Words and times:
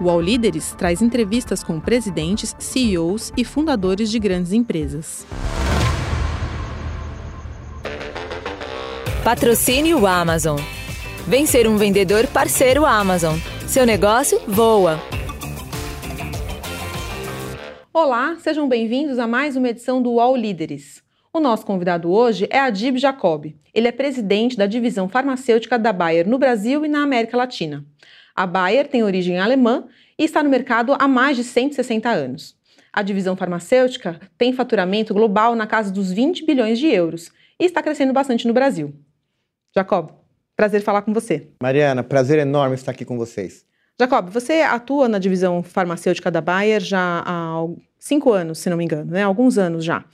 O 0.00 0.08
All 0.08 0.20
Líderes 0.20 0.76
traz 0.78 1.02
entrevistas 1.02 1.64
com 1.64 1.80
presidentes, 1.80 2.54
CEOs 2.56 3.32
e 3.36 3.44
fundadores 3.44 4.08
de 4.12 4.20
grandes 4.20 4.52
empresas. 4.52 5.26
Patrocínio 9.24 10.06
Amazon. 10.06 10.60
Vem 11.26 11.46
ser 11.46 11.66
um 11.66 11.76
vendedor 11.76 12.28
parceiro 12.28 12.86
Amazon. 12.86 13.38
Seu 13.66 13.84
negócio 13.84 14.40
voa. 14.46 15.00
Olá, 17.92 18.36
sejam 18.38 18.68
bem-vindos 18.68 19.18
a 19.18 19.26
mais 19.26 19.56
uma 19.56 19.68
edição 19.68 20.00
do 20.00 20.20
All 20.20 20.36
Líderes. 20.36 21.02
O 21.32 21.40
nosso 21.40 21.66
convidado 21.66 22.10
hoje 22.12 22.46
é 22.50 22.60
Adib 22.60 22.98
Jacob. 22.98 23.52
Ele 23.74 23.88
é 23.88 23.92
presidente 23.92 24.56
da 24.56 24.66
divisão 24.66 25.08
farmacêutica 25.08 25.76
da 25.76 25.92
Bayer 25.92 26.28
no 26.28 26.38
Brasil 26.38 26.84
e 26.84 26.88
na 26.88 27.02
América 27.02 27.36
Latina. 27.36 27.84
A 28.38 28.46
Bayer 28.46 28.86
tem 28.86 29.02
origem 29.02 29.40
alemã 29.40 29.88
e 30.16 30.22
está 30.22 30.44
no 30.44 30.48
mercado 30.48 30.94
há 30.96 31.08
mais 31.08 31.36
de 31.36 31.42
160 31.42 32.08
anos. 32.08 32.56
A 32.92 33.02
divisão 33.02 33.34
farmacêutica 33.34 34.20
tem 34.38 34.52
faturamento 34.52 35.12
global 35.12 35.56
na 35.56 35.66
casa 35.66 35.90
dos 35.90 36.12
20 36.12 36.46
bilhões 36.46 36.78
de 36.78 36.86
euros 36.86 37.32
e 37.58 37.64
está 37.64 37.82
crescendo 37.82 38.12
bastante 38.12 38.46
no 38.46 38.54
Brasil. 38.54 38.94
Jacob, 39.74 40.10
prazer 40.54 40.82
falar 40.82 41.02
com 41.02 41.12
você. 41.12 41.48
Mariana, 41.60 42.04
prazer 42.04 42.38
enorme 42.38 42.76
estar 42.76 42.92
aqui 42.92 43.04
com 43.04 43.18
vocês. 43.18 43.66
Jacob, 44.00 44.30
você 44.30 44.60
atua 44.60 45.08
na 45.08 45.18
divisão 45.18 45.60
farmacêutica 45.60 46.30
da 46.30 46.40
Bayer 46.40 46.80
já 46.80 47.24
há 47.26 47.66
cinco 47.98 48.32
anos, 48.32 48.60
se 48.60 48.70
não 48.70 48.76
me 48.76 48.84
engano, 48.84 49.10
né? 49.10 49.24
Alguns 49.24 49.58
anos 49.58 49.84
já. 49.84 50.04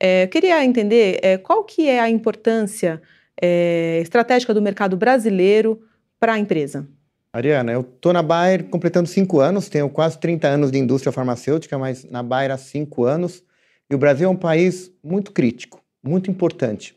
É, 0.00 0.24
eu 0.24 0.28
queria 0.28 0.64
entender 0.64 1.20
é, 1.22 1.38
qual 1.38 1.62
que 1.62 1.88
é 1.88 2.00
a 2.00 2.10
importância 2.10 3.00
é, 3.40 4.00
estratégica 4.02 4.52
do 4.52 4.60
mercado 4.60 4.96
brasileiro 4.96 5.80
para 6.18 6.32
a 6.32 6.38
empresa. 6.40 6.88
Ariana, 7.32 7.72
eu 7.72 7.82
estou 7.82 8.12
na 8.12 8.22
Bayer 8.22 8.64
completando 8.64 9.08
cinco 9.08 9.40
anos, 9.40 9.68
tenho 9.68 9.88
quase 9.90 10.18
30 10.18 10.48
anos 10.48 10.70
de 10.70 10.78
indústria 10.78 11.12
farmacêutica, 11.12 11.78
mas 11.78 12.04
na 12.04 12.22
Bayer 12.22 12.50
há 12.50 12.56
cinco 12.56 13.04
anos. 13.04 13.44
E 13.90 13.94
o 13.94 13.98
Brasil 13.98 14.28
é 14.28 14.30
um 14.30 14.36
país 14.36 14.90
muito 15.02 15.32
crítico, 15.32 15.82
muito 16.02 16.30
importante 16.30 16.96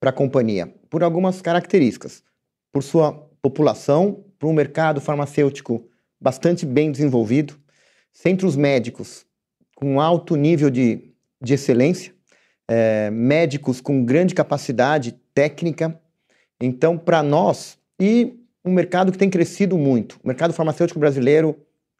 para 0.00 0.10
a 0.10 0.12
companhia, 0.12 0.72
por 0.88 1.02
algumas 1.02 1.42
características. 1.42 2.22
Por 2.72 2.82
sua 2.82 3.12
população, 3.42 4.24
por 4.38 4.48
um 4.48 4.52
mercado 4.52 5.00
farmacêutico 5.00 5.88
bastante 6.20 6.64
bem 6.64 6.90
desenvolvido, 6.90 7.58
centros 8.12 8.56
médicos 8.56 9.26
com 9.74 10.00
alto 10.00 10.36
nível 10.36 10.70
de, 10.70 11.12
de 11.40 11.54
excelência, 11.54 12.14
é, 12.66 13.10
médicos 13.10 13.80
com 13.80 14.04
grande 14.04 14.34
capacidade 14.34 15.12
técnica. 15.34 16.00
Então, 16.60 16.96
para 16.96 17.22
nós, 17.22 17.78
e 18.00 18.45
um 18.66 18.72
mercado 18.72 19.12
que 19.12 19.18
tem 19.18 19.30
crescido 19.30 19.78
muito. 19.78 20.18
O 20.22 20.26
mercado 20.26 20.52
farmacêutico 20.52 20.98
brasileiro 20.98 21.56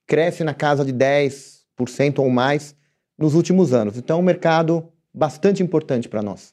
cresce 0.06 0.42
na 0.42 0.52
casa 0.52 0.84
de 0.84 0.92
10% 0.92 2.18
ou 2.18 2.28
mais 2.28 2.74
nos 3.16 3.34
últimos 3.34 3.72
anos. 3.72 3.96
Então, 3.96 4.18
é 4.18 4.20
um 4.20 4.24
mercado 4.24 4.88
bastante 5.14 5.62
importante 5.62 6.08
para 6.08 6.22
nós. 6.22 6.52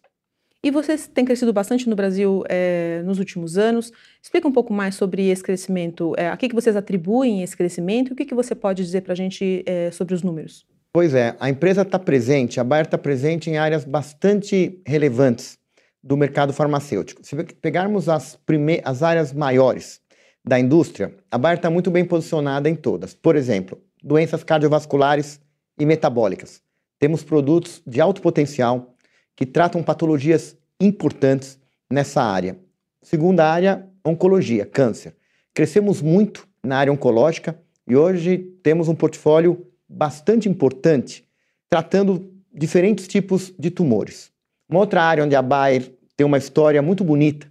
E 0.64 0.72
vocês 0.72 1.08
têm 1.08 1.26
crescido 1.26 1.52
bastante 1.52 1.90
no 1.90 1.96
Brasil 1.96 2.42
é, 2.48 3.02
nos 3.04 3.20
últimos 3.20 3.58
anos. 3.58 3.92
Explica 4.22 4.48
um 4.48 4.52
pouco 4.52 4.72
mais 4.72 4.96
sobre 4.96 5.28
esse 5.28 5.44
crescimento. 5.44 6.14
É, 6.16 6.30
a 6.30 6.38
que, 6.38 6.48
que 6.48 6.56
vocês 6.56 6.76
atribuem 6.76 7.44
esse 7.44 7.58
crescimento 7.58 8.12
e 8.12 8.14
o 8.14 8.16
que, 8.16 8.24
que 8.24 8.34
você 8.34 8.56
pode 8.56 8.82
dizer 8.82 9.02
para 9.02 9.12
a 9.12 9.16
gente 9.16 9.62
é, 9.66 9.92
sobre 9.92 10.14
os 10.14 10.24
números? 10.24 10.66
Pois 10.94 11.14
é, 11.14 11.36
a 11.40 11.50
empresa 11.50 11.82
está 11.82 12.00
presente, 12.00 12.60
a 12.60 12.64
Bayer 12.64 12.86
está 12.86 12.98
presente 12.98 13.50
em 13.50 13.58
áreas 13.58 13.84
bastante 13.84 14.80
relevantes 14.86 15.58
do 16.04 16.16
mercado 16.16 16.54
farmacêutico. 16.54 17.26
Se 17.26 17.36
pegarmos 17.36 18.08
as, 18.08 18.38
as 18.84 19.04
áreas 19.04 19.34
maiores, 19.34 20.02
da 20.46 20.60
indústria, 20.60 21.16
a 21.32 21.38
Bayer 21.38 21.58
está 21.58 21.70
muito 21.70 21.90
bem 21.90 22.04
posicionada 22.04 22.70
em 22.70 22.76
todas. 22.76 23.14
Por 23.14 23.36
exemplo, 23.36 23.82
doenças 24.04 24.44
cardiovasculares 24.44 25.40
e 25.80 25.86
metabólicas. 25.86 26.62
Temos 27.00 27.24
produtos 27.24 27.82
de 27.88 28.02
alto 28.02 28.22
potencial 28.22 28.96
que 29.36 29.46
tratam 29.46 29.82
patologias 29.82 30.58
importantes 30.80 31.60
nessa 31.90 32.22
área. 32.22 32.60
Segunda 33.02 33.50
área, 33.50 33.88
oncologia, 34.06 34.66
câncer. 34.66 35.16
Crescemos 35.54 36.02
muito 36.02 36.48
na 36.64 36.78
área 36.78 36.92
oncológica 36.92 37.58
e 37.88 37.96
hoje 37.96 38.38
temos 38.62 38.88
um 38.88 38.96
portfólio 38.96 39.66
bastante 39.88 40.50
importante 40.50 41.26
tratando 41.70 42.32
diferentes 42.54 43.08
tipos 43.08 43.54
de 43.58 43.72
tumores. 43.72 44.32
Uma 44.70 44.82
outra 44.82 45.04
área 45.04 45.24
onde 45.24 45.36
a 45.36 45.42
Bayer 45.42 45.92
tem 46.16 46.26
uma 46.26 46.38
história 46.38 46.82
muito 46.82 47.04
bonita 47.04 47.48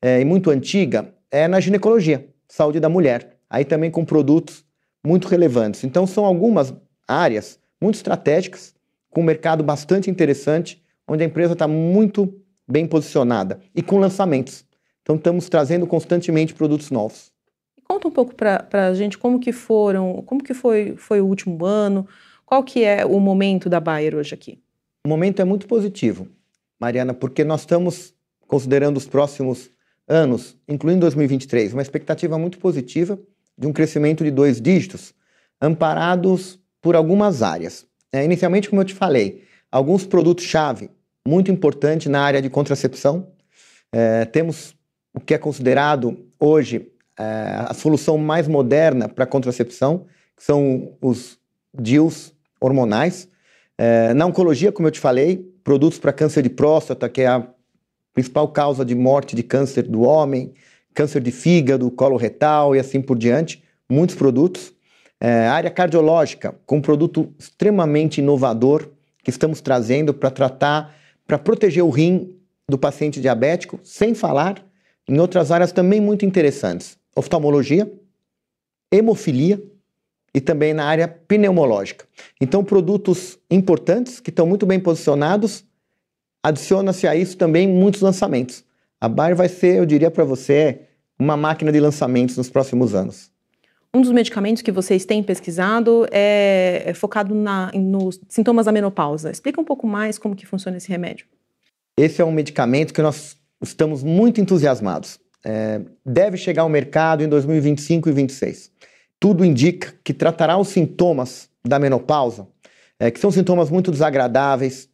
é, 0.00 0.20
e 0.20 0.24
muito 0.24 0.50
antiga 0.50 1.12
é 1.30 1.48
na 1.48 1.58
ginecologia 1.58 2.33
saúde 2.54 2.78
da 2.78 2.88
mulher. 2.88 3.36
Aí 3.50 3.64
também 3.64 3.90
com 3.90 4.04
produtos 4.04 4.64
muito 5.04 5.26
relevantes. 5.26 5.82
Então 5.82 6.06
são 6.06 6.24
algumas 6.24 6.72
áreas 7.06 7.58
muito 7.80 7.96
estratégicas, 7.96 8.74
com 9.10 9.22
um 9.22 9.24
mercado 9.24 9.64
bastante 9.64 10.08
interessante, 10.08 10.80
onde 11.06 11.24
a 11.24 11.26
empresa 11.26 11.54
está 11.54 11.66
muito 11.66 12.32
bem 12.66 12.86
posicionada 12.86 13.60
e 13.74 13.82
com 13.82 13.98
lançamentos. 13.98 14.64
Então 15.02 15.16
estamos 15.16 15.48
trazendo 15.48 15.84
constantemente 15.84 16.54
produtos 16.54 16.92
novos. 16.92 17.32
Conta 17.82 18.06
um 18.06 18.10
pouco 18.10 18.34
para 18.34 18.88
a 18.88 18.94
gente 18.94 19.18
como 19.18 19.40
que 19.40 19.52
foram, 19.52 20.22
como 20.24 20.42
que 20.42 20.54
foi, 20.54 20.94
foi 20.96 21.20
o 21.20 21.26
último 21.26 21.64
ano, 21.64 22.06
qual 22.46 22.62
que 22.62 22.84
é 22.84 23.04
o 23.04 23.18
momento 23.18 23.68
da 23.68 23.80
Bayer 23.80 24.14
hoje 24.14 24.32
aqui? 24.32 24.62
O 25.04 25.08
momento 25.08 25.42
é 25.42 25.44
muito 25.44 25.66
positivo, 25.66 26.28
Mariana, 26.80 27.12
porque 27.12 27.42
nós 27.42 27.60
estamos 27.60 28.14
considerando 28.46 28.96
os 28.96 29.06
próximos 29.06 29.73
anos, 30.08 30.56
incluindo 30.68 31.00
2023, 31.00 31.72
uma 31.72 31.82
expectativa 31.82 32.38
muito 32.38 32.58
positiva 32.58 33.18
de 33.56 33.66
um 33.66 33.72
crescimento 33.72 34.24
de 34.24 34.30
dois 34.30 34.60
dígitos, 34.60 35.14
amparados 35.60 36.58
por 36.82 36.96
algumas 36.96 37.42
áreas. 37.42 37.86
É, 38.12 38.24
inicialmente, 38.24 38.68
como 38.68 38.82
eu 38.82 38.84
te 38.84 38.94
falei, 38.94 39.44
alguns 39.70 40.06
produtos-chave 40.06 40.90
muito 41.26 41.50
importantes 41.50 42.08
na 42.08 42.20
área 42.20 42.42
de 42.42 42.50
contracepção. 42.50 43.28
É, 43.90 44.24
temos 44.26 44.76
o 45.14 45.20
que 45.20 45.34
é 45.34 45.38
considerado 45.38 46.18
hoje 46.38 46.90
é, 47.18 47.24
a 47.68 47.74
solução 47.74 48.18
mais 48.18 48.46
moderna 48.46 49.08
para 49.08 49.24
contracepção, 49.24 50.06
que 50.36 50.42
são 50.42 50.96
os 51.00 51.38
DIUs 51.72 52.34
hormonais. 52.60 53.28
É, 53.78 54.12
na 54.14 54.26
oncologia, 54.26 54.72
como 54.72 54.88
eu 54.88 54.92
te 54.92 55.00
falei, 55.00 55.50
produtos 55.62 55.98
para 55.98 56.12
câncer 56.12 56.42
de 56.42 56.50
próstata, 56.50 57.08
que 57.08 57.22
é 57.22 57.26
a 57.26 57.46
principal 58.14 58.48
causa 58.48 58.84
de 58.84 58.94
morte 58.94 59.34
de 59.34 59.42
câncer 59.42 59.82
do 59.82 60.02
homem, 60.02 60.54
câncer 60.94 61.20
de 61.20 61.32
fígado, 61.32 61.90
colo 61.90 62.16
retal 62.16 62.74
e 62.74 62.78
assim 62.78 63.02
por 63.02 63.18
diante, 63.18 63.62
muitos 63.90 64.14
produtos. 64.14 64.72
É, 65.20 65.48
área 65.48 65.70
cardiológica, 65.70 66.54
com 66.64 66.76
um 66.76 66.80
produto 66.80 67.34
extremamente 67.38 68.18
inovador 68.18 68.88
que 69.22 69.30
estamos 69.30 69.60
trazendo 69.60 70.14
para 70.14 70.30
tratar, 70.30 70.94
para 71.26 71.38
proteger 71.38 71.82
o 71.82 71.90
rim 71.90 72.36
do 72.68 72.78
paciente 72.78 73.20
diabético, 73.20 73.80
sem 73.82 74.14
falar 74.14 74.64
em 75.08 75.18
outras 75.18 75.50
áreas 75.50 75.72
também 75.72 76.00
muito 76.00 76.24
interessantes: 76.24 76.98
oftalmologia, 77.16 77.90
hemofilia 78.92 79.62
e 80.34 80.40
também 80.40 80.74
na 80.74 80.84
área 80.84 81.08
pneumológica. 81.08 82.06
Então, 82.40 82.64
produtos 82.64 83.38
importantes 83.50 84.20
que 84.20 84.30
estão 84.30 84.46
muito 84.46 84.66
bem 84.66 84.80
posicionados 84.80 85.64
adiciona-se 86.44 87.08
a 87.08 87.16
isso 87.16 87.38
também 87.38 87.66
muitos 87.66 88.02
lançamentos. 88.02 88.62
A 89.00 89.08
Bayer 89.08 89.34
vai 89.34 89.48
ser, 89.48 89.78
eu 89.78 89.86
diria 89.86 90.10
para 90.10 90.24
você, 90.24 90.80
uma 91.18 91.38
máquina 91.38 91.72
de 91.72 91.80
lançamentos 91.80 92.36
nos 92.36 92.50
próximos 92.50 92.94
anos. 92.94 93.32
Um 93.94 94.02
dos 94.02 94.10
medicamentos 94.12 94.60
que 94.60 94.70
vocês 94.70 95.06
têm 95.06 95.22
pesquisado 95.22 96.06
é, 96.10 96.82
é 96.84 96.92
focado 96.92 97.34
na, 97.34 97.70
nos 97.72 98.20
sintomas 98.28 98.66
da 98.66 98.72
menopausa. 98.72 99.30
Explica 99.30 99.58
um 99.58 99.64
pouco 99.64 99.86
mais 99.86 100.18
como 100.18 100.36
que 100.36 100.44
funciona 100.44 100.76
esse 100.76 100.88
remédio. 100.88 101.26
Esse 101.96 102.20
é 102.20 102.24
um 102.24 102.32
medicamento 102.32 102.92
que 102.92 103.00
nós 103.00 103.36
estamos 103.62 104.02
muito 104.02 104.40
entusiasmados. 104.40 105.18
É, 105.46 105.80
deve 106.04 106.36
chegar 106.36 106.62
ao 106.62 106.68
mercado 106.68 107.22
em 107.22 107.28
2025 107.28 108.08
e 108.08 108.12
2026. 108.12 108.70
Tudo 109.18 109.44
indica 109.44 109.94
que 110.02 110.12
tratará 110.12 110.58
os 110.58 110.68
sintomas 110.68 111.48
da 111.64 111.78
menopausa, 111.78 112.46
é, 112.98 113.10
que 113.10 113.20
são 113.20 113.30
sintomas 113.30 113.70
muito 113.70 113.90
desagradáveis, 113.90 114.88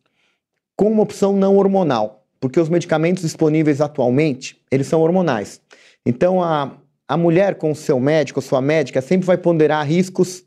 com 0.80 0.90
uma 0.90 1.02
opção 1.02 1.36
não 1.36 1.58
hormonal, 1.58 2.24
porque 2.40 2.58
os 2.58 2.70
medicamentos 2.70 3.22
disponíveis 3.22 3.82
atualmente, 3.82 4.58
eles 4.70 4.86
são 4.86 5.02
hormonais. 5.02 5.60
Então, 6.06 6.42
a, 6.42 6.72
a 7.06 7.18
mulher 7.18 7.56
com 7.56 7.72
o 7.72 7.76
seu 7.76 8.00
médico, 8.00 8.40
sua 8.40 8.62
médica, 8.62 9.02
sempre 9.02 9.26
vai 9.26 9.36
ponderar 9.36 9.86
riscos 9.86 10.42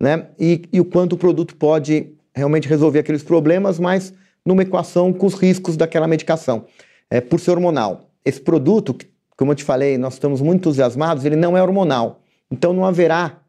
né, 0.00 0.28
e, 0.40 0.62
e 0.72 0.80
o 0.80 0.84
quanto 0.86 1.12
o 1.12 1.18
produto 1.18 1.54
pode 1.56 2.06
realmente 2.34 2.66
resolver 2.66 3.00
aqueles 3.00 3.22
problemas, 3.22 3.78
mas 3.78 4.14
numa 4.46 4.62
equação 4.62 5.12
com 5.12 5.26
os 5.26 5.34
riscos 5.34 5.76
daquela 5.76 6.08
medicação, 6.08 6.64
é, 7.10 7.20
por 7.20 7.38
ser 7.38 7.50
hormonal. 7.50 8.08
Esse 8.24 8.40
produto, 8.40 8.96
como 9.36 9.52
eu 9.52 9.56
te 9.56 9.62
falei, 9.62 9.98
nós 9.98 10.14
estamos 10.14 10.40
muito 10.40 10.60
entusiasmados, 10.60 11.26
ele 11.26 11.36
não 11.36 11.54
é 11.54 11.62
hormonal. 11.62 12.22
Então 12.50 12.72
não 12.72 12.86
haverá 12.86 13.42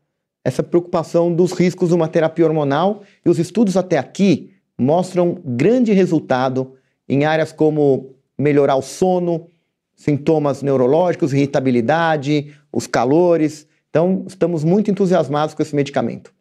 essa 0.43 0.61
preocupação 0.61 1.33
dos 1.33 1.53
riscos 1.53 1.87
de 1.87 1.95
uma 1.95 2.09
terapia 2.09 2.45
hormonal 2.45 3.03
e 3.25 3.29
os 3.29 3.39
estudos 3.39 3.77
até 3.77 3.97
aqui 3.97 4.56
mostram 4.77 5.41
grande 5.43 5.91
resultado 5.91 6.75
em 7.09 7.25
áreas 7.25 7.51
como 7.51 8.15
melhorar 8.37 8.75
o 8.75 8.81
sono, 8.81 9.47
sintomas 9.95 10.61
neurológicos, 10.61 11.33
irritabilidade, 11.33 12.53
os 12.71 12.85
calores. 12.85 13.67
Então, 13.89 14.25
estamos 14.27 14.63
muito 14.63 14.91
entusiasmados 14.91 15.55
com 15.55 15.61
esse 15.61 15.75
medicamento. 15.75 16.31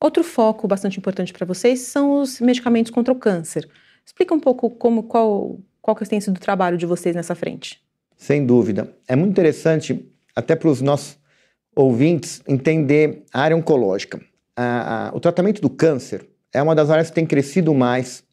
Outro 0.00 0.22
foco 0.22 0.68
bastante 0.68 0.98
importante 0.98 1.32
para 1.32 1.46
vocês 1.46 1.80
são 1.80 2.20
os 2.20 2.40
medicamentos 2.40 2.92
contra 2.92 3.12
o 3.12 3.16
câncer. 3.16 3.68
Explica 4.04 4.34
um 4.34 4.40
pouco 4.40 4.70
como, 4.70 5.02
qual, 5.02 5.58
qual 5.80 5.96
que 5.96 6.08
tem 6.08 6.20
sido 6.20 6.36
o 6.36 6.40
trabalho 6.40 6.76
de 6.76 6.86
vocês 6.86 7.16
nessa 7.16 7.34
frente. 7.34 7.82
Sem 8.16 8.44
dúvida. 8.44 8.92
É 9.06 9.16
muito 9.16 9.30
interessante, 9.30 10.06
até 10.36 10.54
para 10.54 10.68
os 10.68 10.80
nossos 10.80 11.18
ouvintes, 11.74 12.42
entender 12.46 13.24
a 13.32 13.40
área 13.40 13.56
oncológica. 13.56 14.20
A, 14.56 15.08
a, 15.08 15.16
o 15.16 15.20
tratamento 15.20 15.60
do 15.60 15.70
câncer 15.70 16.28
é 16.58 16.62
uma 16.62 16.74
das 16.74 16.90
áreas 16.90 17.08
que 17.08 17.14
tem 17.14 17.24
crescido 17.24 17.72
mais 17.72 18.24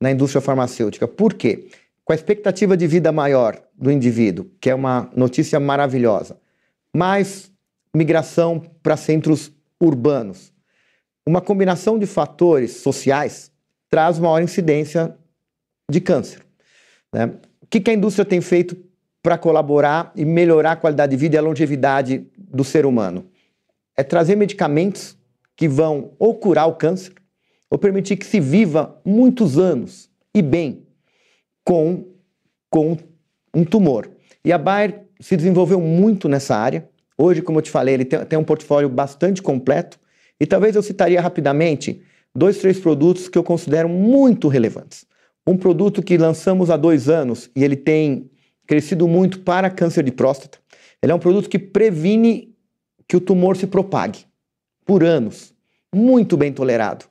na 0.00 0.10
indústria 0.10 0.40
farmacêutica. 0.40 1.06
Por 1.06 1.34
quê? 1.34 1.68
Com 2.04 2.12
a 2.12 2.16
expectativa 2.16 2.76
de 2.76 2.86
vida 2.86 3.12
maior 3.12 3.60
do 3.74 3.90
indivíduo, 3.90 4.50
que 4.58 4.70
é 4.70 4.74
uma 4.74 5.10
notícia 5.14 5.60
maravilhosa, 5.60 6.38
mais 6.94 7.52
migração 7.94 8.60
para 8.82 8.96
centros 8.96 9.52
urbanos. 9.78 10.52
Uma 11.26 11.42
combinação 11.42 11.98
de 11.98 12.06
fatores 12.06 12.76
sociais 12.76 13.52
traz 13.90 14.18
maior 14.18 14.40
incidência 14.40 15.14
de 15.90 16.00
câncer. 16.00 16.42
Né? 17.12 17.26
O 17.60 17.66
que, 17.66 17.80
que 17.80 17.90
a 17.90 17.94
indústria 17.94 18.24
tem 18.24 18.40
feito 18.40 18.76
para 19.22 19.36
colaborar 19.36 20.12
e 20.16 20.24
melhorar 20.24 20.72
a 20.72 20.76
qualidade 20.76 21.10
de 21.10 21.16
vida 21.16 21.36
e 21.36 21.38
a 21.38 21.42
longevidade 21.42 22.26
do 22.38 22.64
ser 22.64 22.86
humano? 22.86 23.26
É 23.94 24.02
trazer 24.02 24.34
medicamentos 24.34 25.16
que 25.54 25.68
vão 25.68 26.12
ou 26.18 26.34
curar 26.34 26.66
o 26.66 26.74
câncer 26.74 27.12
ou 27.70 27.78
permitir 27.78 28.16
que 28.16 28.26
se 28.26 28.40
viva 28.40 29.00
muitos 29.04 29.58
anos 29.58 30.08
e 30.34 30.40
bem 30.42 30.86
com, 31.64 32.06
com 32.70 32.96
um 33.54 33.64
tumor. 33.64 34.08
E 34.44 34.52
a 34.52 34.58
Bayer 34.58 35.06
se 35.20 35.36
desenvolveu 35.36 35.80
muito 35.80 36.28
nessa 36.28 36.56
área. 36.56 36.88
Hoje, 37.18 37.42
como 37.42 37.58
eu 37.58 37.62
te 37.62 37.70
falei, 37.70 37.94
ele 37.94 38.04
tem, 38.04 38.24
tem 38.24 38.38
um 38.38 38.44
portfólio 38.44 38.88
bastante 38.88 39.42
completo. 39.42 39.98
E 40.38 40.46
talvez 40.46 40.76
eu 40.76 40.82
citaria 40.82 41.20
rapidamente 41.20 42.02
dois, 42.34 42.58
três 42.58 42.78
produtos 42.78 43.28
que 43.28 43.38
eu 43.38 43.42
considero 43.42 43.88
muito 43.88 44.48
relevantes. 44.48 45.06
Um 45.46 45.56
produto 45.56 46.02
que 46.02 46.18
lançamos 46.18 46.70
há 46.70 46.76
dois 46.76 47.08
anos 47.08 47.50
e 47.56 47.64
ele 47.64 47.76
tem 47.76 48.30
crescido 48.66 49.08
muito 49.08 49.40
para 49.40 49.70
câncer 49.70 50.02
de 50.02 50.12
próstata. 50.12 50.58
Ele 51.02 51.12
é 51.12 51.14
um 51.14 51.20
produto 51.20 51.48
que 51.48 51.58
previne 51.58 52.54
que 53.08 53.16
o 53.16 53.20
tumor 53.20 53.56
se 53.56 53.66
propague 53.66 54.20
por 54.84 55.02
anos. 55.02 55.54
Muito 55.94 56.36
bem 56.36 56.52
tolerado. 56.52 57.06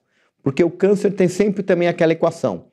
Porque 0.45 0.63
o 0.63 0.69
câncer 0.69 1.09
tem 1.09 1.27
sempre 1.27 1.63
também 1.63 1.87
aquela 1.87 2.13
equação. 2.13 2.65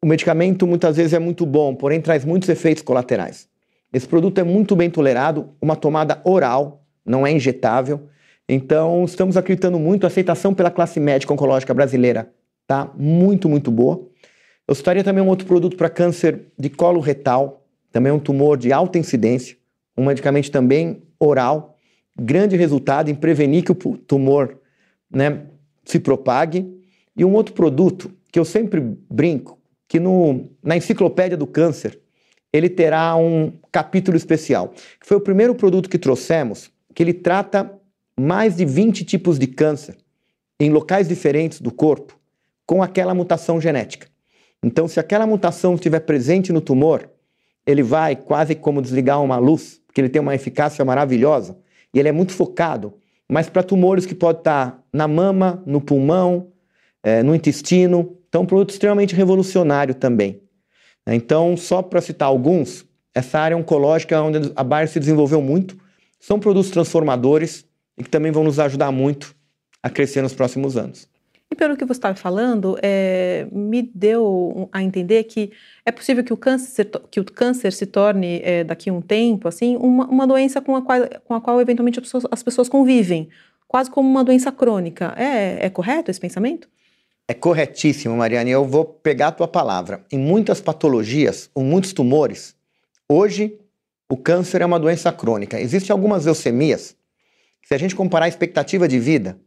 O 0.00 0.06
medicamento 0.06 0.64
muitas 0.64 0.96
vezes 0.96 1.12
é 1.12 1.18
muito 1.18 1.44
bom, 1.44 1.74
porém 1.74 2.00
traz 2.00 2.24
muitos 2.24 2.48
efeitos 2.48 2.84
colaterais. 2.84 3.48
Esse 3.92 4.06
produto 4.06 4.38
é 4.38 4.44
muito 4.44 4.76
bem 4.76 4.88
tolerado, 4.88 5.50
uma 5.60 5.74
tomada 5.74 6.20
oral, 6.22 6.84
não 7.04 7.26
é 7.26 7.32
injetável. 7.32 8.08
Então, 8.48 9.04
estamos 9.04 9.36
acreditando 9.36 9.76
muito, 9.76 10.04
a 10.04 10.06
aceitação 10.06 10.54
pela 10.54 10.70
classe 10.70 11.00
médica 11.00 11.34
oncológica 11.34 11.74
brasileira 11.74 12.32
tá 12.64 12.88
muito, 12.96 13.48
muito 13.48 13.72
boa. 13.72 14.08
Eu 14.68 14.74
citaria 14.76 15.02
também 15.02 15.20
um 15.20 15.28
outro 15.28 15.48
produto 15.48 15.76
para 15.76 15.90
câncer 15.90 16.42
de 16.56 16.70
colo 16.70 17.00
retal, 17.00 17.66
também 17.90 18.12
um 18.12 18.20
tumor 18.20 18.56
de 18.56 18.72
alta 18.72 19.00
incidência, 19.00 19.56
um 19.98 20.06
medicamento 20.06 20.48
também 20.52 21.02
oral, 21.18 21.76
grande 22.16 22.56
resultado 22.56 23.10
em 23.10 23.16
prevenir 23.16 23.64
que 23.64 23.72
o 23.72 23.74
tumor 23.74 24.60
né, 25.10 25.46
se 25.84 25.98
propague. 25.98 26.78
E 27.16 27.24
um 27.24 27.32
outro 27.32 27.54
produto 27.54 28.10
que 28.32 28.38
eu 28.38 28.44
sempre 28.44 28.80
brinco, 29.10 29.58
que 29.88 29.98
no, 29.98 30.48
na 30.62 30.76
enciclopédia 30.76 31.36
do 31.36 31.46
câncer 31.46 32.00
ele 32.52 32.68
terá 32.68 33.14
um 33.16 33.52
capítulo 33.70 34.16
especial, 34.16 34.72
foi 35.00 35.16
o 35.16 35.20
primeiro 35.20 35.54
produto 35.54 35.88
que 35.88 35.98
trouxemos, 35.98 36.70
que 36.94 37.02
ele 37.02 37.12
trata 37.12 37.72
mais 38.18 38.56
de 38.56 38.64
20 38.64 39.04
tipos 39.04 39.38
de 39.38 39.46
câncer 39.46 39.96
em 40.58 40.70
locais 40.70 41.08
diferentes 41.08 41.60
do 41.60 41.70
corpo 41.70 42.18
com 42.66 42.82
aquela 42.82 43.14
mutação 43.14 43.60
genética. 43.60 44.08
Então, 44.62 44.86
se 44.86 45.00
aquela 45.00 45.26
mutação 45.26 45.74
estiver 45.74 46.00
presente 46.00 46.52
no 46.52 46.60
tumor, 46.60 47.08
ele 47.66 47.82
vai 47.82 48.14
quase 48.14 48.54
como 48.54 48.82
desligar 48.82 49.22
uma 49.22 49.38
luz, 49.38 49.80
porque 49.86 50.00
ele 50.00 50.08
tem 50.08 50.20
uma 50.20 50.34
eficácia 50.34 50.84
maravilhosa 50.84 51.56
e 51.94 51.98
ele 51.98 52.08
é 52.08 52.12
muito 52.12 52.32
focado, 52.32 52.94
mas 53.28 53.48
para 53.48 53.62
tumores 53.62 54.04
que 54.04 54.14
pode 54.14 54.38
estar 54.38 54.82
na 54.92 55.08
mama, 55.08 55.62
no 55.66 55.80
pulmão, 55.80 56.49
é, 57.02 57.22
no 57.22 57.34
intestino. 57.34 58.16
Então, 58.28 58.42
um 58.42 58.46
produto 58.46 58.70
extremamente 58.70 59.14
revolucionário 59.14 59.94
também. 59.94 60.42
Então, 61.06 61.56
só 61.56 61.82
para 61.82 62.00
citar 62.00 62.28
alguns, 62.28 62.84
essa 63.14 63.38
área 63.38 63.56
oncológica 63.56 64.14
é 64.14 64.20
onde 64.20 64.52
a 64.54 64.62
Bayer 64.62 64.88
se 64.88 65.00
desenvolveu 65.00 65.42
muito, 65.42 65.76
são 66.18 66.38
produtos 66.38 66.70
transformadores 66.70 67.64
e 67.98 68.04
que 68.04 68.10
também 68.10 68.30
vão 68.30 68.44
nos 68.44 68.58
ajudar 68.58 68.92
muito 68.92 69.34
a 69.82 69.90
crescer 69.90 70.22
nos 70.22 70.34
próximos 70.34 70.76
anos. 70.76 71.08
E 71.50 71.56
pelo 71.56 71.76
que 71.76 71.84
você 71.84 71.98
estava 71.98 72.14
falando, 72.14 72.78
é, 72.80 73.48
me 73.50 73.82
deu 73.82 74.68
a 74.70 74.82
entender 74.82 75.24
que 75.24 75.50
é 75.84 75.90
possível 75.90 76.22
que 76.22 76.32
o 76.32 76.36
câncer, 76.36 76.88
que 77.10 77.18
o 77.18 77.24
câncer 77.24 77.72
se 77.72 77.86
torne, 77.86 78.40
é, 78.44 78.62
daqui 78.62 78.88
a 78.88 78.92
um 78.92 79.00
tempo, 79.00 79.48
assim, 79.48 79.76
uma, 79.76 80.06
uma 80.06 80.26
doença 80.28 80.60
com 80.60 80.76
a, 80.76 80.82
qual, 80.82 81.00
com 81.24 81.34
a 81.34 81.40
qual 81.40 81.60
eventualmente 81.60 81.98
as 81.98 82.04
pessoas, 82.04 82.24
as 82.30 82.42
pessoas 82.42 82.68
convivem, 82.68 83.28
quase 83.66 83.90
como 83.90 84.08
uma 84.08 84.22
doença 84.22 84.52
crônica. 84.52 85.12
É, 85.16 85.66
é 85.66 85.70
correto 85.70 86.08
esse 86.08 86.20
pensamento? 86.20 86.68
É 87.30 87.34
corretíssimo, 87.34 88.16
Mariane. 88.16 88.50
Eu 88.50 88.64
vou 88.64 88.84
pegar 88.84 89.28
a 89.28 89.30
tua 89.30 89.46
palavra. 89.46 90.04
Em 90.10 90.18
muitas 90.18 90.60
patologias, 90.60 91.48
ou 91.54 91.62
muitos 91.62 91.92
tumores, 91.92 92.56
hoje 93.08 93.56
o 94.10 94.16
câncer 94.16 94.62
é 94.62 94.66
uma 94.66 94.80
doença 94.80 95.12
crônica. 95.12 95.60
Existem 95.60 95.92
algumas 95.92 96.24
leucemias. 96.24 96.96
Se 97.62 97.72
a 97.72 97.78
gente 97.78 97.94
comparar 97.94 98.24
a 98.24 98.28
expectativa 98.28 98.88
de 98.88 98.98
vida 98.98 99.38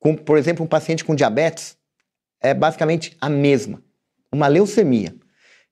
com, 0.00 0.16
por 0.16 0.38
exemplo, 0.38 0.64
um 0.64 0.66
paciente 0.66 1.04
com 1.04 1.14
diabetes, 1.14 1.76
é 2.40 2.54
basicamente 2.54 3.14
a 3.20 3.28
mesma. 3.28 3.82
Uma 4.32 4.46
leucemia. 4.46 5.14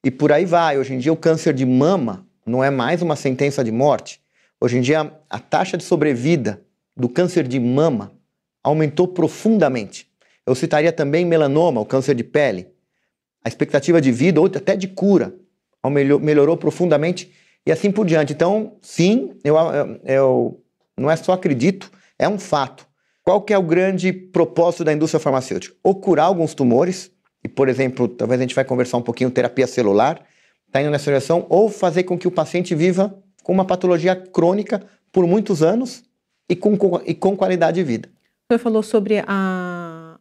E 0.04 0.10
por 0.10 0.32
aí 0.32 0.44
vai. 0.44 0.76
Hoje 0.76 0.92
em 0.92 0.98
dia, 0.98 1.10
o 1.10 1.16
câncer 1.16 1.54
de 1.54 1.64
mama 1.64 2.28
não 2.44 2.62
é 2.62 2.68
mais 2.68 3.00
uma 3.00 3.16
sentença 3.16 3.64
de 3.64 3.72
morte. 3.72 4.20
Hoje 4.60 4.76
em 4.76 4.82
dia, 4.82 5.10
a 5.30 5.38
taxa 5.38 5.78
de 5.78 5.84
sobrevida 5.84 6.62
do 6.94 7.08
câncer 7.08 7.48
de 7.48 7.58
mama 7.58 8.12
aumentou 8.62 9.08
profundamente. 9.08 10.06
Eu 10.46 10.54
citaria 10.54 10.92
também 10.92 11.24
melanoma, 11.24 11.80
o 11.80 11.86
câncer 11.86 12.14
de 12.14 12.22
pele. 12.22 12.68
A 13.44 13.48
expectativa 13.48 14.00
de 14.00 14.12
vida, 14.12 14.40
ou 14.40 14.46
até 14.46 14.76
de 14.76 14.88
cura, 14.88 15.34
melhorou 16.20 16.56
profundamente 16.56 17.32
e 17.66 17.72
assim 17.72 17.90
por 17.90 18.06
diante. 18.06 18.32
Então, 18.32 18.76
sim, 18.80 19.32
eu, 19.42 19.56
eu 20.04 20.62
não 20.96 21.10
é 21.10 21.16
só 21.16 21.32
acredito, 21.32 21.90
é 22.18 22.28
um 22.28 22.38
fato. 22.38 22.86
Qual 23.24 23.42
que 23.42 23.52
é 23.52 23.58
o 23.58 23.62
grande 23.62 24.12
propósito 24.12 24.84
da 24.84 24.92
indústria 24.92 25.18
farmacêutica? 25.18 25.74
Ou 25.82 25.96
curar 25.96 26.26
alguns 26.26 26.54
tumores, 26.54 27.10
e 27.42 27.48
por 27.48 27.68
exemplo, 27.68 28.06
talvez 28.06 28.40
a 28.40 28.44
gente 28.44 28.54
vai 28.54 28.64
conversar 28.64 28.98
um 28.98 29.02
pouquinho 29.02 29.30
terapia 29.30 29.66
celular, 29.66 30.24
está 30.66 30.80
indo 30.80 30.90
nessa 30.90 31.06
direção, 31.06 31.44
ou 31.48 31.68
fazer 31.68 32.04
com 32.04 32.16
que 32.16 32.28
o 32.28 32.30
paciente 32.30 32.74
viva 32.74 33.16
com 33.42 33.52
uma 33.52 33.64
patologia 33.64 34.14
crônica 34.14 34.84
por 35.12 35.26
muitos 35.26 35.62
anos 35.62 36.04
e 36.48 36.54
com, 36.54 36.76
e 37.04 37.14
com 37.14 37.36
qualidade 37.36 37.76
de 37.76 37.84
vida. 37.84 38.08
O 38.48 38.52
senhor 38.52 38.60
falou 38.60 38.82
sobre 38.82 39.22
a 39.26 39.75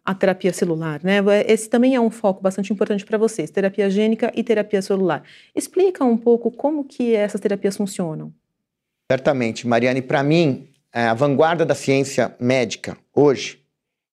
a 0.05 0.13
terapia 0.13 0.53
celular, 0.53 1.01
né? 1.03 1.17
Esse 1.47 1.67
também 1.67 1.95
é 1.95 2.00
um 2.00 2.12
foco 2.12 2.41
bastante 2.41 2.71
importante 2.71 3.03
para 3.03 3.17
vocês, 3.17 3.50
terapia 3.50 3.89
gênica 3.89 4.31
e 4.35 4.43
terapia 4.43 4.81
celular. 4.81 5.24
Explica 5.55 6.03
um 6.03 6.15
pouco 6.15 6.51
como 6.51 6.83
que 6.83 7.15
essas 7.15 7.41
terapias 7.41 7.75
funcionam. 7.75 8.31
Certamente, 9.12 9.67
Mariane, 9.67 10.01
para 10.01 10.21
mim, 10.21 10.67
é, 10.93 11.07
a 11.07 11.13
vanguarda 11.13 11.65
da 11.65 11.74
ciência 11.74 12.35
médica 12.39 12.97
hoje, 13.13 13.59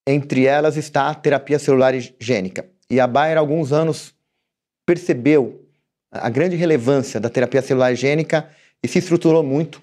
entre 0.06 0.46
elas 0.46 0.76
está 0.76 1.08
a 1.10 1.14
terapia 1.14 1.58
celular 1.58 1.94
gênica. 2.18 2.66
E 2.90 2.98
a 2.98 3.06
Bayer, 3.06 3.36
há 3.36 3.40
alguns 3.40 3.72
anos, 3.72 4.14
percebeu 4.86 5.64
a 6.10 6.28
grande 6.28 6.56
relevância 6.56 7.20
da 7.20 7.30
terapia 7.30 7.62
celular 7.62 7.94
gênica 7.94 8.50
e 8.82 8.88
se 8.88 8.98
estruturou 8.98 9.42
muito. 9.42 9.80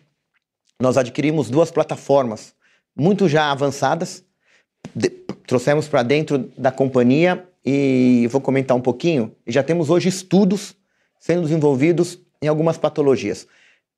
Nós 0.79 0.97
adquirimos 0.97 1.49
duas 1.49 1.71
plataformas 1.71 2.53
muito 2.95 3.27
já 3.29 3.51
avançadas, 3.51 4.23
de, 4.93 5.09
trouxemos 5.49 5.87
para 5.87 6.03
dentro 6.03 6.37
da 6.55 6.71
companhia 6.71 7.43
e 7.65 8.27
vou 8.29 8.39
comentar 8.39 8.77
um 8.77 8.81
pouquinho. 8.81 9.35
Já 9.47 9.63
temos 9.63 9.89
hoje 9.89 10.07
estudos 10.07 10.75
sendo 11.19 11.41
desenvolvidos 11.41 12.19
em 12.39 12.47
algumas 12.47 12.77
patologias. 12.77 13.47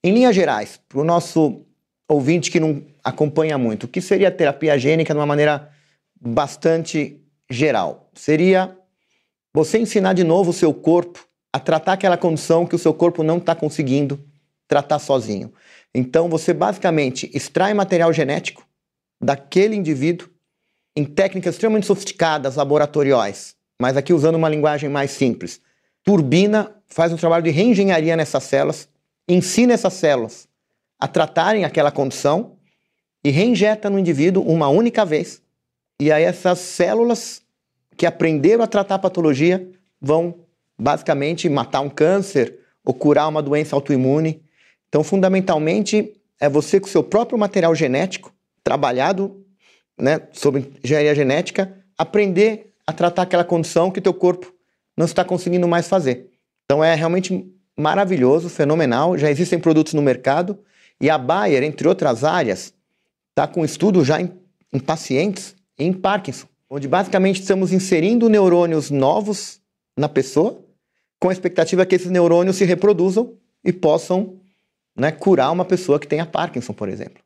Em 0.02 0.14
linhas 0.14 0.34
gerais, 0.34 0.80
para 0.88 1.00
o 1.00 1.04
nosso 1.04 1.66
ouvinte 2.08 2.50
que 2.50 2.58
não 2.58 2.82
acompanha 3.04 3.58
muito, 3.58 3.84
o 3.84 3.88
que 3.90 4.00
seria 4.00 4.30
a 4.30 4.32
terapia 4.32 4.80
gênica 4.80 5.14
de 5.14 5.20
uma 5.20 5.26
maneira 5.26 5.70
bastante 6.22 7.22
geral? 7.50 8.10
Seria 8.16 8.74
você 9.54 9.78
ensinar 9.78 10.14
de 10.14 10.24
novo 10.24 10.52
o 10.52 10.54
seu 10.54 10.74
corpo 10.74 11.28
a 11.52 11.60
tratar 11.60 11.94
aquela 11.94 12.16
condição 12.16 12.66
que 12.66 12.76
o 12.76 12.80
seu 12.80 12.94
corpo 12.94 13.24
não 13.24 13.40
está 13.40 13.54
conseguindo 13.54 14.24
tratar 14.70 15.00
sozinho. 15.00 15.52
Então, 15.94 16.30
você 16.30 16.54
basicamente 16.54 17.30
extrai 17.34 17.74
material 17.74 18.14
genético 18.14 18.66
daquele 19.22 19.76
indivíduo 19.76 20.30
em 20.96 21.06
técnicas 21.06 21.56
extremamente 21.56 21.88
sofisticadas, 21.88 22.56
laboratoriais, 22.56 23.56
mas 23.80 23.96
aqui 23.98 24.14
usando 24.14 24.36
uma 24.36 24.50
linguagem 24.50 24.90
mais 24.90 25.12
simples. 25.12 25.62
Turbina 26.04 26.76
faz 26.88 27.14
um 27.14 27.18
trabalho 27.18 27.44
de 27.44 27.50
reengenharia 27.50 28.16
nessas 28.16 28.44
células, 28.44 28.90
ensina 29.28 29.74
essas 29.74 29.94
células 29.94 30.48
a 31.00 31.08
tratarem 31.08 31.66
aquela 31.66 31.92
condição 31.92 32.58
e 33.24 33.30
reinjeta 33.30 33.90
no 33.90 33.98
indivíduo 33.98 34.44
uma 34.44 34.68
única 34.68 35.06
vez. 35.06 35.42
E 36.00 36.12
aí 36.12 36.24
essas 36.24 36.60
células 36.60 37.42
que 37.96 38.06
aprenderam 38.06 38.64
a 38.64 38.68
tratar 38.68 38.96
a 38.96 39.00
patologia 39.00 39.70
vão 40.00 40.40
basicamente 40.78 41.48
matar 41.48 41.82
um 41.82 41.90
câncer 41.90 42.60
ou 42.84 42.94
curar 42.94 43.28
uma 43.28 43.42
doença 43.42 43.76
autoimune. 43.76 44.44
Então, 44.90 45.04
fundamentalmente, 45.04 46.14
é 46.40 46.50
você 46.50 46.80
com 46.80 46.88
o 46.88 46.90
seu 46.90 47.04
próprio 47.04 47.38
material 47.38 47.74
genético, 47.76 48.34
trabalhado 48.64 49.41
né, 50.02 50.22
sobre 50.34 50.74
engenharia 50.84 51.14
genética, 51.14 51.72
aprender 51.98 52.74
a 52.86 52.92
tratar 52.92 53.22
aquela 53.22 53.44
condição 53.44 53.92
que 53.92 54.02
teu 54.02 54.14
corpo 54.14 54.52
não 54.98 55.06
está 55.06 55.24
conseguindo 55.24 55.68
mais 55.68 55.88
fazer. 55.88 56.32
Então 56.66 56.84
é 56.84 56.96
realmente 56.96 57.48
maravilhoso, 57.78 58.50
fenomenal. 58.50 59.18
Já 59.18 59.30
existem 59.30 59.60
produtos 59.60 59.94
no 59.94 60.02
mercado 60.02 60.60
e 61.00 61.10
a 61.10 61.18
Bayer, 61.18 61.64
entre 61.64 61.88
outras 61.88 62.24
áreas, 62.24 62.74
está 63.30 63.48
com 63.48 63.64
estudo 63.64 64.04
já 64.04 64.20
em, 64.20 64.32
em 64.74 64.80
pacientes 64.80 65.56
em 65.78 65.94
Parkinson, 65.94 66.48
onde 66.70 66.88
basicamente 66.88 67.42
estamos 67.42 67.72
inserindo 67.72 68.30
neurônios 68.30 68.90
novos 68.90 69.60
na 69.96 70.10
pessoa, 70.10 70.64
com 71.20 71.30
a 71.30 71.34
expectativa 71.34 71.86
que 71.86 71.96
esses 71.96 72.10
neurônios 72.10 72.56
se 72.56 72.66
reproduzam 72.66 73.34
e 73.64 73.72
possam 73.72 74.40
né, 74.96 75.12
curar 75.12 75.52
uma 75.52 75.66
pessoa 75.66 76.00
que 76.00 76.08
tenha 76.08 76.26
Parkinson, 76.26 76.74
por 76.74 76.90
exemplo. 76.90 77.22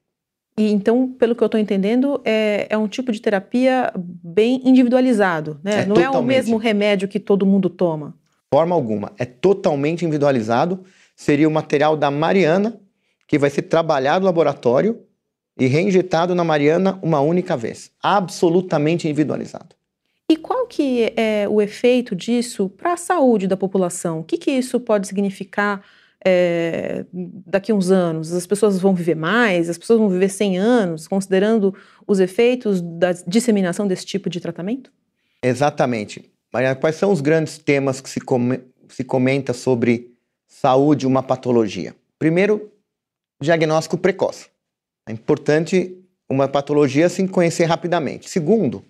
E 0.57 0.71
então, 0.71 1.11
pelo 1.11 1.35
que 1.35 1.43
eu 1.43 1.47
estou 1.47 1.59
entendendo, 1.59 2.21
é, 2.23 2.67
é, 2.69 2.77
um 2.77 2.87
tipo 2.87 3.11
de 3.11 3.21
terapia 3.21 3.91
bem 3.95 4.61
individualizado, 4.63 5.59
né? 5.61 5.81
É 5.81 5.85
Não 5.85 5.95
totalmente. 5.95 6.15
é 6.15 6.19
o 6.19 6.23
mesmo 6.23 6.57
remédio 6.57 7.07
que 7.07 7.19
todo 7.19 7.45
mundo 7.45 7.69
toma. 7.69 8.15
Forma 8.53 8.73
alguma. 8.73 9.11
É 9.17 9.25
totalmente 9.25 10.05
individualizado. 10.05 10.83
Seria 11.15 11.47
o 11.47 11.51
material 11.51 11.97
da 11.97 12.09
Mariana, 12.09 12.79
que 13.27 13.37
vai 13.37 13.49
ser 13.49 13.63
trabalhado 13.63 14.21
no 14.21 14.27
laboratório 14.27 15.01
e 15.59 15.67
reinjetado 15.67 16.33
na 16.33 16.43
Mariana 16.43 16.99
uma 17.01 17.19
única 17.19 17.57
vez. 17.57 17.91
Absolutamente 18.01 19.07
individualizado. 19.07 19.75
E 20.29 20.37
qual 20.37 20.65
que 20.67 21.13
é 21.15 21.47
o 21.49 21.61
efeito 21.61 22.15
disso 22.15 22.69
para 22.69 22.93
a 22.93 22.97
saúde 22.97 23.45
da 23.45 23.57
população? 23.57 24.21
O 24.21 24.23
que, 24.23 24.37
que 24.37 24.51
isso 24.51 24.79
pode 24.79 25.07
significar 25.07 25.83
é, 26.25 27.05
daqui 27.13 27.71
a 27.71 27.75
uns 27.75 27.91
anos? 27.91 28.33
As 28.33 28.47
pessoas 28.47 28.79
vão 28.79 28.95
viver 28.95 29.15
mais? 29.15 29.69
As 29.69 29.77
pessoas 29.77 29.99
vão 29.99 30.09
viver 30.09 30.29
100 30.29 30.57
anos, 30.57 31.07
considerando 31.07 31.75
os 32.07 32.19
efeitos 32.19 32.81
da 32.81 33.11
disseminação 33.27 33.87
desse 33.87 34.05
tipo 34.05 34.29
de 34.29 34.39
tratamento? 34.39 34.91
Exatamente. 35.43 36.31
Mariana, 36.51 36.75
quais 36.75 36.95
são 36.95 37.11
os 37.11 37.21
grandes 37.21 37.59
temas 37.59 38.01
que 38.01 38.09
se, 38.09 38.19
com 38.19 38.57
se 38.89 39.03
comenta 39.03 39.53
sobre 39.53 40.15
saúde, 40.47 41.05
uma 41.05 41.21
patologia? 41.21 41.95
Primeiro, 42.17 42.71
diagnóstico 43.39 43.97
precoce. 43.97 44.47
É 45.07 45.11
importante 45.11 45.95
uma 46.27 46.47
patologia 46.47 47.07
se 47.07 47.27
conhecer 47.27 47.65
rapidamente. 47.65 48.29
Segundo, 48.29 48.83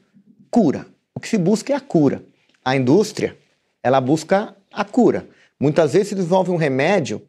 cura. 0.50 0.86
O 1.14 1.20
que 1.20 1.28
se 1.28 1.38
busca 1.38 1.74
é 1.74 1.76
a 1.76 1.82
cura. 1.82 2.24
A 2.64 2.76
indústria, 2.76 3.38
ela 3.84 4.00
busca 4.00 4.56
a 4.72 4.86
cura. 4.86 5.28
Muitas 5.60 5.94
vezes 5.94 6.10
se 6.10 6.16
desenvolve 6.16 6.52
um 6.52 6.56
remédio 6.56 7.22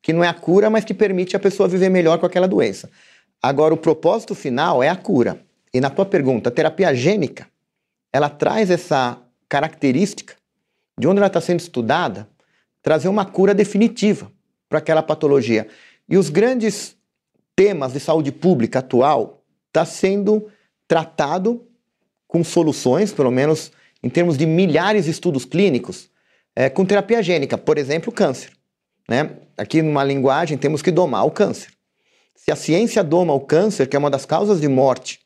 que 0.00 0.12
não 0.12 0.22
é 0.22 0.28
a 0.28 0.34
cura, 0.34 0.68
mas 0.68 0.84
que 0.84 0.92
permite 0.92 1.36
a 1.36 1.40
pessoa 1.40 1.68
viver 1.68 1.88
melhor 1.88 2.18
com 2.18 2.26
aquela 2.26 2.48
doença. 2.48 2.90
Agora, 3.42 3.74
o 3.74 3.76
propósito 3.76 4.34
final 4.34 4.82
é 4.82 4.88
a 4.88 4.96
cura. 4.96 5.40
E 5.72 5.80
na 5.80 5.90
tua 5.90 6.04
pergunta, 6.04 6.48
a 6.48 6.52
terapia 6.52 6.94
gênica, 6.94 7.48
ela 8.12 8.28
traz 8.28 8.70
essa 8.70 9.18
característica 9.48 10.34
de 10.98 11.08
onde 11.08 11.18
ela 11.18 11.26
está 11.26 11.40
sendo 11.40 11.60
estudada, 11.60 12.28
trazer 12.82 13.08
uma 13.08 13.24
cura 13.24 13.54
definitiva 13.54 14.30
para 14.68 14.78
aquela 14.78 15.02
patologia. 15.02 15.66
E 16.08 16.16
os 16.16 16.30
grandes 16.30 16.96
temas 17.56 17.92
de 17.92 18.00
saúde 18.00 18.30
pública 18.30 18.80
atual 18.80 19.42
está 19.68 19.84
sendo 19.84 20.48
tratado 20.86 21.66
com 22.28 22.44
soluções, 22.44 23.12
pelo 23.12 23.30
menos 23.30 23.72
em 24.02 24.08
termos 24.08 24.36
de 24.36 24.46
milhares 24.46 25.06
de 25.06 25.10
estudos 25.10 25.44
clínicos, 25.44 26.10
é, 26.56 26.68
com 26.68 26.84
terapia 26.84 27.22
gênica, 27.22 27.58
por 27.58 27.78
exemplo, 27.78 28.12
câncer. 28.12 28.50
Né? 29.08 29.30
Aqui 29.56 29.82
numa 29.82 30.04
linguagem 30.04 30.56
temos 30.56 30.82
que 30.82 30.90
domar 30.90 31.26
o 31.26 31.30
câncer. 31.30 31.72
Se 32.34 32.50
a 32.50 32.56
ciência 32.56 33.02
doma 33.02 33.32
o 33.32 33.40
câncer, 33.40 33.86
que 33.86 33.96
é 33.96 33.98
uma 33.98 34.10
das 34.10 34.26
causas 34.26 34.60
de 34.60 34.68
morte, 34.68 35.20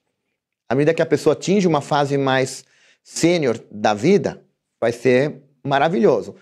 à 0.68 0.74
medida 0.74 0.94
que 0.94 1.02
a 1.02 1.06
pessoa 1.06 1.32
atinge 1.32 1.66
uma 1.66 1.80
fase 1.80 2.16
mais 2.16 2.64
sênior 3.02 3.58
da 3.70 3.94
vida, 3.94 4.42
vai 4.80 4.92
ser 4.92 5.42
maravilhoso. 5.64 6.36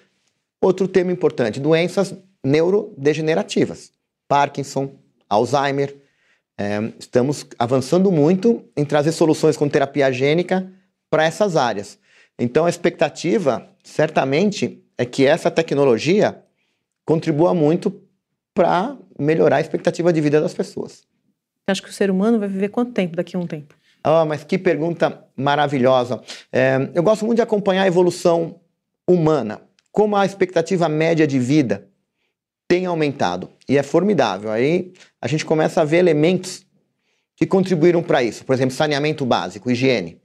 Outro 0.60 0.88
tema 0.88 1.12
importante: 1.12 1.60
doenças 1.60 2.14
neurodegenerativas, 2.44 3.92
Parkinson, 4.28 4.94
Alzheimer. 5.28 5.96
É, 6.58 6.92
estamos 6.98 7.46
avançando 7.58 8.10
muito 8.10 8.64
em 8.74 8.84
trazer 8.84 9.12
soluções 9.12 9.58
com 9.58 9.68
terapia 9.68 10.10
gênica 10.10 10.72
para 11.10 11.24
essas 11.24 11.54
áreas. 11.54 11.98
Então, 12.38 12.64
a 12.64 12.70
expectativa 12.70 13.68
certamente 13.86 14.82
é 14.98 15.04
que 15.04 15.24
essa 15.24 15.48
tecnologia 15.48 16.42
contribua 17.04 17.54
muito 17.54 18.02
para 18.52 18.96
melhorar 19.16 19.56
a 19.56 19.60
expectativa 19.60 20.12
de 20.12 20.20
vida 20.20 20.40
das 20.40 20.52
pessoas. 20.52 21.04
Você 21.64 21.70
acha 21.70 21.82
que 21.82 21.88
o 21.88 21.92
ser 21.92 22.10
humano 22.10 22.38
vai 22.38 22.48
viver 22.48 22.68
quanto 22.68 22.92
tempo 22.92 23.14
daqui 23.14 23.36
a 23.36 23.38
um 23.38 23.46
tempo? 23.46 23.76
Ah, 24.02 24.24
mas 24.24 24.42
que 24.42 24.58
pergunta 24.58 25.24
maravilhosa. 25.36 26.20
É, 26.52 26.90
eu 26.94 27.02
gosto 27.02 27.24
muito 27.24 27.36
de 27.36 27.42
acompanhar 27.42 27.84
a 27.84 27.86
evolução 27.86 28.60
humana, 29.06 29.60
como 29.92 30.16
a 30.16 30.26
expectativa 30.26 30.88
média 30.88 31.26
de 31.26 31.38
vida 31.38 31.88
tem 32.66 32.86
aumentado 32.86 33.48
e 33.68 33.78
é 33.78 33.84
formidável. 33.84 34.50
Aí 34.50 34.92
a 35.20 35.28
gente 35.28 35.44
começa 35.44 35.80
a 35.80 35.84
ver 35.84 35.98
elementos 35.98 36.66
que 37.36 37.46
contribuíram 37.46 38.02
para 38.02 38.22
isso, 38.22 38.44
por 38.44 38.52
exemplo, 38.52 38.74
saneamento 38.74 39.24
básico, 39.24 39.70
higiene 39.70 40.20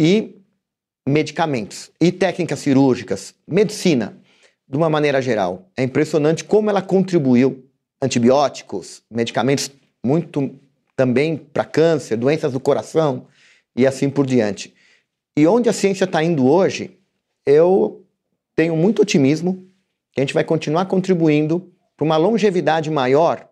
e 0.00 0.37
medicamentos 1.08 1.90
e 1.98 2.12
técnicas 2.12 2.58
cirúrgicas, 2.58 3.34
medicina, 3.46 4.16
de 4.68 4.76
uma 4.76 4.90
maneira 4.90 5.22
geral. 5.22 5.70
É 5.76 5.82
impressionante 5.82 6.44
como 6.44 6.68
ela 6.68 6.82
contribuiu. 6.82 7.64
Antibióticos, 8.00 9.02
medicamentos 9.10 9.72
muito 10.04 10.54
também 10.94 11.36
para 11.36 11.64
câncer, 11.64 12.16
doenças 12.16 12.52
do 12.52 12.60
coração 12.60 13.26
e 13.74 13.86
assim 13.86 14.08
por 14.08 14.24
diante. 14.24 14.72
E 15.36 15.46
onde 15.46 15.68
a 15.68 15.72
ciência 15.72 16.04
está 16.04 16.22
indo 16.22 16.46
hoje, 16.46 16.96
eu 17.44 18.04
tenho 18.54 18.76
muito 18.76 19.02
otimismo 19.02 19.66
que 20.12 20.20
a 20.20 20.22
gente 20.22 20.34
vai 20.34 20.44
continuar 20.44 20.84
contribuindo 20.84 21.72
para 21.96 22.04
uma 22.04 22.16
longevidade 22.16 22.90
maior 22.90 23.48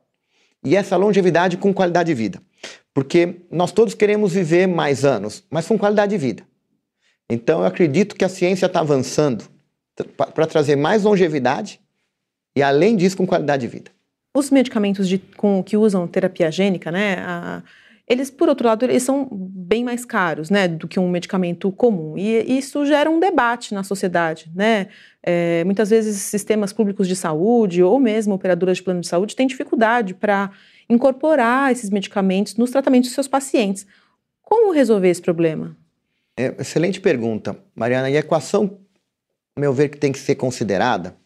e 0.63 0.77
essa 0.77 0.97
longevidade 0.97 1.57
com 1.57 1.75
qualidade 1.75 2.09
de 2.09 2.15
vida. 2.15 2.41
Porque 2.95 3.41
nós 3.51 3.73
todos 3.73 3.95
queremos 3.95 4.33
viver 4.33 4.69
mais 4.69 5.05
anos, 5.05 5.43
mas 5.51 5.67
com 5.67 5.79
qualidade 5.79 6.11
de 6.11 6.19
vida. 6.19 6.45
Então 7.31 7.61
eu 7.61 7.67
acredito 7.67 8.15
que 8.15 8.25
a 8.25 8.29
ciência 8.29 8.67
está 8.67 8.81
avançando 8.81 9.45
para 10.17 10.47
trazer 10.47 10.77
mais 10.77 11.05
longevidade 11.05 11.81
e, 12.57 12.63
além 12.63 12.97
disso, 12.97 13.17
com 13.17 13.27
qualidade 13.27 13.63
de 13.63 13.69
vida. 13.69 13.91
Os 14.35 14.51
medicamentos 14.51 15.09
de, 15.09 15.19
com, 15.19 15.63
que 15.63 15.77
usam 15.77 16.07
terapia 16.07 16.51
gênica, 16.51 16.91
né, 16.91 17.17
a, 17.21 17.63
eles, 18.09 18.31
por 18.31 18.49
outro 18.49 18.69
lado, 18.69 18.85
eles 18.85 19.03
são 19.03 19.29
bem 19.33 19.83
mais 19.83 20.05
caros, 20.05 20.49
né, 20.49 20.69
do 20.69 20.87
que 20.87 21.01
um 21.01 21.11
medicamento 21.11 21.73
comum. 21.73 22.17
E 22.17 22.57
isso 22.57 22.87
gera 22.87 23.11
um 23.11 23.19
debate 23.19 23.75
na 23.75 23.83
sociedade, 23.83 24.51
né? 24.55 24.87
É, 25.21 25.65
muitas 25.65 25.91
vezes 25.91 26.17
sistemas 26.19 26.73
públicos 26.73 27.09
de 27.09 27.17
saúde 27.17 27.83
ou 27.83 27.99
mesmo 27.99 28.33
operadoras 28.33 28.77
de 28.77 28.85
plano 28.85 29.01
de 29.01 29.09
saúde 29.09 29.35
têm 29.35 29.47
dificuldade 29.47 30.15
para 30.15 30.53
incorporar 30.89 31.73
esses 31.73 31.91
medicamentos 31.91 32.55
nos 32.55 32.71
tratamentos 32.71 33.09
dos 33.09 33.15
seus 33.15 33.27
pacientes. 33.27 33.85
Como 34.41 34.73
resolver 34.73 35.09
esse 35.09 35.21
problema? 35.21 35.77
É, 36.37 36.55
excelente 36.59 37.01
pergunta, 37.01 37.57
Mariana. 37.75 38.11
E 38.11 38.17
a 38.17 38.21
equação, 38.21 38.79
a 39.57 39.61
meu 39.61 39.73
ver, 39.73 39.89
que 39.89 39.97
tem 39.97 40.13
que 40.13 40.19
ser 40.19 40.35
considerada, 40.35 41.17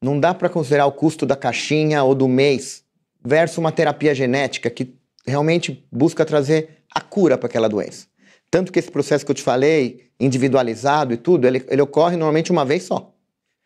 não 0.00 0.18
dá 0.18 0.32
para 0.32 0.48
considerar 0.48 0.86
o 0.86 0.92
custo 0.92 1.26
da 1.26 1.36
caixinha 1.36 2.02
ou 2.02 2.14
do 2.14 2.26
mês 2.26 2.84
versus 3.22 3.58
uma 3.58 3.72
terapia 3.72 4.14
genética 4.14 4.70
que 4.70 4.94
realmente 5.26 5.86
busca 5.90 6.24
trazer 6.24 6.82
a 6.94 7.00
cura 7.00 7.36
para 7.36 7.46
aquela 7.46 7.68
doença. 7.68 8.06
Tanto 8.50 8.70
que 8.70 8.78
esse 8.78 8.90
processo 8.90 9.24
que 9.24 9.30
eu 9.30 9.34
te 9.34 9.42
falei, 9.42 10.10
individualizado 10.18 11.12
e 11.12 11.16
tudo, 11.16 11.46
ele, 11.46 11.64
ele 11.68 11.82
ocorre 11.82 12.16
normalmente 12.16 12.52
uma 12.52 12.64
vez 12.64 12.84
só. 12.84 13.12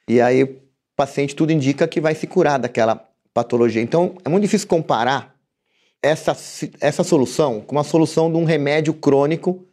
E 0.09 0.21
aí 0.21 0.45
o 0.45 0.57
paciente 0.97 1.37
tudo 1.37 1.53
indica 1.53 1.87
que 1.87 2.01
vai 2.01 2.15
se 2.15 2.27
curar 2.27 2.59
daquela 2.59 3.09
patologia. 3.35 3.83
Então 3.83 4.17
é 4.25 4.29
muito 4.29 4.43
difícil 4.43 4.67
comparar 4.67 5.37
essa, 6.03 6.37
essa 6.81 7.05
solução 7.05 7.61
com 7.61 7.77
uma 7.77 7.85
solução 7.85 8.31
de 8.31 8.37
um 8.39 8.45
remédio 8.45 8.95
crônico 8.95 9.68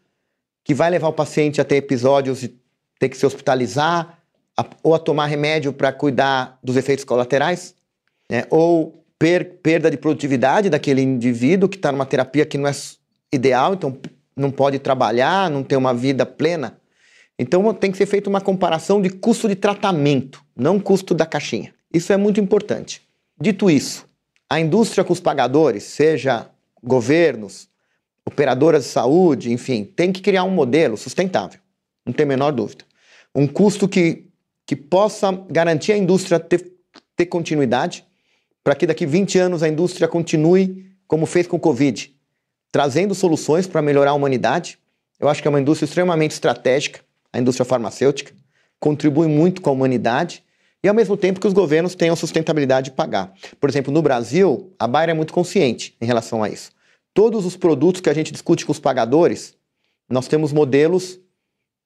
que 0.66 0.74
vai 0.74 0.90
levar 0.90 1.08
o 1.08 1.14
paciente 1.14 1.62
a 1.62 1.64
ter 1.64 1.76
episódios 1.76 2.42
de 2.42 2.54
ter 3.00 3.08
que 3.08 3.16
se 3.16 3.26
hospitalizar 3.26 4.18
a, 4.58 4.66
ou 4.82 4.96
a 4.96 5.00
tomar 5.00 5.28
remédio 5.28 5.72
para 5.72 5.94
cuidar 5.94 6.58
dos 6.64 6.76
efeitos 6.76 7.06
colaterais, 7.06 7.76
né? 8.30 8.46
ou 8.50 9.06
per, 9.20 9.60
perda 9.62 9.92
de 9.92 9.96
produtividade 9.96 10.70
daquele 10.70 11.04
indivíduo 11.04 11.70
que 11.70 11.78
está 11.78 11.92
numa 11.92 12.06
terapia 12.06 12.46
que 12.46 12.58
não 12.58 12.68
é 12.68 12.74
ideal, 13.32 13.76
então 13.76 13.96
não 14.36 14.50
pode 14.50 14.80
trabalhar, 14.80 15.52
não 15.52 15.64
tem 15.64 15.78
uma 15.78 15.94
vida 15.94 16.26
plena. 16.26 16.78
Então 17.38 17.72
tem 17.74 17.92
que 17.92 17.98
ser 17.98 18.08
feita 18.08 18.30
uma 18.30 18.42
comparação 18.42 19.00
de 19.00 19.10
custo 19.10 19.48
de 19.48 19.56
tratamento, 19.56 20.44
não 20.56 20.80
custo 20.80 21.14
da 21.14 21.28
caixinha. 21.28 21.74
Isso 21.94 22.12
é 22.12 22.18
muito 22.18 22.40
importante. 22.40 23.02
Dito 23.40 23.70
isso, 23.70 24.08
a 24.50 24.60
indústria 24.60 25.04
com 25.04 25.14
os 25.14 25.20
pagadores, 25.20 25.84
seja 25.84 26.50
governos, 26.82 27.68
operadoras 28.25 28.84
de 28.84 28.89
saúde, 28.89 29.51
enfim, 29.51 29.84
tem 29.84 30.12
que 30.12 30.22
criar 30.22 30.44
um 30.44 30.50
modelo 30.50 30.98
sustentável, 30.98 31.60
não 32.05 32.12
tem 32.12 32.24
a 32.24 32.27
menor 32.27 32.51
dúvida. 32.51 32.84
Um 33.34 33.48
custo 33.48 33.88
que, 33.88 34.25
que 34.65 34.75
possa 34.75 35.32
garantir 35.50 35.91
a 35.91 35.98
indústria 35.98 36.39
ter, 36.39 36.74
ter 37.15 37.27
continuidade, 37.27 38.03
para 38.63 38.74
que 38.74 38.88
daqui 38.88 39.05
20 39.05 39.38
anos 39.38 39.62
a 39.62 39.67
indústria 39.67 40.08
continue 40.08 40.91
como 41.08 41.27
fez 41.27 41.46
com 41.46 41.58
o 41.58 41.60
Covid, 41.60 42.12
trazendo 42.72 43.13
soluções 43.13 43.67
para 43.67 43.82
melhorar 43.82 44.12
a 44.12 44.15
humanidade. 44.15 44.79
Eu 45.20 45.29
acho 45.29 45.41
que 45.41 45.48
é 45.48 45.50
uma 45.50 45.62
indústria 45.62 45.86
extremamente 45.86 46.32
estratégica, 46.32 47.01
a 47.32 47.38
indústria 47.38 47.63
farmacêutica, 47.63 48.34
contribui 48.79 49.27
muito 49.27 49.62
com 49.62 49.70
a 49.70 49.74
humanidade 49.74 50.44
e 50.84 50.88
ao 50.88 50.96
mesmo 50.96 51.15
tempo 51.15 51.39
que 51.39 51.48
os 51.48 51.53
governos 51.53 51.94
tenham 51.94 52.15
sustentabilidade 52.15 52.89
de 52.89 52.96
pagar. 52.96 53.34
Por 53.60 53.70
exemplo, 53.70 53.94
no 53.94 54.01
Brasil, 54.01 54.74
a 54.79 54.88
Bayer 54.88 55.12
é 55.12 55.13
muito 55.13 55.34
consciente 55.34 55.96
em 56.01 56.05
relação 56.05 56.44
a 56.44 56.50
isso 56.50 56.75
todos 57.16 57.46
os 57.46 57.56
produtos 57.56 58.02
que 58.02 58.10
a 58.10 58.14
gente 58.14 58.32
discute 58.32 58.66
com 58.66 58.74
os 58.74 58.80
pagadores, 58.80 59.56
nós 60.08 60.28
temos 60.28 60.52
modelos 60.52 61.18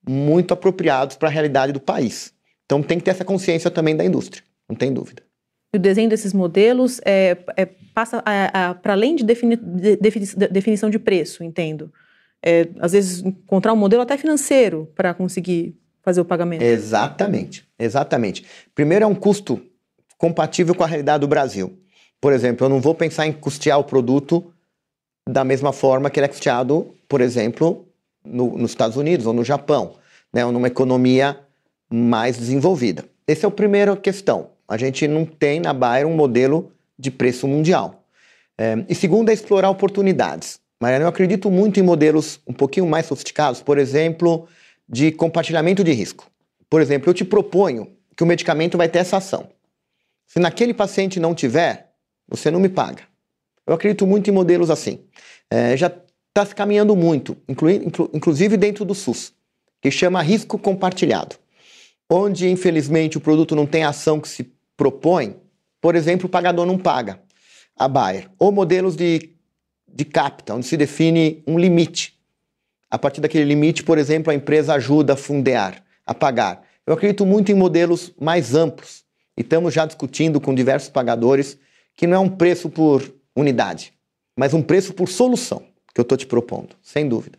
muito 0.05 0.53
apropriados 0.53 1.15
para 1.15 1.29
a 1.29 1.31
realidade 1.31 1.71
do 1.71 1.79
país. 1.79 2.33
Então 2.65 2.81
tem 2.81 2.97
que 2.97 3.05
ter 3.05 3.11
essa 3.11 3.23
consciência 3.23 3.69
também 3.69 3.95
da 3.95 4.03
indústria, 4.03 4.43
não 4.67 4.75
tem 4.75 4.91
dúvida. 4.91 5.23
O 5.73 5.77
desenho 5.77 6.09
desses 6.09 6.33
modelos 6.33 6.99
é, 7.05 7.37
é 7.55 7.65
passa 7.93 8.23
para 8.81 8.93
além 8.93 9.15
de, 9.15 9.23
defini, 9.23 9.55
de, 9.55 9.97
de, 9.97 10.47
definição 10.47 10.89
de 10.89 10.97
preço, 10.97 11.43
entendo. 11.43 11.93
É, 12.43 12.67
às 12.79 12.93
vezes 12.93 13.23
encontrar 13.23 13.73
um 13.73 13.77
modelo 13.77 14.01
até 14.01 14.17
financeiro 14.17 14.91
para 14.95 15.13
conseguir 15.13 15.77
fazer 16.01 16.21
o 16.21 16.25
pagamento. 16.25 16.63
Exatamente, 16.63 17.67
exatamente. 17.77 18.45
Primeiro 18.73 19.05
é 19.05 19.07
um 19.07 19.13
custo 19.13 19.61
compatível 20.17 20.73
com 20.73 20.83
a 20.83 20.87
realidade 20.87 21.21
do 21.21 21.27
Brasil. 21.27 21.77
Por 22.19 22.33
exemplo, 22.33 22.65
eu 22.65 22.69
não 22.69 22.81
vou 22.81 22.95
pensar 22.95 23.27
em 23.27 23.31
custear 23.31 23.77
o 23.77 23.83
produto 23.83 24.51
da 25.29 25.43
mesma 25.43 25.71
forma 25.71 26.09
que 26.09 26.19
ele 26.19 26.25
é 26.25 26.27
custeado, 26.27 26.93
por 27.07 27.21
exemplo, 27.21 27.87
no, 28.23 28.57
nos 28.57 28.71
Estados 28.71 28.97
Unidos 28.97 29.25
ou 29.25 29.33
no 29.33 29.43
Japão, 29.43 29.95
né, 30.33 30.45
ou 30.45 30.51
numa 30.51 30.67
economia 30.67 31.39
mais 31.89 32.37
desenvolvida. 32.37 33.05
Essa 33.27 33.45
é 33.45 33.47
a 33.47 33.51
primeira 33.51 33.95
questão. 33.95 34.49
A 34.67 34.77
gente 34.77 35.07
não 35.07 35.25
tem 35.25 35.59
na 35.59 35.73
Bayer 35.73 36.07
um 36.07 36.15
modelo 36.15 36.71
de 36.97 37.09
preço 37.09 37.47
mundial. 37.47 38.03
É, 38.57 38.83
e 38.89 38.95
segundo 38.95 39.29
é 39.29 39.33
explorar 39.33 39.69
oportunidades. 39.69 40.59
Mariana, 40.81 41.05
eu 41.05 41.09
acredito 41.09 41.49
muito 41.49 41.79
em 41.79 41.83
modelos 41.83 42.39
um 42.47 42.53
pouquinho 42.53 42.85
mais 42.85 43.05
sofisticados, 43.05 43.61
por 43.61 43.77
exemplo, 43.77 44.47
de 44.87 45.11
compartilhamento 45.11 45.83
de 45.83 45.91
risco. 45.91 46.29
Por 46.69 46.81
exemplo, 46.81 47.09
eu 47.09 47.13
te 47.13 47.25
proponho 47.25 47.87
que 48.15 48.23
o 48.23 48.27
medicamento 48.27 48.77
vai 48.77 48.87
ter 48.87 48.99
essa 48.99 49.17
ação. 49.17 49.49
Se 50.27 50.39
naquele 50.39 50.73
paciente 50.73 51.19
não 51.19 51.33
tiver, 51.33 51.91
você 52.27 52.51
não 52.51 52.59
me 52.59 52.69
paga. 52.69 53.08
Eu 53.69 53.75
acredito 53.75 54.07
muito 54.07 54.27
em 54.27 54.33
modelos 54.33 54.71
assim. 54.71 55.01
É, 55.47 55.77
já 55.77 55.91
está 56.29 56.43
se 56.43 56.55
caminhando 56.55 56.95
muito, 56.95 57.37
inclu, 57.47 57.69
inclusive 58.11 58.57
dentro 58.57 58.83
do 58.83 58.95
SUS, 58.95 59.31
que 59.79 59.91
chama 59.91 60.23
risco 60.23 60.57
compartilhado, 60.57 61.35
onde 62.09 62.49
infelizmente 62.49 63.19
o 63.19 63.21
produto 63.21 63.55
não 63.55 63.67
tem 63.67 63.83
a 63.83 63.89
ação 63.89 64.19
que 64.19 64.27
se 64.27 64.51
propõe. 64.75 65.35
Por 65.79 65.93
exemplo, 65.95 66.25
o 66.25 66.29
pagador 66.29 66.65
não 66.65 66.79
paga 66.79 67.19
a 67.77 67.87
Bayer. 67.87 68.27
Ou 68.39 68.51
modelos 68.51 68.95
de, 68.95 69.35
de 69.87 70.03
capta, 70.03 70.55
onde 70.55 70.65
se 70.65 70.75
define 70.75 71.43
um 71.45 71.59
limite. 71.59 72.17
A 72.89 72.97
partir 72.97 73.21
daquele 73.21 73.45
limite, 73.45 73.83
por 73.83 73.99
exemplo, 73.99 74.31
a 74.31 74.35
empresa 74.35 74.73
ajuda 74.73 75.13
a 75.13 75.15
fundear, 75.15 75.83
a 76.03 76.15
pagar. 76.15 76.63
Eu 76.87 76.95
acredito 76.95 77.23
muito 77.23 77.51
em 77.51 77.55
modelos 77.55 78.11
mais 78.19 78.55
amplos 78.55 79.03
e 79.37 79.41
estamos 79.41 79.75
já 79.75 79.85
discutindo 79.85 80.41
com 80.41 80.55
diversos 80.55 80.89
pagadores 80.89 81.55
que 81.95 82.07
não 82.07 82.17
é 82.17 82.19
um 82.19 82.29
preço 82.29 82.67
por 82.67 83.18
unidade, 83.35 83.93
mas 84.37 84.53
um 84.53 84.61
preço 84.61 84.93
por 84.93 85.07
solução 85.07 85.63
que 85.93 85.99
eu 85.99 86.03
estou 86.03 86.17
te 86.17 86.25
propondo, 86.25 86.75
sem 86.81 87.07
dúvida. 87.07 87.37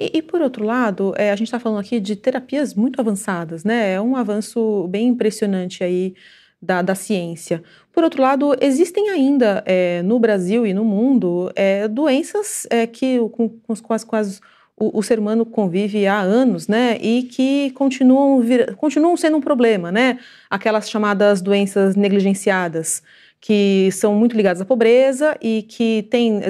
E, 0.00 0.18
e 0.18 0.22
por 0.22 0.40
outro 0.42 0.64
lado, 0.64 1.14
é, 1.16 1.30
a 1.30 1.36
gente 1.36 1.48
está 1.48 1.60
falando 1.60 1.80
aqui 1.80 2.00
de 2.00 2.16
terapias 2.16 2.74
muito 2.74 3.00
avançadas, 3.00 3.64
né? 3.64 3.92
É 3.92 4.00
um 4.00 4.16
avanço 4.16 4.88
bem 4.88 5.08
impressionante 5.08 5.84
aí 5.84 6.14
da, 6.60 6.82
da 6.82 6.94
ciência. 6.94 7.62
Por 7.92 8.02
outro 8.02 8.22
lado, 8.22 8.56
existem 8.60 9.10
ainda 9.10 9.62
é, 9.66 10.02
no 10.02 10.18
Brasil 10.18 10.66
e 10.66 10.72
no 10.72 10.84
mundo 10.84 11.52
é, 11.54 11.86
doenças 11.86 12.66
é, 12.70 12.86
que, 12.86 13.18
com, 13.32 13.48
com 13.48 13.92
as 13.92 14.04
quais 14.04 14.40
o, 14.76 14.98
o, 14.98 15.02
ser 15.02 15.18
humano 15.18 15.46
convive 15.46 16.06
há 16.06 16.20
anos, 16.20 16.66
né? 16.66 16.98
E 17.00 17.24
que 17.24 17.70
continuam, 17.72 18.40
vir, 18.40 18.74
continuam 18.74 19.16
sendo 19.16 19.36
um 19.36 19.40
problema, 19.40 19.92
né? 19.92 20.18
Aquelas 20.50 20.90
chamadas 20.90 21.40
doenças 21.40 21.94
negligenciadas 21.94 23.02
que 23.44 23.90
são 23.92 24.14
muito 24.14 24.34
ligados 24.34 24.62
à 24.62 24.64
pobreza 24.64 25.36
e 25.38 25.64
que 25.64 26.04
têm 26.04 26.40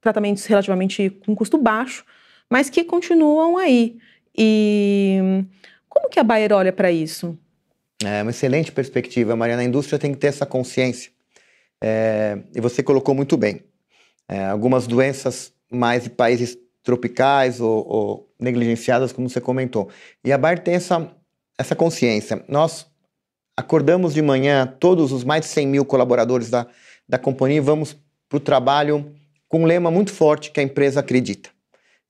tratamentos 0.00 0.46
relativamente 0.46 1.10
com 1.10 1.36
custo 1.36 1.58
baixo, 1.58 2.02
mas 2.48 2.70
que 2.70 2.82
continuam 2.82 3.58
aí. 3.58 3.98
E 4.34 5.44
como 5.86 6.08
que 6.08 6.18
a 6.18 6.22
Bayer 6.22 6.50
olha 6.54 6.72
para 6.72 6.90
isso? 6.90 7.38
É 8.02 8.22
uma 8.22 8.30
excelente 8.30 8.72
perspectiva, 8.72 9.36
Mariana. 9.36 9.60
A 9.60 9.66
indústria 9.66 9.98
tem 9.98 10.12
que 10.12 10.18
ter 10.18 10.28
essa 10.28 10.46
consciência. 10.46 11.12
É, 11.78 12.38
e 12.54 12.60
você 12.60 12.82
colocou 12.82 13.14
muito 13.14 13.36
bem. 13.36 13.60
É, 14.26 14.46
algumas 14.46 14.86
doenças 14.86 15.52
mais 15.70 16.04
de 16.04 16.10
países 16.10 16.56
tropicais 16.82 17.60
ou, 17.60 17.86
ou, 17.86 18.34
negligenciadas, 18.40 19.12
como 19.12 19.28
você 19.28 19.42
comentou. 19.42 19.90
E 20.24 20.32
a 20.32 20.38
Bayer 20.38 20.58
tem 20.58 20.76
essa, 20.76 21.14
essa 21.58 21.76
consciência. 21.76 22.42
Nós 22.48 22.86
acordamos 23.56 24.14
de 24.14 24.22
manhã, 24.22 24.66
todos 24.78 25.12
os 25.12 25.24
mais 25.24 25.42
de 25.42 25.48
100 25.48 25.66
mil 25.66 25.84
colaboradores 25.84 26.50
da, 26.50 26.66
da 27.08 27.18
companhia, 27.18 27.62
vamos 27.62 27.96
para 28.28 28.36
o 28.36 28.40
trabalho 28.40 29.12
com 29.48 29.62
um 29.62 29.64
lema 29.64 29.90
muito 29.90 30.12
forte 30.12 30.50
que 30.50 30.60
a 30.60 30.62
empresa 30.62 31.00
acredita. 31.00 31.50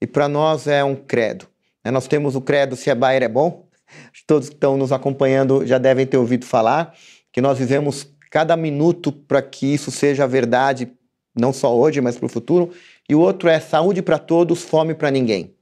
E 0.01 0.07
para 0.07 0.29
nós 0.29 0.67
é 0.67 0.83
um 0.83 0.97
credo. 0.97 1.47
Né? 1.85 1.91
Nós 1.91 2.07
temos 2.07 2.35
o 2.35 2.41
credo 2.41 2.77
se 2.77 2.91
a 2.91 2.95
Bayer 2.95 3.23
é 3.23 3.29
bom, 3.29 3.67
todos 4.27 4.49
que 4.49 4.55
estão 4.55 4.77
nos 4.77 4.93
acompanhando 4.93 5.67
já 5.67 5.79
devem 5.79 6.07
ter 6.07 6.17
ouvido 6.17 6.45
falar, 6.45 6.95
que 7.33 7.41
nós 7.41 7.59
vivemos 7.59 8.09
cada 8.31 8.57
minuto 8.57 9.13
para 9.13 9.43
que 9.43 9.67
isso 9.67 9.91
seja 9.91 10.27
verdade, 10.27 10.91
não 11.37 11.53
só 11.53 11.77
hoje, 11.77 12.01
mas 12.01 12.17
para 12.17 12.27
o 12.27 12.29
futuro. 12.29 12.73
E 13.09 13.15
o 13.15 13.21
outro 13.21 13.49
é 13.49 13.61
saúde 13.61 14.03
para 14.03 14.19
todos, 14.19 14.63
fome 14.63 14.95
para 14.95 15.11
ninguém. 15.11 15.55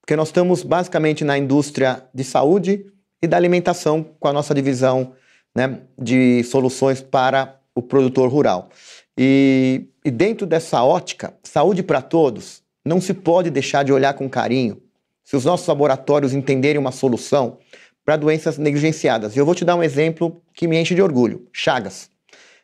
Porque 0.00 0.16
nós 0.16 0.28
estamos 0.28 0.62
basicamente 0.62 1.22
na 1.22 1.36
indústria 1.36 2.02
de 2.14 2.24
saúde 2.24 2.86
e 3.22 3.26
da 3.26 3.36
alimentação 3.36 4.04
com 4.18 4.28
a 4.28 4.32
nossa 4.32 4.54
divisão 4.54 5.12
né, 5.54 5.80
de 5.98 6.42
soluções 6.44 7.00
para 7.00 7.58
o 7.74 7.82
produtor 7.82 8.28
rural. 8.28 8.70
E, 9.16 9.86
e 10.04 10.10
dentro 10.10 10.46
dessa 10.46 10.82
ótica, 10.82 11.34
saúde 11.42 11.82
para 11.82 12.00
todos, 12.00 12.62
não 12.84 13.00
se 13.00 13.12
pode 13.12 13.50
deixar 13.50 13.84
de 13.84 13.92
olhar 13.92 14.14
com 14.14 14.28
carinho 14.28 14.80
se 15.24 15.36
os 15.36 15.44
nossos 15.44 15.66
laboratórios 15.66 16.32
entenderem 16.32 16.80
uma 16.80 16.92
solução 16.92 17.58
para 18.04 18.16
doenças 18.16 18.56
negligenciadas. 18.56 19.36
E 19.36 19.38
eu 19.38 19.44
vou 19.44 19.54
te 19.54 19.64
dar 19.64 19.76
um 19.76 19.82
exemplo 19.82 20.40
que 20.54 20.66
me 20.66 20.80
enche 20.80 20.94
de 20.94 21.02
orgulho: 21.02 21.46
Chagas. 21.52 22.10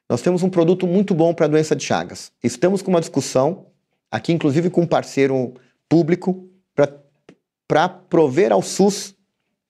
Nós 0.09 0.23
temos 0.23 0.43
um 0.43 0.49
produto 0.49 0.87
muito 0.87 1.15
bom 1.15 1.35
para 1.35 1.47
a 1.47 1.49
doença 1.49 1.77
de 1.77 1.85
Chagas. 1.85 2.33
Estamos 2.43 2.81
com 2.81 2.91
uma 2.91 3.01
discussão, 3.01 3.67
aqui 4.11 4.33
inclusive 4.33 4.71
com 4.71 4.83
um 4.83 4.87
parceiro 4.87 5.53
público, 5.89 6.49
para 7.69 7.89
prover 7.89 8.53
ao 8.53 8.63
SUS 8.63 9.14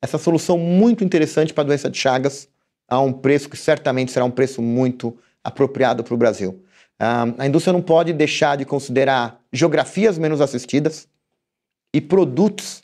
essa 0.04 0.18
solução 0.18 0.58
muito 0.58 1.02
interessante 1.02 1.54
para 1.54 1.64
a 1.64 1.66
doença 1.66 1.90
de 1.90 1.96
Chagas 1.96 2.46
a 2.86 3.00
um 3.00 3.10
preço 3.10 3.48
que 3.48 3.56
certamente 3.56 4.12
será 4.12 4.24
um 4.26 4.30
preço 4.30 4.60
muito 4.60 5.16
apropriado 5.42 6.04
para 6.04 6.12
o 6.12 6.16
Brasil. 6.16 6.62
Uh, 7.00 7.34
a 7.38 7.46
indústria 7.46 7.72
não 7.72 7.80
pode 7.80 8.12
deixar 8.12 8.56
de 8.56 8.66
considerar 8.66 9.40
geografias 9.50 10.18
menos 10.18 10.42
assistidas 10.42 11.08
e 11.92 12.02
produtos 12.02 12.82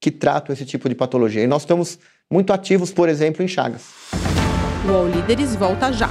que 0.00 0.10
tratam 0.10 0.52
esse 0.52 0.64
tipo 0.64 0.88
de 0.88 0.94
patologia. 0.94 1.42
E 1.42 1.48
nós 1.48 1.62
estamos 1.62 1.98
muito 2.30 2.52
ativos, 2.52 2.92
por 2.92 3.08
exemplo, 3.08 3.42
em 3.42 3.48
Chagas. 3.48 3.82
O 4.88 4.92
All 4.92 5.08
Líderes 5.08 5.56
volta 5.56 5.92
já. 5.92 6.08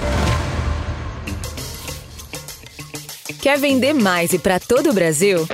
Quer 3.42 3.58
vender 3.58 3.94
mais 3.94 4.34
e 4.34 4.40
para 4.40 4.60
todo 4.60 4.90
o 4.90 4.94
Brasil? 4.94 5.48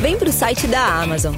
Vem 0.00 0.16
para 0.18 0.30
o 0.30 0.32
site 0.32 0.66
da 0.66 1.02
Amazon 1.02 1.36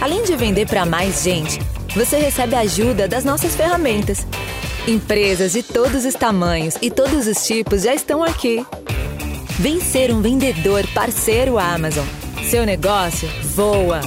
Além 0.00 0.24
de 0.24 0.36
vender 0.36 0.66
para 0.68 0.84
mais 0.84 1.22
gente, 1.22 1.58
você 1.94 2.18
recebe 2.18 2.54
a 2.54 2.60
ajuda 2.60 3.08
das 3.08 3.24
nossas 3.24 3.56
ferramentas. 3.56 4.26
Empresas 4.86 5.52
de 5.52 5.62
todos 5.62 6.04
os 6.04 6.14
tamanhos 6.14 6.76
e 6.82 6.90
todos 6.90 7.26
os 7.26 7.46
tipos 7.46 7.82
já 7.82 7.94
estão 7.94 8.22
aqui. 8.22 8.64
Vem 9.58 9.80
ser 9.80 10.12
um 10.12 10.20
vendedor 10.20 10.86
parceiro 10.92 11.58
Amazon. 11.58 12.04
Seu 12.44 12.66
negócio 12.66 13.26
voa. 13.54 14.00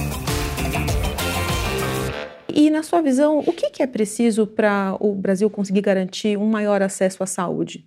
E 2.48 2.70
na 2.70 2.84
sua 2.84 3.02
visão, 3.02 3.40
o 3.40 3.52
que 3.52 3.82
é 3.82 3.86
preciso 3.86 4.46
para 4.46 4.96
o 5.00 5.12
Brasil 5.14 5.50
conseguir 5.50 5.80
garantir 5.80 6.38
um 6.38 6.46
maior 6.46 6.82
acesso 6.82 7.22
à 7.22 7.26
saúde 7.26 7.84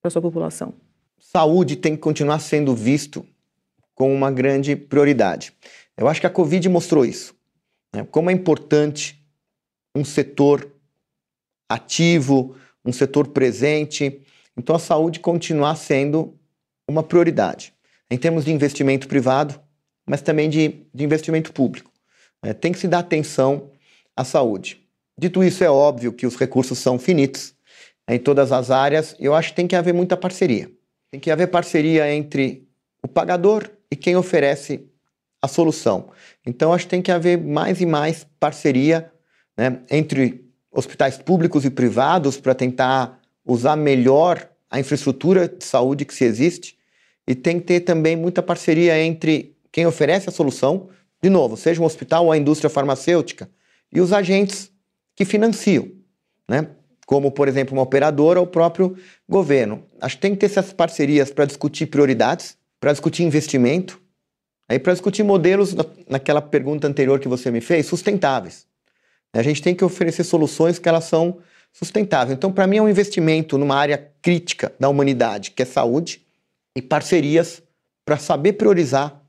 para 0.00 0.08
a 0.08 0.10
sua 0.10 0.22
população? 0.22 0.72
Saúde 1.18 1.76
tem 1.76 1.96
que 1.96 2.02
continuar 2.02 2.38
sendo 2.38 2.74
visto 2.74 3.24
como 3.94 4.12
uma 4.12 4.30
grande 4.30 4.74
prioridade. 4.74 5.52
Eu 5.96 6.08
acho 6.08 6.20
que 6.20 6.26
a 6.26 6.30
Covid 6.30 6.66
mostrou 6.70 7.04
isso. 7.04 7.41
Né? 7.94 8.06
Como 8.10 8.30
é 8.30 8.32
importante 8.32 9.22
um 9.94 10.04
setor 10.04 10.70
ativo, 11.68 12.56
um 12.84 12.92
setor 12.92 13.28
presente. 13.28 14.20
Então, 14.56 14.76
a 14.76 14.78
saúde 14.78 15.20
continuar 15.20 15.76
sendo 15.76 16.38
uma 16.88 17.02
prioridade. 17.02 17.72
Em 18.10 18.18
termos 18.18 18.44
de 18.44 18.52
investimento 18.52 19.08
privado, 19.08 19.60
mas 20.06 20.20
também 20.20 20.50
de, 20.50 20.86
de 20.92 21.04
investimento 21.04 21.52
público. 21.52 21.90
É, 22.42 22.52
tem 22.52 22.72
que 22.72 22.78
se 22.78 22.88
dar 22.88 22.98
atenção 22.98 23.70
à 24.16 24.24
saúde. 24.24 24.82
Dito 25.16 25.42
isso, 25.44 25.62
é 25.62 25.70
óbvio 25.70 26.12
que 26.12 26.26
os 26.26 26.36
recursos 26.36 26.78
são 26.78 26.98
finitos 26.98 27.54
em 28.08 28.18
todas 28.18 28.52
as 28.52 28.70
áreas. 28.70 29.14
Eu 29.18 29.34
acho 29.34 29.50
que 29.50 29.56
tem 29.56 29.68
que 29.68 29.76
haver 29.76 29.94
muita 29.94 30.16
parceria. 30.16 30.70
Tem 31.10 31.20
que 31.20 31.30
haver 31.30 31.48
parceria 31.48 32.12
entre 32.12 32.68
o 33.02 33.08
pagador 33.08 33.70
e 33.90 33.96
quem 33.96 34.16
oferece 34.16 34.86
a 35.40 35.48
solução. 35.48 36.10
Então, 36.46 36.72
acho 36.72 36.84
que 36.84 36.90
tem 36.90 37.02
que 37.02 37.12
haver 37.12 37.38
mais 37.38 37.80
e 37.80 37.86
mais 37.86 38.26
parceria 38.38 39.10
né, 39.56 39.80
entre 39.90 40.44
hospitais 40.70 41.18
públicos 41.18 41.64
e 41.64 41.70
privados 41.70 42.38
para 42.38 42.54
tentar 42.54 43.20
usar 43.44 43.76
melhor 43.76 44.48
a 44.70 44.80
infraestrutura 44.80 45.48
de 45.48 45.64
saúde 45.64 46.04
que 46.04 46.14
se 46.14 46.24
existe 46.24 46.78
e 47.26 47.34
tem 47.34 47.60
que 47.60 47.66
ter 47.66 47.80
também 47.80 48.16
muita 48.16 48.42
parceria 48.42 48.98
entre 48.98 49.56
quem 49.70 49.86
oferece 49.86 50.28
a 50.28 50.32
solução, 50.32 50.88
de 51.22 51.30
novo, 51.30 51.56
seja 51.56 51.80
um 51.80 51.84
hospital 51.84 52.26
ou 52.26 52.32
a 52.32 52.36
indústria 52.36 52.68
farmacêutica, 52.68 53.48
e 53.92 54.00
os 54.00 54.12
agentes 54.12 54.70
que 55.14 55.24
financiam, 55.24 55.88
né? 56.48 56.68
como, 57.06 57.30
por 57.30 57.46
exemplo, 57.46 57.74
uma 57.74 57.82
operadora 57.82 58.40
ou 58.40 58.46
o 58.46 58.48
próprio 58.48 58.96
governo. 59.28 59.84
Acho 60.00 60.16
que 60.16 60.22
tem 60.22 60.32
que 60.32 60.38
ter 60.38 60.46
essas 60.46 60.72
parcerias 60.72 61.30
para 61.30 61.44
discutir 61.44 61.86
prioridades, 61.86 62.56
para 62.80 62.92
discutir 62.92 63.22
investimento, 63.22 64.00
aí 64.72 64.78
para 64.78 64.92
discutir 64.92 65.22
modelos, 65.22 65.74
naquela 66.08 66.40
pergunta 66.40 66.88
anterior 66.88 67.20
que 67.20 67.28
você 67.28 67.50
me 67.50 67.60
fez, 67.60 67.86
sustentáveis. 67.86 68.66
A 69.32 69.42
gente 69.42 69.62
tem 69.62 69.74
que 69.74 69.84
oferecer 69.84 70.24
soluções 70.24 70.78
que 70.78 70.88
elas 70.88 71.04
são 71.04 71.38
sustentáveis. 71.72 72.36
Então, 72.36 72.52
para 72.52 72.66
mim, 72.66 72.78
é 72.78 72.82
um 72.82 72.88
investimento 72.88 73.56
numa 73.56 73.76
área 73.76 74.10
crítica 74.20 74.72
da 74.78 74.88
humanidade, 74.88 75.50
que 75.50 75.62
é 75.62 75.66
saúde, 75.66 76.22
e 76.74 76.80
parcerias 76.80 77.62
para 78.04 78.16
saber 78.16 78.54
priorizar 78.54 79.22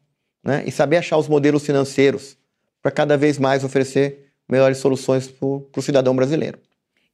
né, 0.44 0.64
e 0.66 0.72
saber 0.72 0.98
achar 0.98 1.18
os 1.18 1.28
modelos 1.28 1.66
financeiros 1.66 2.38
para 2.82 2.92
cada 2.92 3.18
vez 3.18 3.38
mais 3.38 3.64
oferecer 3.64 4.32
melhores 4.50 4.78
soluções 4.78 5.28
para 5.28 5.48
o 5.48 5.82
cidadão 5.82 6.16
brasileiro. 6.16 6.60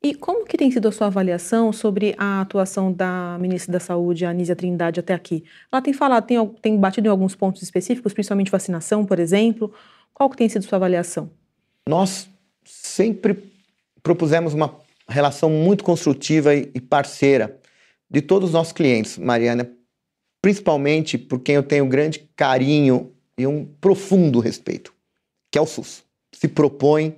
E 0.01 0.15
como 0.15 0.45
que 0.45 0.57
tem 0.57 0.71
sido 0.71 0.87
a 0.87 0.91
sua 0.93 1.07
avaliação 1.07 1.73
sobre 1.73 2.15
a 2.17 2.39
atuação 2.39 2.91
da 2.91 3.37
ministra 3.37 3.73
da 3.73 3.79
Saúde, 3.81 4.23
Anísia 4.25 4.55
Trindade, 4.55 5.01
até 5.01 5.13
aqui? 5.13 5.43
Ela 5.69 5.81
tem 5.81 5.93
falado, 5.93 6.25
tem, 6.25 6.47
tem 6.61 6.77
batido 6.77 7.07
em 7.07 7.11
alguns 7.11 7.35
pontos 7.35 7.61
específicos, 7.61 8.13
principalmente 8.13 8.49
vacinação, 8.49 9.05
por 9.05 9.19
exemplo. 9.19 9.73
Qual 10.13 10.29
que 10.29 10.37
tem 10.37 10.47
sido 10.47 10.63
sua 10.63 10.77
avaliação? 10.77 11.29
Nós 11.87 12.29
sempre 12.63 13.51
propusemos 14.01 14.53
uma 14.53 14.73
relação 15.07 15.49
muito 15.49 15.83
construtiva 15.83 16.55
e 16.55 16.79
parceira 16.79 17.59
de 18.09 18.21
todos 18.21 18.49
os 18.49 18.53
nossos 18.53 18.71
clientes, 18.71 19.17
Mariana, 19.17 19.69
principalmente 20.41 21.17
por 21.17 21.41
quem 21.41 21.55
eu 21.55 21.63
tenho 21.63 21.85
grande 21.85 22.19
carinho 22.37 23.11
e 23.37 23.45
um 23.45 23.65
profundo 23.65 24.39
respeito, 24.39 24.93
que 25.51 25.57
é 25.57 25.61
o 25.61 25.65
SUS. 25.65 26.03
Se 26.31 26.47
propõe 26.47 27.17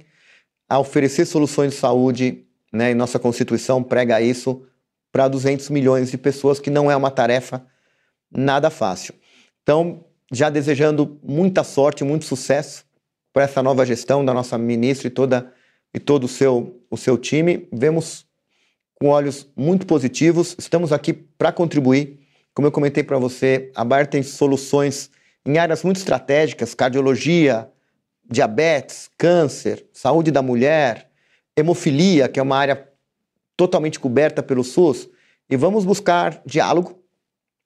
a 0.67 0.79
oferecer 0.79 1.25
soluções 1.25 1.73
de 1.73 1.77
saúde, 1.77 2.45
né, 2.71 2.91
e 2.91 2.95
nossa 2.95 3.19
Constituição 3.19 3.83
prega 3.83 4.21
isso 4.21 4.65
para 5.11 5.27
200 5.27 5.69
milhões 5.69 6.09
de 6.09 6.17
pessoas, 6.17 6.59
que 6.59 6.69
não 6.69 6.89
é 6.89 6.95
uma 6.95 7.11
tarefa 7.11 7.65
nada 8.31 8.69
fácil. 8.69 9.13
Então, 9.61 10.05
já 10.31 10.49
desejando 10.49 11.19
muita 11.21 11.63
sorte, 11.63 12.03
muito 12.03 12.25
sucesso 12.25 12.85
para 13.33 13.43
essa 13.43 13.61
nova 13.61 13.85
gestão 13.85 14.23
da 14.23 14.33
nossa 14.33 14.57
ministra 14.57 15.07
e, 15.07 15.11
toda, 15.11 15.51
e 15.93 15.99
todo 15.99 16.23
o 16.23 16.27
seu, 16.27 16.81
o 16.89 16.97
seu 16.97 17.17
time, 17.17 17.67
vemos 17.71 18.25
com 18.95 19.07
olhos 19.07 19.47
muito 19.55 19.85
positivos, 19.85 20.55
estamos 20.57 20.93
aqui 20.93 21.11
para 21.11 21.51
contribuir. 21.51 22.19
Como 22.53 22.67
eu 22.67 22.71
comentei 22.71 23.03
para 23.03 23.17
você, 23.17 23.71
a 23.75 23.83
Bayer 23.83 24.07
tem 24.07 24.23
soluções 24.23 25.09
em 25.45 25.57
áreas 25.57 25.83
muito 25.83 25.97
estratégicas, 25.97 26.73
cardiologia, 26.73 27.69
diabetes, 28.29 29.09
câncer, 29.17 29.85
saúde 29.91 30.31
da 30.31 30.41
mulher, 30.41 31.10
hemofilia, 31.57 32.27
que 32.27 32.39
é 32.39 32.43
uma 32.43 32.57
área 32.57 32.87
totalmente 33.55 33.99
coberta 33.99 34.41
pelo 34.41 34.63
SUS, 34.63 35.09
e 35.49 35.55
vamos 35.55 35.85
buscar 35.85 36.41
diálogo 36.45 37.01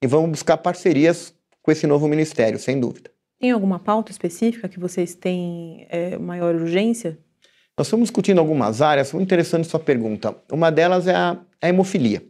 e 0.02 0.06
vamos 0.06 0.30
buscar 0.30 0.56
parcerias 0.56 1.34
com 1.62 1.70
esse 1.70 1.86
novo 1.86 2.06
ministério, 2.08 2.58
sem 2.58 2.78
dúvida. 2.78 3.10
Tem 3.38 3.50
alguma 3.50 3.78
pauta 3.78 4.10
específica 4.10 4.68
que 4.68 4.78
vocês 4.78 5.14
têm 5.14 5.86
é, 5.90 6.16
maior 6.18 6.54
urgência? 6.54 7.18
Nós 7.76 7.86
estamos 7.86 8.04
discutindo 8.04 8.38
algumas 8.38 8.80
áreas, 8.80 9.12
muito 9.12 9.26
interessante 9.26 9.68
sua 9.68 9.80
pergunta. 9.80 10.34
Uma 10.50 10.70
delas 10.70 11.06
é 11.06 11.14
a, 11.14 11.38
a 11.60 11.68
hemofilia. 11.68 12.22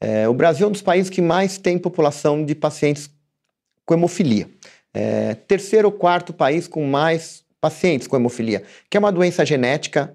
É, 0.00 0.28
o 0.28 0.34
Brasil 0.34 0.66
é 0.66 0.68
um 0.68 0.72
dos 0.72 0.82
países 0.82 1.10
que 1.10 1.20
mais 1.20 1.58
tem 1.58 1.78
população 1.78 2.44
de 2.44 2.54
pacientes 2.54 3.10
com 3.84 3.94
hemofilia. 3.94 4.48
É, 4.94 5.34
terceiro 5.34 5.88
ou 5.88 5.92
quarto 5.92 6.32
país 6.32 6.68
com 6.68 6.86
mais 6.86 7.44
pacientes 7.60 8.06
com 8.06 8.16
hemofilia, 8.16 8.62
que 8.88 8.96
é 8.96 9.00
uma 9.00 9.10
doença 9.10 9.44
genética, 9.44 10.14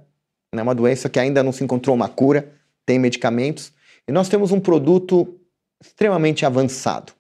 é 0.60 0.62
uma 0.64 0.76
doença 0.76 1.08
que 1.08 1.20
ainda 1.20 1.42
não 1.42 1.52
se 1.52 1.64
encontrou 1.64 1.96
uma 1.96 2.10
cura, 2.10 2.52
tem 2.86 3.00
medicamentos, 3.00 3.72
e 4.08 4.12
nós 4.12 4.28
temos 4.28 4.52
um 4.52 4.60
produto 4.60 5.40
extremamente 5.82 6.46
avançado 6.46 7.14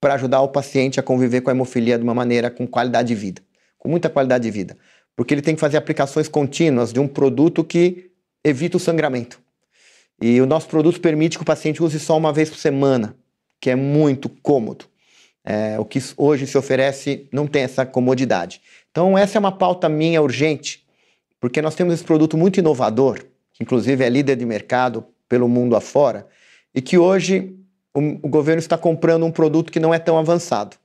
para 0.00 0.14
ajudar 0.14 0.40
o 0.40 0.48
paciente 0.48 0.98
a 0.98 1.02
conviver 1.02 1.42
com 1.42 1.50
a 1.50 1.52
hemofilia 1.52 1.98
de 1.98 2.04
uma 2.04 2.14
maneira 2.14 2.50
com 2.50 2.66
qualidade 2.66 3.08
de 3.08 3.14
vida, 3.14 3.42
com 3.76 3.88
muita 3.88 4.08
qualidade 4.08 4.44
de 4.44 4.50
vida, 4.50 4.76
porque 5.14 5.34
ele 5.34 5.42
tem 5.42 5.54
que 5.54 5.60
fazer 5.60 5.76
aplicações 5.76 6.28
contínuas 6.28 6.92
de 6.92 7.00
um 7.00 7.06
produto 7.06 7.62
que 7.62 8.10
evita 8.42 8.76
o 8.76 8.80
sangramento. 8.80 9.38
E 10.20 10.40
o 10.40 10.46
nosso 10.46 10.68
produto 10.68 11.00
permite 11.00 11.36
que 11.36 11.42
o 11.42 11.46
paciente 11.46 11.82
use 11.82 12.00
só 12.00 12.16
uma 12.16 12.32
vez 12.32 12.48
por 12.48 12.58
semana, 12.58 13.14
que 13.60 13.70
é 13.70 13.76
muito 13.76 14.28
cômodo. 14.28 14.86
É, 15.44 15.78
o 15.78 15.84
que 15.84 16.00
hoje 16.16 16.46
se 16.46 16.58
oferece 16.58 17.28
não 17.32 17.46
tem 17.46 17.62
essa 17.62 17.86
comodidade. 17.86 18.60
Então, 18.90 19.16
essa 19.16 19.38
é 19.38 19.40
uma 19.40 19.52
pauta 19.52 19.88
minha 19.88 20.20
urgente, 20.20 20.84
porque 21.40 21.62
nós 21.62 21.74
temos 21.74 21.94
esse 21.94 22.04
produto 22.04 22.36
muito 22.36 22.58
inovador, 22.58 23.20
que 23.52 23.62
inclusive 23.62 24.04
é 24.04 24.08
líder 24.08 24.36
de 24.36 24.46
mercado 24.46 25.04
pelo 25.28 25.48
mundo 25.48 25.76
afora, 25.76 26.26
e 26.74 26.80
que 26.80 26.98
hoje 26.98 27.56
o, 27.94 28.00
o 28.26 28.28
governo 28.28 28.58
está 28.58 28.76
comprando 28.76 29.24
um 29.24 29.30
produto 29.30 29.72
que 29.72 29.80
não 29.80 29.92
é 29.92 29.98
tão 29.98 30.18
avançado. 30.18 30.76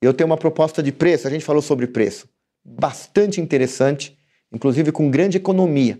Eu 0.00 0.12
tenho 0.12 0.28
uma 0.28 0.36
proposta 0.36 0.82
de 0.82 0.92
preço, 0.92 1.26
a 1.26 1.30
gente 1.30 1.44
falou 1.44 1.62
sobre 1.62 1.86
preço, 1.86 2.28
bastante 2.64 3.40
interessante, 3.40 4.16
inclusive 4.52 4.92
com 4.92 5.10
grande 5.10 5.36
economia. 5.36 5.98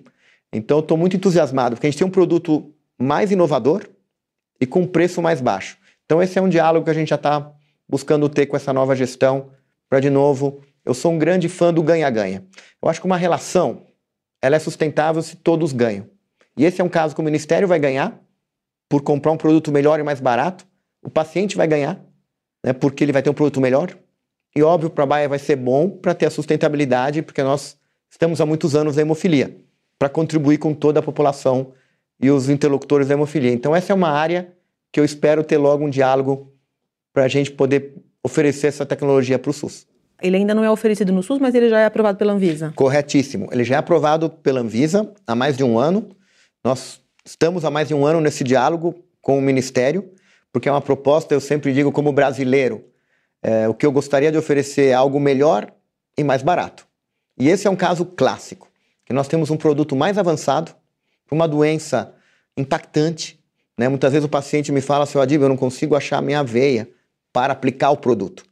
Então, 0.53 0.81
estou 0.81 0.97
muito 0.97 1.17
entusiasmado, 1.17 1.77
porque 1.77 1.87
a 1.87 1.91
gente 1.91 1.99
tem 1.99 2.07
um 2.07 2.11
produto 2.11 2.73
mais 2.99 3.31
inovador 3.31 3.87
e 4.61 4.67
com 4.67 4.87
preço 4.87 5.21
mais 5.21 5.41
baixo. 5.41 5.77
Então, 6.05 6.23
esse 6.23 6.39
é 6.39 6.43
um 6.43 6.49
diálogo 6.49 6.85
que 6.85 6.91
a 6.91 6.95
gente 6.95 7.09
já 7.09 7.17
está 7.17 7.53
buscando 7.89 8.29
ter 8.29 8.47
com 8.47 8.57
essa 8.57 8.73
nova 8.73 8.95
gestão, 8.95 9.51
para, 9.89 10.01
de 10.01 10.11
novo, 10.11 10.61
eu 10.85 10.95
sou 10.95 11.13
um 11.13 11.19
grande 11.19 11.49
fã 11.49 11.73
do 11.73 11.83
ganha-ganha. 11.83 12.45
Eu 12.83 12.89
acho 12.89 13.01
que 13.01 13.07
uma 13.07 13.17
relação 13.17 13.83
ela 14.41 14.57
é 14.57 14.59
sustentável 14.59 15.23
se 15.23 15.37
todos 15.37 15.73
ganham. 15.73 16.07
E 16.57 16.65
esse 16.65 16.81
é 16.81 16.85
um 16.85 16.89
caso 16.89 17.15
que 17.15 17.21
o 17.21 17.25
Ministério 17.25 17.69
vai 17.69 17.79
ganhar 17.79 18.21
por 18.89 19.03
comprar 19.03 19.33
um 19.33 19.37
produto 19.37 19.73
melhor 19.73 19.99
e 19.99 20.03
mais 20.03 20.21
barato, 20.21 20.67
o 21.03 21.11
paciente 21.11 21.57
vai 21.57 21.67
ganhar, 21.67 22.01
né, 22.65 22.73
porque 22.73 23.05
ele 23.05 23.13
vai 23.13 23.23
ter 23.23 23.31
um 23.31 23.35
produto 23.35 23.61
melhor, 23.61 23.97
e 24.55 24.63
óbvio, 24.63 24.89
para 24.89 25.05
a 25.05 25.07
Baia 25.07 25.29
vai 25.29 25.39
ser 25.39 25.57
bom 25.57 25.91
para 25.91 26.15
ter 26.15 26.27
a 26.27 26.31
sustentabilidade, 26.31 27.21
porque 27.21 27.43
nós 27.43 27.77
estamos 28.11 28.41
há 28.41 28.47
muitos 28.47 28.75
anos 28.75 28.97
na 28.97 29.03
hemofilia, 29.03 29.57
para 29.99 30.09
contribuir 30.09 30.59
com 30.59 30.73
toda 30.73 31.01
a 31.01 31.03
população 31.03 31.73
e 32.21 32.31
os 32.31 32.49
interlocutores 32.49 33.09
da 33.09 33.15
hemofilia. 33.15 33.53
Então, 33.53 33.77
essa 33.77 33.93
é 33.93 33.95
uma 33.95 34.09
área 34.09 34.55
que 34.91 34.99
eu 34.99 35.05
espero 35.05 35.45
ter 35.45 35.59
logo 35.59 35.85
um 35.85 35.91
diálogo 35.91 36.53
para 37.13 37.25
a 37.25 37.29
gente 37.29 37.51
poder 37.51 37.95
oferecer 38.23 38.69
essa 38.69 38.87
tecnologia 38.87 39.39
para 39.39 39.51
o 39.51 39.53
SUS. 39.53 39.87
Ele 40.23 40.37
ainda 40.37 40.55
não 40.55 40.65
é 40.65 40.71
oferecido 40.71 41.13
no 41.13 41.23
SUS, 41.23 41.39
mas 41.39 41.55
ele 41.55 41.69
já 41.69 41.81
é 41.81 41.85
aprovado 41.85 42.17
pela 42.17 42.33
Anvisa. 42.33 42.73
Corretíssimo. 42.75 43.49
Ele 43.53 43.65
já 43.65 43.77
é 43.77 43.79
aprovado 43.79 44.31
pela 44.31 44.61
Anvisa 44.61 45.13
há 45.27 45.35
mais 45.35 45.57
de 45.57 45.65
um 45.65 45.79
ano. 45.79 46.09
Nós 46.65 47.01
estamos 47.25 47.65
há 47.65 47.71
mais 47.71 47.89
de 47.89 47.95
um 47.95 48.07
ano 48.07 48.21
nesse 48.21 48.43
diálogo 48.43 48.95
com 49.21 49.39
o 49.39 49.43
Ministério, 49.43 50.11
porque 50.53 50.69
é 50.69 50.73
uma 50.73 50.81
proposta, 50.81 51.35
eu 51.35 51.41
sempre 51.41 51.73
digo, 51.73 51.93
como 51.93 52.13
brasileiro, 52.13 52.85
é, 53.43 53.69
o 53.69 53.75
que 53.75 53.85
eu 53.85 53.93
gostaria 53.93 54.33
de 54.33 54.39
oferecer 54.39 54.87
é 54.87 54.95
algo 54.95 55.21
melhor 55.21 55.71
e 56.17 56.25
mais 56.25 56.43
barato. 56.43 56.87
E 57.39 57.49
esse 57.49 57.67
é 57.67 57.71
um 57.71 57.77
caso 57.77 58.07
clássico, 58.07 58.69
que 59.05 59.13
nós 59.13 59.29
temos 59.29 59.51
um 59.51 59.57
produto 59.57 59.95
mais 59.95 60.17
avançado, 60.17 60.73
para 61.27 61.35
uma 61.35 61.49
doença 61.49 62.15
impactante. 62.57 63.39
Né? 63.77 63.89
Muitas 63.89 64.13
vezes 64.13 64.25
o 64.25 64.29
paciente 64.29 64.73
me 64.73 64.81
fala, 64.81 65.05
seu 65.07 65.21
Adib, 65.21 65.43
eu 65.43 65.49
não 65.49 65.57
consigo 65.57 65.95
achar 65.95 66.19
a 66.19 66.23
minha 66.23 66.43
veia 66.43 66.89
para 67.33 67.53
aplicar 67.53 67.91
o 67.91 67.97
produto. 67.97 68.45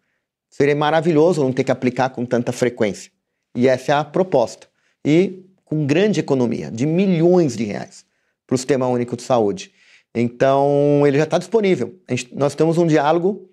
Seria 0.57 0.77
maravilhoso 0.77 1.43
não 1.43 1.53
ter 1.53 1.65
que 1.65 1.73
aplicar 1.73 2.11
com 2.11 2.25
tanta 2.25 2.53
frequência. 2.53 3.11
E 3.57 3.67
essa 3.67 3.91
é 3.91 3.95
a 3.97 4.05
proposta. 4.05 4.69
E 5.05 5.43
com 5.65 5.85
grande 5.85 6.21
economia, 6.21 6.71
de 6.71 6.87
milhões 6.87 7.57
de 7.57 7.65
reais, 7.65 8.07
para 8.47 8.55
o 8.55 8.57
Sistema 8.57 8.87
Único 8.87 9.17
de 9.17 9.25
Saúde. 9.25 9.73
Então, 10.15 11.03
ele 11.05 11.19
já 11.19 11.25
está 11.25 11.39
disponível. 11.39 11.99
Gente, 12.09 12.33
nós 12.37 12.55
temos 12.55 12.79
um 12.79 12.87
diálogo 12.87 13.51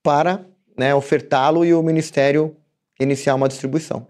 para 0.00 0.46
né, 0.78 0.94
ofertá-lo 0.94 1.64
e 1.64 1.74
o 1.74 1.82
Ministério 1.82 2.56
iniciar 3.00 3.34
uma 3.34 3.48
distribuição. 3.48 4.06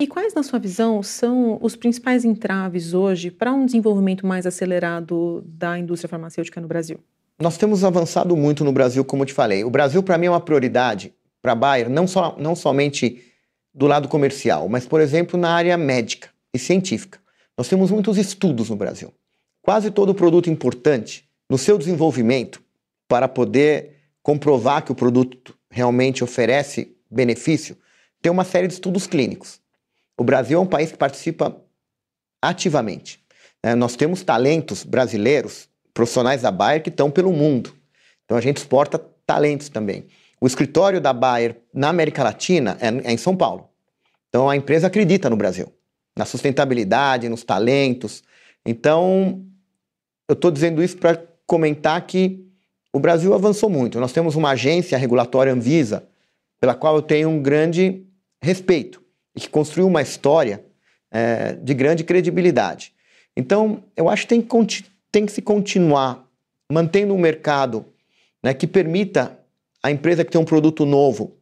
E 0.00 0.06
quais, 0.06 0.32
na 0.32 0.42
sua 0.42 0.58
visão, 0.58 1.02
são 1.02 1.58
os 1.60 1.76
principais 1.76 2.24
entraves 2.24 2.94
hoje 2.94 3.30
para 3.30 3.52
um 3.52 3.66
desenvolvimento 3.66 4.26
mais 4.26 4.46
acelerado 4.46 5.44
da 5.46 5.78
indústria 5.78 6.08
farmacêutica 6.08 6.62
no 6.62 6.66
Brasil? 6.66 6.98
Nós 7.38 7.58
temos 7.58 7.84
avançado 7.84 8.34
muito 8.34 8.64
no 8.64 8.72
Brasil, 8.72 9.04
como 9.04 9.24
eu 9.24 9.26
te 9.26 9.34
falei. 9.34 9.64
O 9.64 9.70
Brasil, 9.70 10.02
para 10.02 10.16
mim, 10.16 10.28
é 10.28 10.30
uma 10.30 10.40
prioridade 10.40 11.12
para 11.44 11.52
a 11.52 11.54
Bayer, 11.54 11.90
não, 11.90 12.06
só, 12.06 12.34
não 12.38 12.56
somente 12.56 13.22
do 13.74 13.86
lado 13.86 14.08
comercial, 14.08 14.66
mas, 14.66 14.86
por 14.86 14.98
exemplo, 14.98 15.38
na 15.38 15.50
área 15.50 15.76
médica 15.76 16.30
e 16.54 16.58
científica. 16.58 17.20
Nós 17.54 17.68
temos 17.68 17.90
muitos 17.90 18.16
estudos 18.16 18.70
no 18.70 18.76
Brasil. 18.76 19.12
Quase 19.60 19.90
todo 19.90 20.14
produto 20.14 20.48
importante, 20.48 21.28
no 21.50 21.58
seu 21.58 21.76
desenvolvimento, 21.76 22.62
para 23.06 23.28
poder 23.28 23.90
comprovar 24.22 24.86
que 24.86 24.92
o 24.92 24.94
produto 24.94 25.54
realmente 25.70 26.24
oferece 26.24 26.96
benefício, 27.10 27.76
tem 28.22 28.32
uma 28.32 28.44
série 28.44 28.66
de 28.66 28.72
estudos 28.72 29.06
clínicos. 29.06 29.60
O 30.16 30.24
Brasil 30.24 30.58
é 30.58 30.62
um 30.62 30.66
país 30.66 30.92
que 30.92 30.96
participa 30.96 31.54
ativamente. 32.40 33.22
É, 33.62 33.74
nós 33.74 33.96
temos 33.96 34.22
talentos 34.22 34.82
brasileiros, 34.82 35.68
profissionais 35.92 36.40
da 36.40 36.50
Bayer, 36.50 36.82
que 36.82 36.88
estão 36.88 37.10
pelo 37.10 37.34
mundo. 37.34 37.74
Então 38.24 38.34
a 38.34 38.40
gente 38.40 38.56
exporta 38.56 38.98
talentos 39.26 39.68
também. 39.68 40.06
O 40.44 40.46
escritório 40.46 41.00
da 41.00 41.14
Bayer 41.14 41.56
na 41.72 41.88
América 41.88 42.22
Latina 42.22 42.76
é, 42.78 42.88
é 43.08 43.12
em 43.14 43.16
São 43.16 43.34
Paulo. 43.34 43.70
Então 44.28 44.50
a 44.50 44.54
empresa 44.54 44.88
acredita 44.88 45.30
no 45.30 45.36
Brasil, 45.36 45.72
na 46.14 46.26
sustentabilidade, 46.26 47.30
nos 47.30 47.42
talentos. 47.42 48.22
Então 48.62 49.42
eu 50.28 50.34
estou 50.34 50.50
dizendo 50.50 50.82
isso 50.82 50.98
para 50.98 51.18
comentar 51.46 51.98
que 52.06 52.46
o 52.92 53.00
Brasil 53.00 53.32
avançou 53.32 53.70
muito. 53.70 53.98
Nós 53.98 54.12
temos 54.12 54.36
uma 54.36 54.50
agência 54.50 54.98
regulatória 54.98 55.50
Anvisa, 55.50 56.06
pela 56.60 56.74
qual 56.74 56.96
eu 56.96 57.00
tenho 57.00 57.30
um 57.30 57.40
grande 57.40 58.04
respeito 58.42 59.02
e 59.34 59.40
que 59.40 59.48
construiu 59.48 59.86
uma 59.86 60.02
história 60.02 60.62
é, 61.10 61.54
de 61.54 61.72
grande 61.72 62.04
credibilidade. 62.04 62.92
Então, 63.34 63.82
eu 63.96 64.10
acho 64.10 64.24
que 64.24 64.28
tem 64.28 64.42
que, 64.42 64.84
tem 65.10 65.24
que 65.24 65.32
se 65.32 65.40
continuar 65.40 66.28
mantendo 66.70 67.14
um 67.14 67.18
mercado 67.18 67.86
né, 68.42 68.52
que 68.52 68.66
permita 68.66 69.38
a 69.84 69.90
empresa 69.90 70.24
que 70.24 70.30
tem 70.30 70.40
um 70.40 70.46
produto 70.46 70.86
novo 70.86 71.36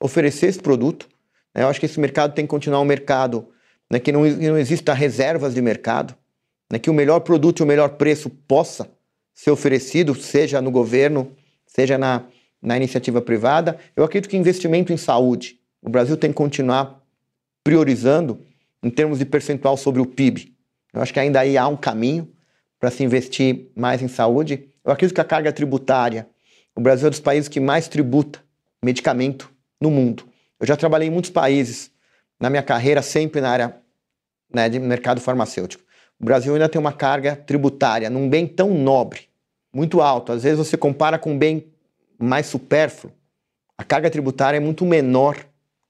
oferecer 0.00 0.46
esse 0.46 0.58
produto. 0.58 1.06
Né? 1.54 1.64
Eu 1.64 1.68
acho 1.68 1.78
que 1.78 1.84
esse 1.84 2.00
mercado 2.00 2.34
tem 2.34 2.46
que 2.46 2.48
continuar 2.48 2.80
um 2.80 2.84
mercado 2.84 3.46
né, 3.92 3.98
que 3.98 4.10
não, 4.10 4.22
não 4.22 4.56
exista 4.56 4.94
reservas 4.94 5.52
de 5.54 5.60
mercado, 5.60 6.16
né, 6.72 6.78
que 6.78 6.88
o 6.88 6.94
melhor 6.94 7.20
produto 7.20 7.60
e 7.60 7.62
o 7.62 7.66
melhor 7.66 7.90
preço 7.90 8.30
possa 8.30 8.90
ser 9.34 9.50
oferecido, 9.50 10.14
seja 10.14 10.62
no 10.62 10.70
governo, 10.70 11.30
seja 11.66 11.98
na, 11.98 12.24
na 12.62 12.74
iniciativa 12.74 13.20
privada. 13.20 13.78
Eu 13.94 14.02
acredito 14.02 14.30
que 14.30 14.36
investimento 14.38 14.90
em 14.90 14.96
saúde, 14.96 15.60
o 15.82 15.90
Brasil 15.90 16.16
tem 16.16 16.30
que 16.30 16.36
continuar 16.36 17.02
priorizando 17.62 18.46
em 18.82 18.88
termos 18.88 19.18
de 19.18 19.26
percentual 19.26 19.76
sobre 19.76 20.00
o 20.00 20.06
PIB. 20.06 20.54
Eu 20.90 21.02
acho 21.02 21.12
que 21.12 21.20
ainda 21.20 21.40
aí 21.40 21.58
há 21.58 21.68
um 21.68 21.76
caminho 21.76 22.32
para 22.80 22.90
se 22.90 23.04
investir 23.04 23.66
mais 23.76 24.00
em 24.00 24.08
saúde. 24.08 24.70
Eu 24.82 24.90
acredito 24.90 25.14
que 25.14 25.20
a 25.20 25.24
carga 25.24 25.52
tributária, 25.52 26.26
o 26.76 26.80
Brasil 26.80 27.06
é 27.06 27.08
um 27.08 27.10
dos 27.10 27.20
países 27.20 27.48
que 27.48 27.60
mais 27.60 27.88
tributa 27.88 28.42
medicamento 28.82 29.50
no 29.80 29.90
mundo. 29.90 30.24
Eu 30.60 30.66
já 30.66 30.76
trabalhei 30.76 31.08
em 31.08 31.10
muitos 31.10 31.30
países 31.30 31.90
na 32.38 32.50
minha 32.50 32.62
carreira, 32.62 33.02
sempre 33.02 33.40
na 33.40 33.50
área 33.50 33.76
né, 34.52 34.68
de 34.68 34.78
mercado 34.78 35.20
farmacêutico. 35.20 35.82
O 36.20 36.24
Brasil 36.24 36.52
ainda 36.52 36.68
tem 36.68 36.80
uma 36.80 36.92
carga 36.92 37.36
tributária 37.36 38.08
num 38.10 38.28
bem 38.28 38.46
tão 38.46 38.74
nobre, 38.74 39.28
muito 39.72 40.00
alto. 40.00 40.32
Às 40.32 40.42
vezes 40.42 40.58
você 40.58 40.76
compara 40.76 41.18
com 41.18 41.32
um 41.32 41.38
bem 41.38 41.66
mais 42.18 42.46
supérfluo, 42.46 43.12
a 43.76 43.82
carga 43.82 44.08
tributária 44.08 44.56
é 44.56 44.60
muito 44.60 44.84
menor 44.84 45.36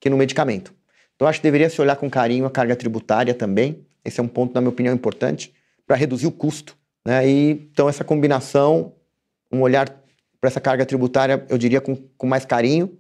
que 0.01 0.09
no 0.09 0.17
medicamento. 0.17 0.73
Então, 1.15 1.29
acho 1.29 1.39
que 1.39 1.45
deveria 1.45 1.69
se 1.69 1.81
olhar 1.81 1.97
com 1.97 2.11
carinho 2.11 2.47
a 2.47 2.51
carga 2.51 2.75
tributária 2.75 3.35
também. 3.35 3.87
Esse 4.05 4.21
é 4.21 4.23
um 4.23 4.29
ponto, 4.29 4.55
na 4.55 4.61
minha 4.61 4.71
opinião, 4.71 4.95
importante 4.95 5.55
para 5.87 5.97
reduzir 5.97 6.27
o 6.27 6.33
custo. 6.33 6.77
Né? 7.05 7.29
E, 7.29 7.51
então, 7.73 7.89
essa 7.89 8.03
combinação, 8.03 8.95
um 9.53 9.61
olhar 9.61 9.89
para 10.45 10.51
essa 10.51 10.61
carga 10.61 10.85
tributária, 10.85 11.47
eu 11.49 11.57
diria, 11.57 11.81
com, 11.81 11.97
com 12.19 12.27
mais 12.27 12.45
carinho, 12.45 12.99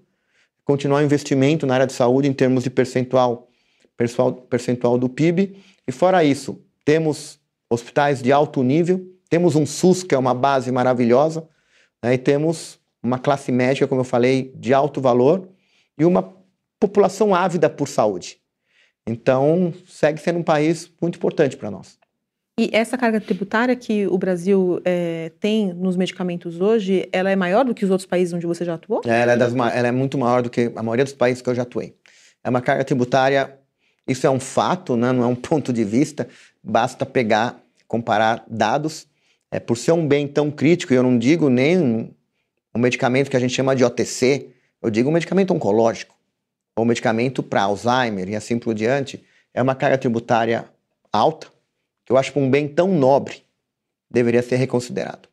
continuar 0.64 1.02
o 1.02 1.04
investimento 1.04 1.66
na 1.66 1.74
área 1.74 1.86
de 1.86 1.92
saúde 1.92 2.26
em 2.26 2.32
termos 2.32 2.64
de 2.64 2.70
percentual, 2.70 3.50
percentual, 4.48 4.96
do 4.96 5.10
PIB. 5.10 5.54
E, 5.86 5.92
fora 5.92 6.24
isso, 6.24 6.64
temos 6.86 7.38
hospitais 7.68 8.22
de 8.22 8.32
alto 8.32 8.62
nível, 8.62 9.06
temos 9.28 9.56
um 9.56 9.66
SUS, 9.66 10.02
que 10.02 10.14
é 10.14 10.18
uma 10.18 10.32
base 10.32 10.72
maravilhosa, 10.72 11.46
né? 12.02 12.14
e 12.14 12.18
temos 12.18 12.80
uma 13.02 13.18
classe 13.18 13.52
médica, 13.52 13.86
como 13.86 14.00
eu 14.00 14.06
falei, 14.06 14.50
de 14.56 14.72
alto 14.72 14.98
valor, 14.98 15.46
e 15.98 16.06
uma 16.06 16.34
população 16.80 17.34
ávida 17.34 17.68
por 17.68 17.88
saúde. 17.88 18.38
Então, 19.06 19.74
segue 19.86 20.18
sendo 20.18 20.38
um 20.38 20.42
país 20.42 20.90
muito 20.98 21.16
importante 21.16 21.58
para 21.58 21.70
nós. 21.70 21.98
E 22.56 22.70
essa 22.72 22.96
carga 22.96 23.20
tributária 23.20 23.74
que 23.74 24.06
o 24.06 24.16
Brasil 24.16 24.80
é, 24.84 25.32
tem 25.40 25.72
nos 25.72 25.96
medicamentos 25.96 26.60
hoje, 26.60 27.08
ela 27.12 27.28
é 27.28 27.34
maior 27.34 27.64
do 27.64 27.74
que 27.74 27.84
os 27.84 27.90
outros 27.90 28.06
países 28.06 28.32
onde 28.32 28.46
você 28.46 28.64
já 28.64 28.74
atuou? 28.74 29.02
Ela 29.04 29.32
é, 29.32 29.36
das, 29.36 29.52
ela 29.52 29.88
é 29.88 29.90
muito 29.90 30.16
maior 30.16 30.40
do 30.40 30.48
que 30.48 30.70
a 30.76 30.82
maioria 30.82 31.04
dos 31.04 31.12
países 31.12 31.42
que 31.42 31.50
eu 31.50 31.54
já 31.54 31.62
atuei. 31.62 31.96
É 32.44 32.48
uma 32.48 32.60
carga 32.60 32.84
tributária, 32.84 33.58
isso 34.06 34.24
é 34.24 34.30
um 34.30 34.38
fato, 34.38 34.96
né? 34.96 35.10
não 35.10 35.24
é 35.24 35.26
um 35.26 35.34
ponto 35.36 35.72
de 35.72 35.82
vista, 35.82 36.28
basta 36.62 37.04
pegar, 37.04 37.60
comparar 37.88 38.44
dados. 38.48 39.08
É, 39.50 39.58
por 39.58 39.76
ser 39.76 39.92
um 39.92 40.06
bem 40.06 40.28
tão 40.28 40.48
crítico, 40.48 40.94
eu 40.94 41.02
não 41.02 41.18
digo 41.18 41.48
nem 41.48 41.76
um, 41.76 42.14
um 42.72 42.78
medicamento 42.78 43.30
que 43.30 43.36
a 43.36 43.40
gente 43.40 43.52
chama 43.52 43.74
de 43.74 43.84
OTC, 43.84 44.50
eu 44.80 44.90
digo 44.90 45.10
um 45.10 45.12
medicamento 45.12 45.52
oncológico 45.52 46.14
ou 46.76 46.84
medicamento 46.84 47.42
para 47.42 47.62
Alzheimer 47.62 48.28
e 48.28 48.36
assim 48.36 48.60
por 48.60 48.74
diante, 48.74 49.24
é 49.52 49.60
uma 49.60 49.74
carga 49.74 49.98
tributária 49.98 50.66
alta, 51.12 51.48
eu 52.08 52.16
acho 52.16 52.32
que 52.32 52.38
um 52.38 52.50
bem 52.50 52.68
tão 52.68 52.88
nobre 52.88 53.42
deveria 54.10 54.42
ser 54.42 54.56
reconsiderado. 54.56 55.28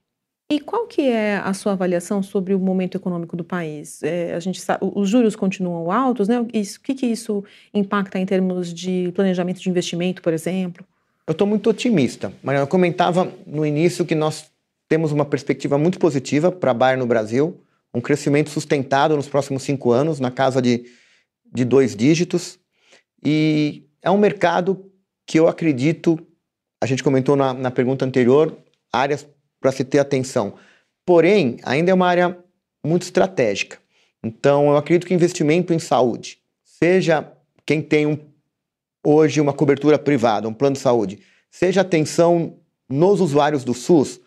E 0.50 0.60
qual 0.60 0.86
que 0.86 1.04
é 1.04 1.38
a 1.38 1.54
sua 1.54 1.72
avaliação 1.72 2.22
sobre 2.22 2.54
o 2.54 2.60
momento 2.60 2.98
econômico 2.98 3.38
do 3.38 3.44
país? 3.44 4.04
É, 4.04 4.34
a 4.34 4.40
gente 4.40 4.60
sabe, 4.60 4.80
os 4.82 5.08
juros 5.08 5.36
continuam 5.36 5.90
altos, 5.90 6.28
né? 6.28 6.46
Isso, 6.54 6.78
o 6.78 6.82
que, 6.82 6.94
que 6.94 7.06
isso 7.06 7.44
impacta 7.74 8.20
em 8.20 8.26
termos 8.26 8.74
de 8.74 9.12
planejamento 9.16 9.62
de 9.62 9.70
investimento, 9.70 10.22
por 10.22 10.34
exemplo? 10.34 10.86
Eu 11.26 11.32
estou 11.32 11.48
muito 11.48 11.70
otimista. 11.70 12.34
Mas 12.44 12.60
eu 12.60 12.68
comentava 12.68 13.32
no 13.48 13.66
início 13.66 14.06
que 14.06 14.16
nós 14.16 14.52
temos 14.90 15.14
uma 15.14 15.24
perspectiva 15.24 15.78
muito 15.78 15.98
positiva 15.98 16.52
para 16.52 16.72
a 16.72 16.74
Bayer 16.74 17.00
no 17.00 17.06
Brasil, 17.06 17.58
um 17.94 18.02
crescimento 18.02 18.50
sustentado 18.50 19.16
nos 19.16 19.30
próximos 19.30 19.64
cinco 19.64 19.92
anos, 19.92 20.20
na 20.20 20.32
casa 20.32 20.62
de 20.62 20.86
de 21.52 21.66
dois 21.66 21.96
dígitos. 21.96 22.58
E 23.24 23.84
é 24.02 24.10
um 24.10 24.18
mercado 24.18 24.90
que 25.26 25.38
eu 25.38 25.48
acredito, 25.48 26.20
a 26.82 26.86
gente 26.88 27.04
comentou 27.04 27.36
na, 27.36 27.54
na 27.54 27.70
pergunta 27.70 28.04
anterior, 28.04 28.58
áreas 28.92 29.28
para 29.60 29.72
se 29.72 29.84
ter 29.84 30.00
atenção. 30.00 30.56
Porém, 31.06 31.58
ainda 31.64 31.92
é 31.92 31.94
uma 31.94 32.08
área 32.08 32.38
muito 32.84 33.04
estratégica. 33.04 33.78
Então, 34.24 34.70
eu 34.70 34.78
acredito 34.78 35.08
que 35.08 35.14
investimento 35.14 35.74
em 35.74 35.80
saúde, 35.80 36.40
seja 36.64 37.32
quem 37.66 37.82
tem 37.82 38.08
um, 38.08 38.18
hoje 39.06 39.40
uma 39.40 39.54
cobertura 39.54 39.98
privada, 39.98 40.48
um 40.48 40.54
plano 40.54 40.76
de 40.76 40.82
saúde, 40.82 41.20
seja 41.50 41.82
atenção 41.82 42.58
nos 42.90 43.22
usuários 43.22 43.64
do 43.64 43.74
SUS, 43.74 44.20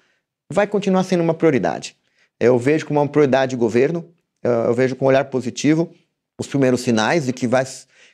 vai 0.50 0.66
continuar 0.66 1.04
sendo 1.04 1.22
uma 1.22 1.34
prioridade. 1.34 1.96
Eu 2.38 2.58
vejo 2.58 2.86
como 2.86 3.00
uma 3.00 3.08
prioridade 3.08 3.50
de 3.50 3.56
governo, 3.56 4.08
eu 4.42 4.74
vejo 4.74 4.94
com 4.96 5.04
um 5.04 5.08
olhar 5.08 5.24
positivo 5.26 5.92
os 6.38 6.46
primeiros 6.46 6.80
sinais 6.80 7.26
de 7.26 7.32
que 7.32 7.46
vai, 7.46 7.64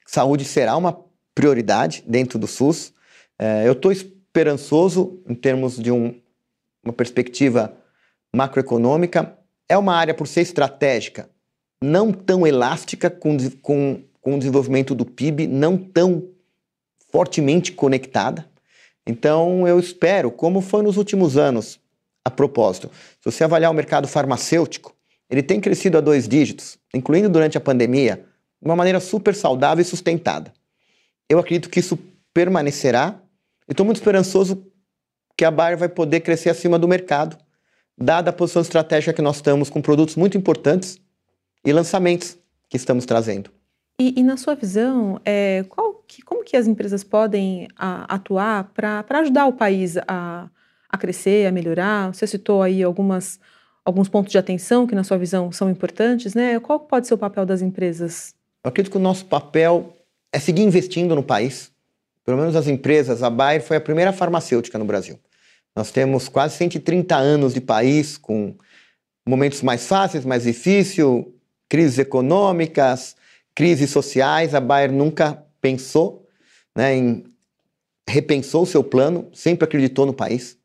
saúde 0.07 0.44
será 0.44 0.76
uma 0.76 0.98
prioridade 1.35 2.05
dentro 2.07 2.38
do 2.38 2.46
SUS. 2.46 2.92
É, 3.38 3.66
eu 3.66 3.72
estou 3.72 3.92
esperançoso 4.31 5.21
em 5.29 5.35
termos 5.35 5.77
de 5.77 5.90
um, 5.90 6.14
uma 6.85 6.93
perspectiva 6.93 7.77
macroeconômica. 8.35 9.37
É 9.69 9.77
uma 9.77 9.95
área, 9.95 10.14
por 10.14 10.27
ser 10.27 10.40
estratégica, 10.40 11.29
não 11.83 12.12
tão 12.12 12.47
elástica 12.47 13.11
com, 13.11 13.37
com, 13.61 14.03
com 14.21 14.35
o 14.35 14.38
desenvolvimento 14.38 14.95
do 14.95 15.05
PIB, 15.05 15.49
não 15.49 15.77
tão 15.77 16.29
fortemente 17.11 17.73
conectada. 17.73 18.49
Então, 19.05 19.66
eu 19.66 19.81
espero, 19.81 20.31
como 20.31 20.61
foi 20.61 20.83
nos 20.83 20.97
últimos 20.97 21.37
anos, 21.37 21.81
a 22.25 22.31
propósito, 22.31 22.90
se 23.21 23.25
você 23.31 23.43
avaliar 23.43 23.71
o 23.71 23.75
mercado 23.75 24.07
farmacêutico, 24.07 24.95
ele 25.29 25.43
tem 25.43 25.61
crescido 25.61 25.99
a 25.99 26.01
dois 26.01 26.29
dígitos, 26.29 26.79
incluindo 26.95 27.29
durante 27.29 27.59
a 27.59 27.61
pandemia, 27.61 28.25
de 28.62 28.69
uma 28.69 28.77
maneira 28.77 29.01
super 29.01 29.35
saudável 29.35 29.83
e 29.83 29.85
sustentada. 29.85 30.53
Eu 31.29 31.38
acredito 31.38 31.71
que 31.71 31.81
isso 31.81 31.99
permanecerá 32.33 33.21
estou 33.72 33.87
muito 33.87 33.98
esperançoso 33.98 34.66
que 35.37 35.44
a 35.44 35.50
Bayer 35.50 35.78
vai 35.78 35.88
poder 35.88 36.20
crescer 36.20 36.50
acima 36.50 36.78
do 36.78 36.88
mercado, 36.88 37.37
dada 37.96 38.30
a 38.30 38.33
posição 38.33 38.62
estratégica 38.62 39.12
que 39.12 39.22
nós 39.22 39.37
estamos 39.37 39.70
com 39.70 39.80
produtos 39.80 40.16
muito 40.16 40.37
importantes 40.37 41.00
e 41.64 41.72
lançamentos 41.72 42.37
que 42.68 42.76
estamos 42.76 43.06
trazendo. 43.06 43.50
E, 43.98 44.18
e 44.18 44.22
na 44.22 44.37
sua 44.37 44.54
visão, 44.54 45.20
é, 45.24 45.64
que, 46.06 46.22
como 46.22 46.42
que 46.42 46.56
as 46.56 46.66
empresas 46.66 47.04
podem 47.04 47.68
a, 47.76 48.14
atuar 48.14 48.72
para 48.74 49.18
ajudar 49.20 49.46
o 49.46 49.52
país 49.52 49.96
a, 50.09 50.48
a 50.88 50.98
crescer, 50.98 51.46
a 51.46 51.52
melhorar? 51.52 52.12
Você 52.12 52.26
citou 52.26 52.62
aí 52.62 52.83
algumas 52.83 53.38
alguns 53.85 54.09
pontos 54.09 54.30
de 54.30 54.38
atenção 54.38 54.87
que, 54.87 54.94
na 54.94 55.04
sua 55.04 55.18
visão, 55.18 55.50
são 55.50 55.70
importantes, 55.70 56.35
né? 56.35 56.59
Qual 56.61 56.80
pode 56.80 57.06
ser 57.06 57.14
o 57.14 57.18
papel 57.18 57.46
das 57.46 57.62
empresas? 57.62 58.35
Eu 58.62 58.68
acredito 58.68 58.92
que 58.92 58.98
o 58.98 59.00
nosso 59.00 59.24
papel 59.24 59.96
é 60.33 60.38
seguir 60.38 60.62
investindo 60.62 61.14
no 61.14 61.22
país. 61.22 61.72
Pelo 62.24 62.37
menos 62.38 62.54
as 62.56 62.66
empresas, 62.66 63.22
a 63.22 63.30
Bayer 63.30 63.62
foi 63.62 63.76
a 63.76 63.80
primeira 63.80 64.12
farmacêutica 64.12 64.78
no 64.78 64.85
Brasil. 64.85 65.18
Nós 65.74 65.90
temos 65.90 66.28
quase 66.28 66.56
130 66.56 67.16
anos 67.16 67.54
de 67.54 67.61
país, 67.61 68.18
com 68.18 68.54
momentos 69.26 69.62
mais 69.62 69.87
fáceis, 69.87 70.24
mais 70.24 70.44
difíceis, 70.44 71.26
crises 71.68 71.98
econômicas, 71.98 73.16
crises 73.54 73.90
sociais, 73.90 74.54
a 74.54 74.61
Bayer 74.61 74.92
nunca 74.92 75.42
pensou 75.61 76.26
né, 76.74 76.94
em 76.94 77.24
repensou 78.09 78.64
o 78.64 78.66
seu 78.66 78.83
plano, 78.83 79.28
sempre 79.33 79.64
acreditou 79.64 80.04
no 80.04 80.12
país. 80.12 80.56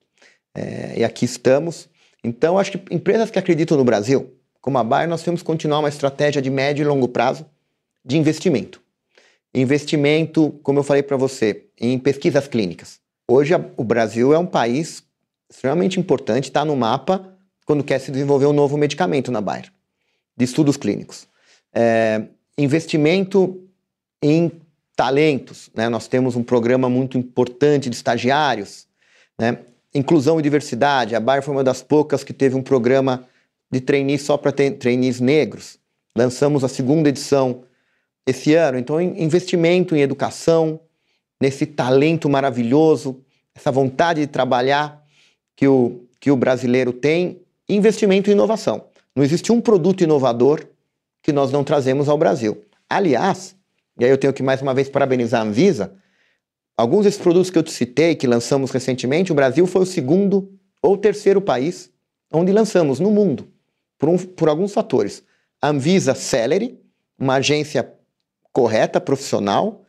É, 0.55 0.95
e 0.97 1.03
aqui 1.03 1.25
estamos. 1.25 1.87
Então, 2.23 2.57
acho 2.57 2.71
que 2.71 2.95
empresas 2.95 3.29
que 3.29 3.37
acreditam 3.37 3.77
no 3.77 3.83
Brasil, 3.83 4.33
como 4.59 4.77
a 4.79 4.83
Bayer, 4.83 5.07
nós 5.07 5.21
temos 5.21 5.41
que 5.41 5.45
continuar 5.45 5.79
uma 5.79 5.89
estratégia 5.89 6.41
de 6.41 6.49
médio 6.49 6.81
e 6.81 6.85
longo 6.85 7.07
prazo 7.07 7.45
de 8.03 8.17
investimento. 8.17 8.81
Investimento, 9.57 10.51
como 10.61 10.79
eu 10.79 10.83
falei 10.83 11.01
para 11.01 11.15
você, 11.15 11.67
em 11.79 11.97
pesquisas 11.97 12.45
clínicas. 12.45 12.99
Hoje, 13.25 13.53
a, 13.53 13.65
o 13.77 13.85
Brasil 13.85 14.33
é 14.33 14.37
um 14.37 14.45
país 14.45 15.01
extremamente 15.49 15.97
importante, 15.97 16.49
está 16.49 16.65
no 16.65 16.75
mapa 16.75 17.33
quando 17.65 17.81
quer 17.81 17.99
se 17.99 18.11
desenvolver 18.11 18.47
um 18.47 18.53
novo 18.53 18.77
medicamento 18.77 19.31
na 19.31 19.39
Bayer, 19.39 19.71
de 20.35 20.43
estudos 20.43 20.75
clínicos. 20.75 21.25
É, 21.73 22.23
investimento 22.57 23.63
em 24.21 24.51
talentos, 24.93 25.69
né? 25.73 25.87
nós 25.87 26.07
temos 26.07 26.35
um 26.35 26.43
programa 26.43 26.89
muito 26.89 27.17
importante 27.17 27.89
de 27.89 27.95
estagiários, 27.95 28.85
né? 29.39 29.59
inclusão 29.93 30.37
e 30.37 30.43
diversidade, 30.43 31.15
a 31.15 31.19
Bayer 31.19 31.41
foi 31.41 31.53
uma 31.53 31.63
das 31.63 31.81
poucas 31.81 32.25
que 32.25 32.33
teve 32.33 32.55
um 32.55 32.61
programa 32.61 33.25
de 33.71 33.79
trainees 33.79 34.21
só 34.21 34.35
para 34.35 34.51
trainees 34.51 35.21
negros. 35.21 35.79
Lançamos 36.13 36.61
a 36.63 36.67
segunda 36.67 37.07
edição 37.07 37.63
esse 38.25 38.55
ano, 38.55 38.77
então 38.77 38.99
investimento 38.99 39.95
em 39.95 40.01
educação, 40.01 40.79
nesse 41.39 41.65
talento 41.65 42.27
maravilhoso, 42.29 43.21
essa 43.53 43.71
vontade 43.71 44.21
de 44.21 44.27
trabalhar 44.27 45.03
que 45.55 45.67
o, 45.67 46.05
que 46.19 46.31
o 46.31 46.35
brasileiro 46.35 46.91
tem, 46.91 47.41
investimento 47.69 48.29
em 48.29 48.33
inovação. 48.33 48.85
Não 49.15 49.23
existe 49.23 49.51
um 49.51 49.61
produto 49.61 50.01
inovador 50.01 50.65
que 51.21 51.31
nós 51.31 51.51
não 51.51 51.63
trazemos 51.63 52.09
ao 52.09 52.17
Brasil. 52.17 52.63
Aliás, 52.89 53.55
e 53.99 54.05
aí 54.05 54.11
eu 54.11 54.17
tenho 54.17 54.33
que 54.33 54.43
mais 54.43 54.61
uma 54.61 54.73
vez 54.73 54.89
parabenizar 54.89 55.41
a 55.41 55.45
Anvisa, 55.45 55.93
alguns 56.75 57.05
desses 57.05 57.19
produtos 57.19 57.49
que 57.49 57.57
eu 57.57 57.63
te 57.63 57.71
citei, 57.71 58.15
que 58.15 58.27
lançamos 58.27 58.71
recentemente, 58.71 59.31
o 59.31 59.35
Brasil 59.35 59.65
foi 59.65 59.83
o 59.83 59.85
segundo 59.85 60.51
ou 60.81 60.97
terceiro 60.97 61.41
país 61.41 61.91
onde 62.31 62.51
lançamos 62.51 62.99
no 62.99 63.09
mundo, 63.09 63.47
por, 63.97 64.09
um, 64.09 64.17
por 64.17 64.49
alguns 64.49 64.73
fatores. 64.73 65.23
A 65.61 65.69
Anvisa 65.69 66.13
Celery, 66.13 66.79
uma 67.17 67.35
agência 67.35 67.93
correta, 68.55 69.01
profissional, 69.01 69.83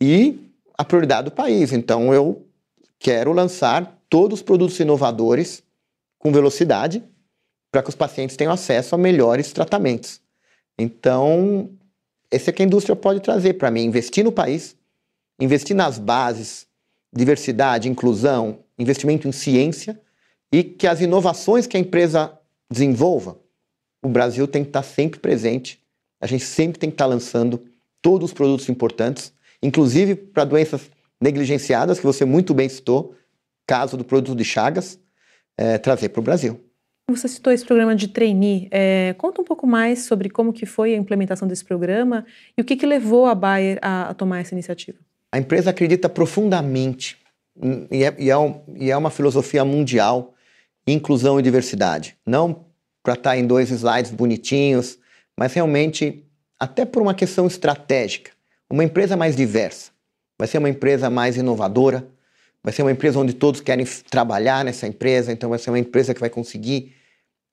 e 0.00 0.50
a 0.76 0.84
prioridade 0.84 1.26
do 1.26 1.30
país. 1.30 1.72
Então 1.72 2.12
eu 2.12 2.44
quero 2.98 3.32
lançar 3.32 4.02
todos 4.08 4.40
os 4.40 4.42
produtos 4.42 4.80
inovadores 4.80 5.62
com 6.18 6.32
velocidade 6.32 7.04
para 7.70 7.84
que 7.84 7.88
os 7.88 7.94
pacientes 7.94 8.36
tenham 8.36 8.52
acesso 8.52 8.96
a 8.96 8.98
melhores 8.98 9.52
tratamentos. 9.52 10.20
Então, 10.76 11.70
esse 12.32 12.50
é 12.50 12.52
que 12.52 12.62
a 12.62 12.66
indústria 12.66 12.96
pode 12.96 13.20
trazer 13.20 13.54
para 13.54 13.70
mim, 13.70 13.84
investir 13.84 14.24
no 14.24 14.32
país, 14.32 14.76
investir 15.40 15.76
nas 15.76 15.96
bases, 15.96 16.66
diversidade, 17.14 17.88
inclusão, 17.88 18.58
investimento 18.76 19.28
em 19.28 19.32
ciência 19.32 20.00
e 20.52 20.64
que 20.64 20.88
as 20.88 21.00
inovações 21.00 21.64
que 21.64 21.76
a 21.76 21.80
empresa 21.80 22.36
desenvolva, 22.68 23.38
o 24.02 24.08
Brasil 24.08 24.48
tem 24.48 24.64
que 24.64 24.70
estar 24.70 24.82
sempre 24.82 25.20
presente. 25.20 25.80
A 26.20 26.26
gente 26.26 26.44
sempre 26.44 26.76
tem 26.76 26.90
que 26.90 26.94
estar 26.94 27.06
lançando 27.06 27.69
todos 28.02 28.30
os 28.30 28.34
produtos 28.34 28.68
importantes, 28.68 29.32
inclusive 29.62 30.14
para 30.14 30.44
doenças 30.44 30.90
negligenciadas, 31.20 31.98
que 31.98 32.06
você 32.06 32.24
muito 32.24 32.54
bem 32.54 32.68
citou, 32.68 33.14
caso 33.66 33.96
do 33.96 34.04
produto 34.04 34.36
de 34.36 34.44
Chagas, 34.44 34.98
é, 35.56 35.78
trazer 35.78 36.08
para 36.08 36.20
o 36.20 36.22
Brasil. 36.24 36.60
Você 37.10 37.28
citou 37.28 37.52
esse 37.52 37.64
programa 37.64 37.94
de 37.94 38.08
trainee. 38.08 38.68
É, 38.70 39.14
conta 39.18 39.42
um 39.42 39.44
pouco 39.44 39.66
mais 39.66 40.04
sobre 40.04 40.30
como 40.30 40.52
que 40.52 40.64
foi 40.64 40.94
a 40.94 40.96
implementação 40.96 41.46
desse 41.46 41.64
programa 41.64 42.24
e 42.56 42.62
o 42.62 42.64
que, 42.64 42.76
que 42.76 42.86
levou 42.86 43.26
a 43.26 43.34
Bayer 43.34 43.78
a, 43.82 44.10
a 44.10 44.14
tomar 44.14 44.40
essa 44.40 44.54
iniciativa. 44.54 44.98
A 45.32 45.38
empresa 45.38 45.70
acredita 45.70 46.08
profundamente 46.08 47.18
e 47.90 48.04
é, 48.04 48.14
e 48.18 48.30
é, 48.30 48.38
um, 48.38 48.60
e 48.76 48.90
é 48.90 48.96
uma 48.96 49.10
filosofia 49.10 49.64
mundial 49.64 50.34
inclusão 50.86 51.38
e 51.38 51.42
diversidade. 51.42 52.16
Não 52.26 52.64
para 53.02 53.14
estar 53.14 53.30
tá 53.30 53.36
em 53.36 53.46
dois 53.46 53.70
slides 53.70 54.10
bonitinhos, 54.10 54.98
mas 55.36 55.52
realmente 55.54 56.24
até 56.60 56.84
por 56.84 57.00
uma 57.00 57.14
questão 57.14 57.46
estratégica. 57.46 58.32
Uma 58.68 58.84
empresa 58.84 59.16
mais 59.16 59.34
diversa 59.34 59.90
vai 60.38 60.46
ser 60.46 60.58
uma 60.58 60.70
empresa 60.70 61.10
mais 61.10 61.36
inovadora, 61.36 62.06
vai 62.62 62.72
ser 62.72 62.80
uma 62.80 62.92
empresa 62.92 63.18
onde 63.18 63.34
todos 63.34 63.60
querem 63.60 63.84
trabalhar 64.10 64.64
nessa 64.64 64.86
empresa, 64.86 65.32
então 65.32 65.50
vai 65.50 65.58
ser 65.58 65.70
uma 65.70 65.78
empresa 65.78 66.14
que 66.14 66.20
vai 66.20 66.30
conseguir 66.30 66.94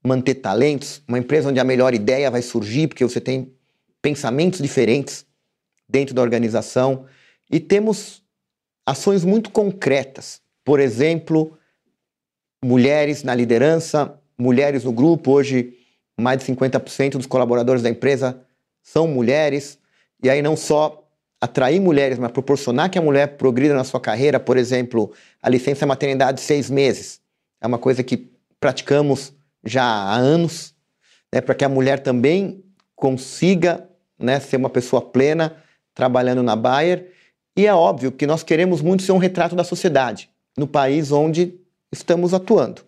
manter 0.02 0.36
talentos, 0.36 1.02
uma 1.06 1.20
empresa 1.20 1.50
onde 1.50 1.60
a 1.60 1.66
melhor 1.66 1.94
ideia 1.94 2.32
vai 2.32 2.42
surgir, 2.42 2.88
porque 2.88 3.04
você 3.04 3.20
tem 3.20 3.54
pensamentos 4.02 4.62
diferentes 4.62 5.26
dentro 5.90 6.16
da 6.16 6.22
organização 6.22 7.06
e 7.52 7.60
temos 7.60 8.24
ações 8.86 9.26
muito 9.26 9.50
concretas. 9.52 10.42
Por 10.64 10.80
exemplo, 10.80 11.58
mulheres 12.64 13.22
na 13.22 13.36
liderança, 13.36 14.18
mulheres 14.38 14.86
no 14.86 14.94
grupo. 14.94 15.32
Hoje, 15.32 15.74
mais 16.18 16.40
de 16.40 16.46
50% 16.46 17.18
dos 17.18 17.26
colaboradores 17.26 17.82
da 17.82 17.90
empresa 17.90 18.47
são 18.88 19.06
mulheres. 19.06 19.78
E 20.24 20.30
aí, 20.30 20.42
não 20.42 20.56
só 20.56 21.06
atrair 21.42 21.80
mulheres, 21.80 22.18
mas 22.18 22.32
proporcionar 22.32 22.90
que 22.90 22.98
a 22.98 23.02
mulher 23.02 23.36
progrida 23.36 23.76
na 23.76 23.84
sua 23.84 24.00
carreira, 24.00 24.40
por 24.40 24.56
exemplo, 24.56 25.12
a 25.42 25.50
licença 25.50 25.86
maternidade 25.86 26.38
de 26.38 26.44
seis 26.44 26.70
meses. 26.70 27.20
É 27.60 27.68
uma 27.68 27.78
coisa 27.78 28.02
que 28.02 28.32
praticamos 28.62 29.34
já 29.62 29.84
há 29.84 30.16
anos, 30.16 30.74
né, 31.34 31.42
para 31.42 31.54
que 31.54 31.66
a 31.66 31.70
mulher 31.70 32.00
também 32.00 32.64
consiga 32.96 33.88
né, 34.18 34.40
ser 34.40 34.56
uma 34.56 34.70
pessoa 34.70 35.02
plena 35.02 35.58
trabalhando 35.94 36.42
na 36.42 36.56
Bayer. 36.56 37.12
E 37.58 37.68
é 37.68 37.74
óbvio 37.74 38.12
que 38.12 38.26
nós 38.26 38.42
queremos 38.42 38.82
muito 38.82 39.04
ser 39.04 39.12
um 39.12 39.18
retrato 39.18 39.54
da 39.54 39.66
sociedade 39.66 40.30
no 40.58 40.66
país 40.66 41.12
onde 41.12 41.60
estamos 41.92 42.34
atuando. 42.34 42.84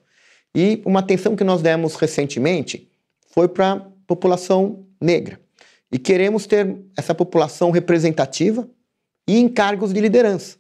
E 0.56 0.82
uma 0.86 1.02
atenção 1.02 1.36
que 1.36 1.44
nós 1.44 1.62
demos 1.62 1.96
recentemente 1.96 2.90
foi 3.34 3.50
para 3.50 3.74
a 3.74 3.82
população 4.08 4.86
negra. 5.00 5.40
E 5.92 5.98
queremos 5.98 6.46
ter 6.46 6.78
essa 6.96 7.16
população 7.16 7.72
representativa 7.72 8.70
e 9.28 9.38
em 9.38 9.48
cargos 9.48 9.94
de 9.94 10.00
liderança. 10.00 10.58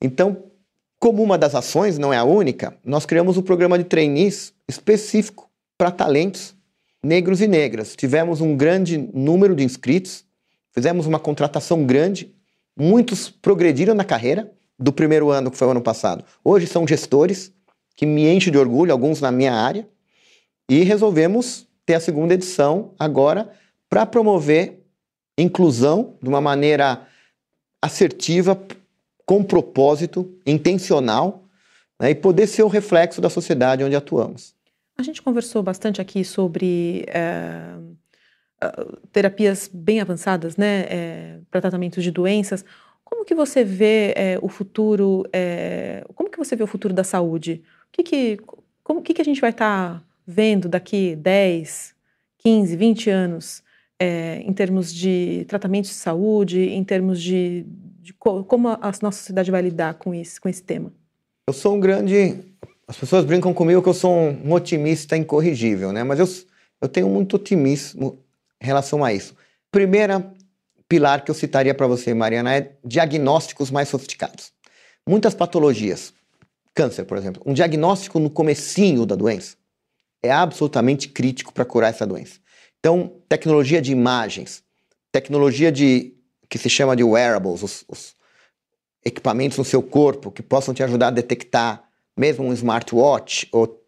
Então, 0.00 0.44
como 0.98 1.22
uma 1.22 1.38
das 1.38 1.54
ações, 1.54 1.98
não 1.98 2.12
é 2.12 2.16
a 2.16 2.24
única, 2.24 2.76
nós 2.84 3.06
criamos 3.06 3.36
um 3.36 3.42
programa 3.42 3.78
de 3.78 3.84
trainees 3.84 4.52
específico 4.68 5.48
para 5.76 5.90
talentos 5.90 6.56
negros 7.02 7.40
e 7.40 7.46
negras. 7.46 7.94
Tivemos 7.94 8.40
um 8.40 8.56
grande 8.56 8.98
número 9.14 9.54
de 9.54 9.64
inscritos, 9.64 10.24
fizemos 10.72 11.06
uma 11.06 11.18
contratação 11.18 11.84
grande, 11.84 12.34
muitos 12.76 13.30
progrediram 13.30 13.94
na 13.94 14.04
carreira 14.04 14.52
do 14.78 14.92
primeiro 14.92 15.30
ano, 15.30 15.50
que 15.50 15.56
foi 15.56 15.68
o 15.68 15.70
ano 15.70 15.80
passado. 15.80 16.24
Hoje 16.44 16.66
são 16.66 16.86
gestores, 16.86 17.52
que 17.94 18.06
me 18.06 18.28
enche 18.28 18.50
de 18.50 18.58
orgulho, 18.58 18.92
alguns 18.92 19.20
na 19.20 19.32
minha 19.32 19.52
área, 19.52 19.88
e 20.68 20.82
resolvemos 20.84 21.66
ter 21.84 21.94
a 21.94 22.00
segunda 22.00 22.34
edição 22.34 22.94
agora 22.98 23.50
para 23.88 24.04
promover 24.04 24.84
inclusão 25.36 26.16
de 26.22 26.28
uma 26.28 26.40
maneira 26.40 27.06
assertiva, 27.80 28.60
com 29.24 29.42
propósito, 29.42 30.38
intencional, 30.44 31.44
né, 32.00 32.10
e 32.10 32.14
poder 32.14 32.46
ser 32.46 32.62
o 32.62 32.68
reflexo 32.68 33.20
da 33.20 33.30
sociedade 33.30 33.84
onde 33.84 33.94
atuamos. 33.94 34.54
A 34.96 35.02
gente 35.02 35.22
conversou 35.22 35.62
bastante 35.62 36.00
aqui 36.00 36.24
sobre 36.24 37.04
é, 37.08 37.74
terapias 39.12 39.70
bem 39.72 40.00
avançadas, 40.00 40.56
né, 40.56 40.86
é, 40.88 41.38
para 41.50 41.60
tratamento 41.60 42.00
de 42.02 42.10
doenças. 42.10 42.64
Como 43.04 43.24
que 43.24 43.34
você 43.34 43.62
vê 43.62 44.12
é, 44.16 44.38
o 44.42 44.48
futuro? 44.48 45.24
como 46.14 46.30
que 46.30 46.38
você 46.38 46.56
vê 46.56 46.62
o 46.62 46.66
futuro 46.66 46.92
da 46.92 47.04
saúde? 47.04 47.62
O 47.88 47.92
que 47.92 48.02
que, 48.02 48.38
como, 48.82 49.02
que, 49.02 49.14
que 49.14 49.22
a 49.22 49.24
gente 49.24 49.40
vai 49.40 49.50
estar 49.50 49.94
tá 49.94 50.02
vendo 50.26 50.68
daqui 50.68 51.14
10, 51.16 51.94
15, 52.38 52.76
20 52.76 53.10
anos? 53.10 53.62
É, 54.00 54.40
em 54.44 54.52
termos 54.52 54.92
de 54.92 55.44
tratamento 55.48 55.86
de 55.86 55.94
saúde, 55.94 56.60
em 56.60 56.84
termos 56.84 57.20
de, 57.20 57.66
de 58.00 58.12
co 58.12 58.44
como 58.44 58.68
a 58.68 58.92
nossa 59.02 59.18
sociedade 59.18 59.50
vai 59.50 59.62
lidar 59.62 59.94
com, 59.94 60.14
isso, 60.14 60.40
com 60.40 60.48
esse 60.48 60.62
tema? 60.62 60.92
Eu 61.46 61.52
sou 61.52 61.74
um 61.74 61.80
grande. 61.80 62.36
As 62.86 62.96
pessoas 62.96 63.24
brincam 63.24 63.52
comigo 63.52 63.82
que 63.82 63.88
eu 63.88 63.94
sou 63.94 64.12
um 64.12 64.52
otimista 64.52 65.16
incorrigível, 65.16 65.92
né? 65.92 66.04
Mas 66.04 66.18
eu, 66.18 66.28
eu 66.80 66.88
tenho 66.88 67.08
muito 67.08 67.36
otimismo 67.36 68.18
em 68.62 68.66
relação 68.66 69.04
a 69.04 69.12
isso. 69.12 69.34
Primeira 69.70 70.32
pilar 70.88 71.22
que 71.22 71.30
eu 71.30 71.34
citaria 71.34 71.74
para 71.74 71.86
você, 71.86 72.14
Mariana, 72.14 72.56
é 72.56 72.72
diagnósticos 72.84 73.70
mais 73.70 73.88
sofisticados. 73.88 74.52
Muitas 75.06 75.34
patologias, 75.34 76.14
câncer, 76.74 77.04
por 77.04 77.18
exemplo, 77.18 77.42
um 77.44 77.52
diagnóstico 77.52 78.18
no 78.18 78.30
comecinho 78.30 79.04
da 79.04 79.14
doença 79.14 79.56
é 80.22 80.30
absolutamente 80.30 81.08
crítico 81.08 81.52
para 81.52 81.64
curar 81.64 81.90
essa 81.90 82.06
doença. 82.06 82.40
Então, 82.88 83.20
tecnologia 83.28 83.82
de 83.82 83.92
imagens, 83.92 84.64
tecnologia 85.12 85.70
de 85.70 86.14
que 86.48 86.56
se 86.56 86.70
chama 86.70 86.96
de 86.96 87.04
wearables, 87.04 87.62
os, 87.62 87.84
os 87.86 88.16
equipamentos 89.04 89.58
no 89.58 89.64
seu 89.64 89.82
corpo 89.82 90.30
que 90.30 90.42
possam 90.42 90.72
te 90.72 90.82
ajudar 90.82 91.08
a 91.08 91.10
detectar 91.10 91.84
mesmo 92.16 92.46
um 92.46 92.52
smartwatch 92.54 93.46
ou 93.52 93.86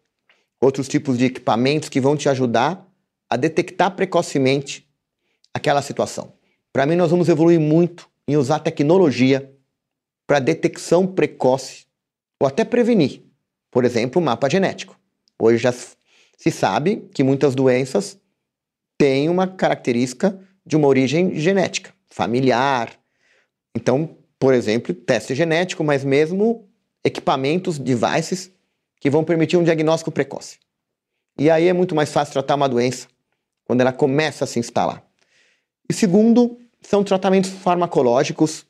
outros 0.61 0.87
tipos 0.87 1.17
de 1.17 1.25
equipamentos 1.25 1.89
que 1.89 1.99
vão 1.99 2.15
te 2.15 2.29
ajudar 2.29 2.87
a 3.27 3.35
detectar 3.35 3.95
precocemente 3.95 4.87
aquela 5.51 5.81
situação. 5.81 6.33
para 6.71 6.85
mim 6.85 6.95
nós 6.95 7.09
vamos 7.09 7.27
evoluir 7.27 7.59
muito 7.59 8.07
em 8.27 8.37
usar 8.37 8.59
tecnologia 8.59 9.51
para 10.27 10.37
detecção 10.37 11.07
precoce 11.07 11.87
ou 12.39 12.47
até 12.47 12.63
prevenir. 12.63 13.23
Por 13.71 13.83
exemplo, 13.83 14.21
o 14.21 14.23
mapa 14.23 14.47
genético. 14.47 14.95
Hoje 15.39 15.57
já 15.57 15.71
se 15.73 16.51
sabe 16.51 17.09
que 17.15 17.23
muitas 17.23 17.55
doenças 17.55 18.20
têm 19.01 19.29
uma 19.29 19.47
característica 19.47 20.39
de 20.63 20.77
uma 20.77 20.87
origem 20.87 21.33
genética, 21.33 21.91
familiar. 22.07 22.91
Então, 23.75 24.15
por 24.37 24.53
exemplo, 24.53 24.93
teste 24.93 25.33
genético, 25.33 25.83
mas 25.83 26.03
mesmo 26.03 26.69
equipamentos, 27.03 27.79
devices 27.79 28.51
que 28.99 29.09
vão 29.09 29.23
permitir 29.23 29.57
um 29.57 29.63
diagnóstico 29.63 30.11
precoce. 30.11 30.59
E 31.35 31.49
aí 31.49 31.67
é 31.67 31.73
muito 31.73 31.95
mais 31.95 32.11
fácil 32.13 32.33
tratar 32.33 32.53
uma 32.53 32.69
doença 32.69 33.07
quando 33.65 33.81
ela 33.81 33.91
começa 33.91 34.43
a 34.43 34.47
se 34.47 34.59
instalar. 34.59 35.03
E 35.89 35.93
segundo, 35.95 36.59
são 36.79 37.03
tratamentos 37.03 37.49
farmacológicos, 37.49 38.67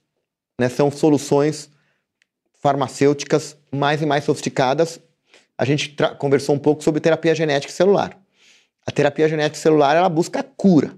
né, 0.57 0.69
são 0.69 0.89
soluções 0.89 1.69
farmacêuticas 2.61 3.57
mais 3.69 4.01
e 4.01 4.05
mais 4.05 4.23
sofisticadas. 4.23 4.97
A 5.57 5.65
gente 5.65 5.93
conversou 6.17 6.55
um 6.55 6.59
pouco 6.59 6.81
sobre 6.81 7.01
terapia 7.01 7.35
genética 7.35 7.73
celular. 7.73 8.20
A 8.85 8.91
terapia 8.91 9.27
genética 9.27 9.59
celular 9.59 9.95
ela 9.95 10.09
busca 10.09 10.43
cura 10.43 10.97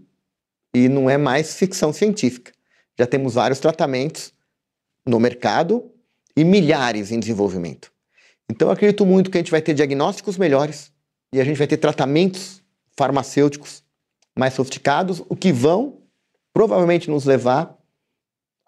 e 0.73 0.87
não 0.89 1.09
é 1.09 1.17
mais 1.17 1.55
ficção 1.55 1.91
científica. 1.93 2.51
Já 2.97 3.05
temos 3.05 3.35
vários 3.35 3.59
tratamentos 3.59 4.33
no 5.05 5.19
mercado 5.19 5.91
e 6.35 6.43
milhares 6.43 7.11
em 7.11 7.19
desenvolvimento. 7.19 7.91
Então, 8.49 8.67
eu 8.67 8.73
acredito 8.73 9.05
muito 9.05 9.29
que 9.29 9.37
a 9.37 9.41
gente 9.41 9.51
vai 9.51 9.61
ter 9.61 9.73
diagnósticos 9.73 10.37
melhores 10.37 10.91
e 11.33 11.39
a 11.39 11.43
gente 11.43 11.57
vai 11.57 11.67
ter 11.67 11.77
tratamentos 11.77 12.61
farmacêuticos 12.97 13.83
mais 14.37 14.53
sofisticados, 14.53 15.21
o 15.29 15.35
que 15.35 15.51
vão 15.51 16.01
provavelmente 16.53 17.09
nos 17.09 17.25
levar 17.25 17.75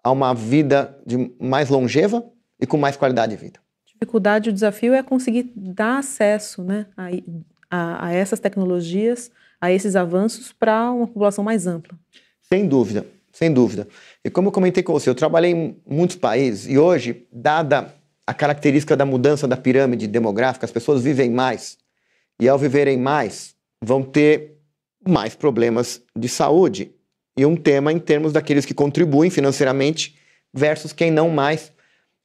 a 0.02 0.10
uma 0.10 0.34
vida 0.34 1.00
de 1.06 1.32
mais 1.40 1.68
longeva 1.68 2.24
e 2.60 2.66
com 2.66 2.76
mais 2.76 2.96
qualidade 2.96 3.34
de 3.36 3.42
vida. 3.42 3.60
A 3.60 3.92
dificuldade, 3.92 4.50
o 4.50 4.52
desafio 4.52 4.94
é 4.94 5.02
conseguir 5.02 5.52
dar 5.54 5.98
acesso 5.98 6.62
né, 6.62 6.86
a, 6.96 7.08
a, 7.76 8.06
a 8.06 8.12
essas 8.12 8.40
tecnologias, 8.40 9.30
a 9.60 9.70
esses 9.70 9.96
avanços 9.96 10.52
para 10.52 10.90
uma 10.90 11.06
população 11.06 11.44
mais 11.44 11.66
ampla. 11.66 11.98
Sem 12.42 12.66
dúvida, 12.66 13.06
sem 13.32 13.52
dúvida. 13.52 13.86
E 14.24 14.30
como 14.30 14.48
eu 14.48 14.52
comentei 14.52 14.82
com 14.82 14.92
você, 14.92 15.10
eu 15.10 15.14
trabalhei 15.14 15.52
em 15.52 15.76
muitos 15.86 16.16
países 16.16 16.66
e 16.66 16.78
hoje, 16.78 17.26
dada 17.32 17.94
a 18.26 18.34
característica 18.34 18.96
da 18.96 19.04
mudança 19.04 19.46
da 19.46 19.56
pirâmide 19.56 20.06
demográfica, 20.06 20.64
as 20.64 20.72
pessoas 20.72 21.02
vivem 21.02 21.30
mais. 21.30 21.78
E 22.40 22.48
ao 22.48 22.58
viverem 22.58 22.98
mais, 22.98 23.54
vão 23.82 24.02
ter 24.02 24.58
mais 25.06 25.34
problemas 25.34 26.02
de 26.16 26.28
saúde. 26.28 26.92
E 27.36 27.46
um 27.46 27.56
tema 27.56 27.92
em 27.92 27.98
termos 27.98 28.32
daqueles 28.32 28.64
que 28.64 28.74
contribuem 28.74 29.30
financeiramente 29.30 30.18
versus 30.52 30.92
quem 30.92 31.10
não 31.10 31.30
mais 31.30 31.72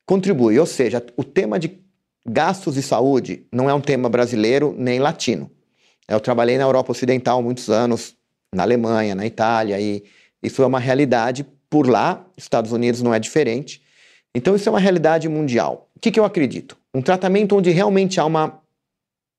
contribui. 0.05 0.57
Ou 0.57 0.65
seja, 0.65 1.05
o 1.15 1.23
tema 1.23 1.59
de 1.59 1.79
gastos 2.25 2.75
de 2.75 2.81
saúde 2.81 3.45
não 3.51 3.69
é 3.69 3.73
um 3.73 3.81
tema 3.81 4.09
brasileiro 4.09 4.75
nem 4.77 4.99
latino. 4.99 5.49
Eu 6.07 6.19
trabalhei 6.19 6.57
na 6.57 6.63
Europa 6.63 6.91
Ocidental 6.91 7.41
muitos 7.41 7.69
anos, 7.69 8.15
na 8.53 8.63
Alemanha, 8.63 9.15
na 9.15 9.25
Itália, 9.25 9.79
e 9.79 10.03
isso 10.43 10.61
é 10.61 10.65
uma 10.65 10.79
realidade 10.79 11.45
por 11.69 11.87
lá, 11.87 12.25
Estados 12.35 12.71
Unidos 12.71 13.01
não 13.01 13.13
é 13.13 13.19
diferente. 13.19 13.81
Então, 14.35 14.55
isso 14.55 14.67
é 14.67 14.71
uma 14.71 14.79
realidade 14.79 15.27
mundial. 15.29 15.89
O 15.95 15.99
que, 15.99 16.11
que 16.11 16.19
eu 16.19 16.25
acredito? 16.25 16.77
Um 16.93 17.01
tratamento 17.01 17.55
onde 17.55 17.69
realmente 17.69 18.19
há 18.19 18.25
uma, 18.25 18.59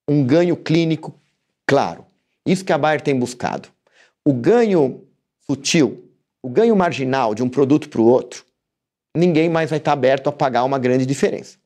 um 0.09 0.25
ganho 0.25 0.57
clínico 0.57 1.15
claro. 1.67 2.07
Isso 2.47 2.65
que 2.65 2.73
a 2.73 2.79
Bayer 2.79 3.01
tem 3.01 3.19
buscado. 3.19 3.69
O 4.25 4.33
ganho 4.33 5.05
sutil, 5.47 6.11
o 6.43 6.49
ganho 6.49 6.75
marginal 6.75 7.35
de 7.35 7.43
um 7.43 7.49
produto 7.49 7.89
para 7.89 8.01
o 8.01 8.07
outro, 8.07 8.45
ninguém 9.15 9.49
mais 9.49 9.71
vai 9.71 9.79
estar 9.79 9.93
aberto 9.93 10.29
a 10.29 10.33
pagar 10.33 10.65
uma 10.65 10.79
grande 10.79 11.05
diferença. 11.05 11.59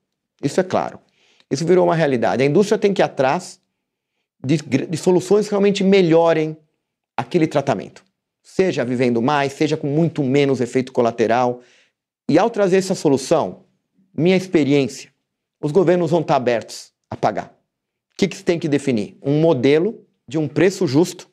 Isso 0.42 0.60
é 0.60 0.64
claro. 0.64 0.98
Isso 1.50 1.64
virou 1.64 1.84
uma 1.84 1.94
realidade. 1.94 2.42
A 2.42 2.46
indústria 2.46 2.78
tem 2.78 2.92
que 2.92 3.00
ir 3.00 3.04
atrás 3.04 3.60
de, 4.44 4.56
de 4.56 4.96
soluções 4.96 5.46
que 5.46 5.52
realmente 5.52 5.84
melhorem 5.84 6.56
aquele 7.16 7.46
tratamento 7.46 8.06
seja 8.46 8.84
vivendo 8.84 9.20
mais, 9.20 9.52
seja 9.54 9.76
com 9.76 9.88
muito 9.88 10.22
menos 10.22 10.60
efeito 10.60 10.92
colateral. 10.92 11.62
E 12.28 12.38
ao 12.38 12.48
trazer 12.48 12.76
essa 12.76 12.94
solução, 12.94 13.64
minha 14.16 14.36
experiência, 14.36 15.10
os 15.60 15.72
governos 15.72 16.12
vão 16.12 16.20
estar 16.20 16.36
abertos 16.36 16.92
a 17.10 17.16
pagar. 17.16 17.46
O 18.12 18.16
que, 18.16 18.28
que 18.28 18.36
se 18.36 18.44
tem 18.44 18.56
que 18.56 18.68
definir? 18.68 19.18
Um 19.20 19.40
modelo 19.40 20.00
de 20.28 20.38
um 20.38 20.46
preço 20.46 20.86
justo, 20.86 21.28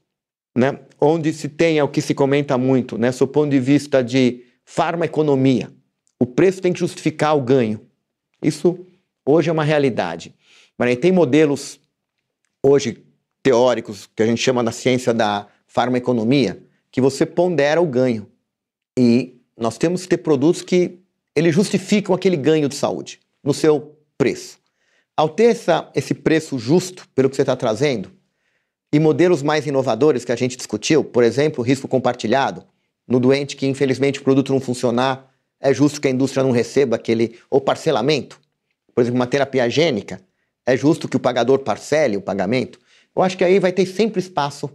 né? 0.57 0.79
onde 0.99 1.31
se 1.31 1.47
tenha 1.47 1.85
o 1.85 1.87
que 1.87 2.01
se 2.01 2.15
comenta 2.15 2.57
muito, 2.57 2.97
né? 2.97 3.11
do 3.11 3.27
ponto 3.27 3.51
de 3.51 3.59
vista 3.59 4.03
de 4.03 4.43
farmaeconomia. 4.65 5.71
O 6.19 6.25
preço 6.25 6.61
tem 6.61 6.73
que 6.73 6.79
justificar 6.79 7.37
o 7.37 7.41
ganho. 7.41 7.79
Isso 8.41 8.85
hoje 9.25 9.49
é 9.49 9.53
uma 9.53 9.63
realidade. 9.63 10.33
Mas 10.77 10.95
tem 10.97 11.11
modelos 11.11 11.79
hoje 12.61 13.03
teóricos 13.41 14.09
que 14.15 14.23
a 14.23 14.25
gente 14.25 14.41
chama 14.41 14.63
na 14.63 14.71
ciência 14.71 15.13
da 15.13 15.47
farmaeconomia, 15.67 16.63
que 16.91 17.01
você 17.01 17.25
pondera 17.25 17.81
o 17.81 17.85
ganho. 17.85 18.27
E 18.97 19.41
nós 19.57 19.77
temos 19.77 20.03
que 20.03 20.09
ter 20.09 20.17
produtos 20.17 20.61
que 20.61 20.99
eles 21.35 21.53
justificam 21.53 22.13
aquele 22.15 22.37
ganho 22.37 22.69
de 22.69 22.75
saúde 22.75 23.19
no 23.43 23.53
seu 23.53 23.97
preço. 24.17 24.57
Ao 25.15 25.27
ter 25.27 25.45
essa, 25.45 25.91
esse 25.93 26.13
preço 26.13 26.57
justo 26.57 27.07
pelo 27.13 27.29
que 27.29 27.35
você 27.35 27.41
está 27.41 27.55
trazendo, 27.55 28.11
e 28.91 28.99
modelos 28.99 29.41
mais 29.41 29.65
inovadores 29.65 30.23
que 30.23 30.31
a 30.31 30.35
gente 30.35 30.55
discutiu, 30.55 31.03
por 31.03 31.23
exemplo, 31.23 31.63
risco 31.63 31.87
compartilhado, 31.87 32.63
no 33.07 33.19
doente 33.19 33.55
que 33.55 33.65
infelizmente 33.65 34.19
o 34.19 34.23
produto 34.23 34.53
não 34.53 34.59
funcionar, 34.59 35.31
é 35.59 35.73
justo 35.73 35.99
que 35.99 36.07
a 36.07 36.11
indústria 36.11 36.43
não 36.43 36.51
receba 36.51 36.95
aquele, 36.95 37.39
ou 37.49 37.59
parcelamento, 37.59 38.39
por 38.93 39.01
exemplo, 39.01 39.19
uma 39.19 39.27
terapia 39.27 39.69
gênica, 39.69 40.21
é 40.65 40.77
justo 40.77 41.07
que 41.07 41.17
o 41.17 41.19
pagador 41.19 41.59
parcele 41.59 42.17
o 42.17 42.21
pagamento. 42.21 42.79
Eu 43.15 43.21
acho 43.21 43.37
que 43.37 43.43
aí 43.43 43.59
vai 43.59 43.71
ter 43.71 43.85
sempre 43.85 44.19
espaço 44.19 44.69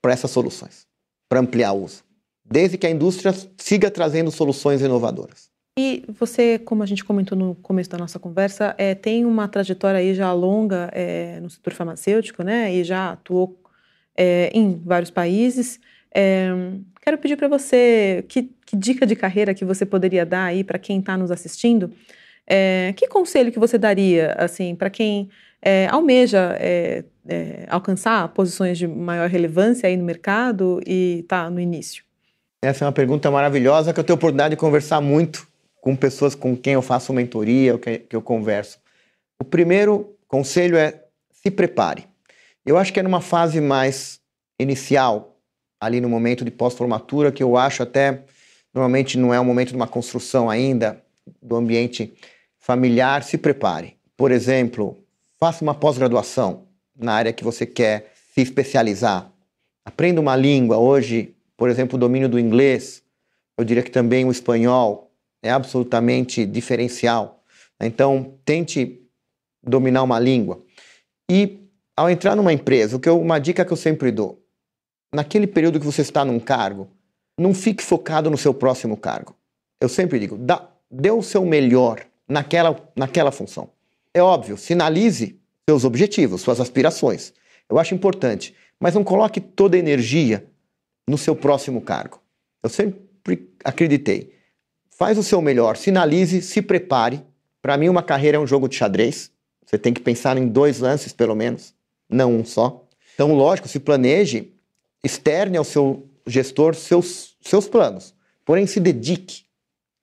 para 0.00 0.12
essas 0.12 0.30
soluções 0.30 0.86
para 1.28 1.40
ampliar 1.40 1.72
o 1.72 1.84
uso, 1.84 2.04
desde 2.44 2.78
que 2.78 2.86
a 2.86 2.90
indústria 2.90 3.34
siga 3.56 3.90
trazendo 3.90 4.30
soluções 4.30 4.80
inovadoras. 4.80 5.50
E 5.76 6.04
você, 6.08 6.58
como 6.60 6.84
a 6.84 6.86
gente 6.86 7.04
comentou 7.04 7.36
no 7.36 7.56
começo 7.56 7.90
da 7.90 7.98
nossa 7.98 8.18
conversa, 8.18 8.74
é, 8.78 8.94
tem 8.94 9.24
uma 9.24 9.48
trajetória 9.48 9.98
aí 9.98 10.14
já 10.14 10.32
longa 10.32 10.88
é, 10.92 11.40
no 11.40 11.50
setor 11.50 11.72
farmacêutico, 11.72 12.44
né? 12.44 12.72
E 12.72 12.84
já 12.84 13.10
atuou 13.10 13.60
é, 14.16 14.50
em 14.54 14.80
vários 14.84 15.10
países. 15.10 15.80
É, 16.14 16.48
quero 17.02 17.18
pedir 17.18 17.36
para 17.36 17.48
você 17.48 18.24
que, 18.28 18.50
que, 18.64 18.76
dica 18.76 19.04
de 19.04 19.16
carreira 19.16 19.52
que 19.52 19.64
você 19.64 19.84
poderia 19.84 20.24
dar 20.24 20.44
aí 20.44 20.62
para 20.62 20.78
quem 20.78 21.00
está 21.00 21.16
nos 21.16 21.32
assistindo. 21.32 21.90
É, 22.46 22.92
que 22.96 23.08
conselho 23.08 23.50
que 23.50 23.58
você 23.58 23.78
daria, 23.78 24.34
assim, 24.38 24.74
para 24.74 24.90
quem 24.90 25.30
é, 25.62 25.86
almeja 25.90 26.56
é, 26.60 27.04
alcançar 27.68 28.28
posições 28.28 28.76
de 28.76 28.86
maior 28.86 29.28
relevância 29.28 29.88
aí 29.88 29.96
no 29.96 30.04
mercado 30.04 30.80
e 30.86 31.20
está 31.20 31.48
no 31.48 31.58
início? 31.58 32.04
Essa 32.62 32.84
é 32.84 32.86
uma 32.86 32.92
pergunta 32.92 33.30
maravilhosa 33.30 33.92
que 33.92 34.00
eu 34.00 34.04
tenho 34.04 34.14
a 34.14 34.18
oportunidade 34.18 34.54
de 34.54 34.60
conversar 34.60 35.00
muito 35.00 35.46
com 35.80 35.94
pessoas 35.94 36.34
com 36.34 36.56
quem 36.56 36.74
eu 36.74 36.82
faço 36.82 37.12
mentoria, 37.12 37.78
que, 37.78 37.98
que 37.98 38.16
eu 38.16 38.22
converso. 38.22 38.78
O 39.38 39.44
primeiro 39.44 40.16
conselho 40.26 40.76
é 40.76 41.02
se 41.30 41.50
prepare. 41.50 42.06
Eu 42.64 42.78
acho 42.78 42.92
que 42.92 43.00
é 43.00 43.02
numa 43.02 43.20
fase 43.20 43.60
mais 43.60 44.18
inicial, 44.58 45.38
ali 45.78 46.00
no 46.00 46.08
momento 46.08 46.44
de 46.44 46.50
pós-formatura, 46.50 47.30
que 47.30 47.42
eu 47.42 47.56
acho 47.56 47.82
até 47.82 48.22
normalmente 48.72 49.18
não 49.18 49.32
é 49.32 49.38
o 49.38 49.44
momento 49.44 49.68
de 49.68 49.76
uma 49.76 49.86
construção 49.86 50.48
ainda 50.48 51.02
do 51.42 51.54
ambiente 51.56 52.14
familiar, 52.64 53.22
se 53.22 53.36
prepare. 53.36 53.98
Por 54.16 54.32
exemplo, 54.32 54.96
faça 55.38 55.62
uma 55.62 55.74
pós-graduação 55.74 56.66
na 56.96 57.12
área 57.12 57.30
que 57.30 57.44
você 57.44 57.66
quer 57.66 58.10
se 58.32 58.40
especializar. 58.40 59.30
Aprenda 59.84 60.18
uma 60.18 60.34
língua. 60.34 60.78
Hoje, 60.78 61.34
por 61.58 61.68
exemplo, 61.68 61.96
o 61.96 62.00
domínio 62.00 62.26
do 62.26 62.38
inglês, 62.38 63.02
eu 63.58 63.66
diria 63.66 63.82
que 63.82 63.90
também 63.90 64.24
o 64.24 64.30
espanhol 64.30 65.12
é 65.42 65.50
absolutamente 65.50 66.46
diferencial. 66.46 67.44
Então, 67.78 68.38
tente 68.46 68.98
dominar 69.62 70.02
uma 70.02 70.18
língua. 70.18 70.58
E 71.30 71.68
ao 71.94 72.08
entrar 72.08 72.34
numa 72.34 72.52
empresa, 72.52 72.98
eu, 73.04 73.20
uma 73.20 73.38
dica 73.38 73.62
que 73.62 73.74
eu 73.74 73.76
sempre 73.76 74.10
dou, 74.10 74.42
naquele 75.14 75.46
período 75.46 75.78
que 75.78 75.84
você 75.84 76.00
está 76.00 76.24
num 76.24 76.40
cargo, 76.40 76.88
não 77.38 77.52
fique 77.52 77.84
focado 77.84 78.30
no 78.30 78.38
seu 78.38 78.54
próximo 78.54 78.96
cargo. 78.96 79.36
Eu 79.82 79.88
sempre 79.90 80.18
digo, 80.18 80.38
dá, 80.38 80.66
dê 80.90 81.10
o 81.10 81.20
seu 81.20 81.44
melhor 81.44 82.06
naquela, 82.28 82.76
naquela 82.96 83.30
função. 83.30 83.70
É 84.12 84.22
óbvio, 84.22 84.56
sinalize 84.56 85.40
seus 85.68 85.84
objetivos, 85.84 86.42
suas 86.42 86.60
aspirações. 86.60 87.32
Eu 87.68 87.78
acho 87.78 87.94
importante, 87.94 88.54
mas 88.78 88.94
não 88.94 89.04
coloque 89.04 89.40
toda 89.40 89.76
a 89.76 89.78
energia 89.78 90.46
no 91.06 91.18
seu 91.18 91.34
próximo 91.34 91.80
cargo. 91.80 92.20
Eu 92.62 92.68
sempre 92.68 93.48
acreditei. 93.64 94.34
Faz 94.90 95.18
o 95.18 95.22
seu 95.22 95.42
melhor, 95.42 95.76
sinalize, 95.76 96.40
se 96.42 96.62
prepare. 96.62 97.20
Para 97.60 97.76
mim, 97.76 97.88
uma 97.88 98.02
carreira 98.02 98.36
é 98.36 98.40
um 98.40 98.46
jogo 98.46 98.68
de 98.68 98.76
xadrez. 98.76 99.30
Você 99.66 99.78
tem 99.78 99.92
que 99.92 100.00
pensar 100.00 100.36
em 100.36 100.46
dois 100.46 100.78
lances, 100.78 101.12
pelo 101.12 101.34
menos, 101.34 101.74
não 102.08 102.32
um 102.32 102.44
só. 102.44 102.86
Então, 103.14 103.34
lógico, 103.34 103.68
se 103.68 103.80
planeje, 103.80 104.52
externe 105.02 105.56
ao 105.56 105.64
seu 105.64 106.08
gestor 106.26 106.74
seus, 106.74 107.36
seus 107.40 107.66
planos. 107.66 108.14
Porém, 108.44 108.66
se 108.66 108.78
dedique 108.78 109.44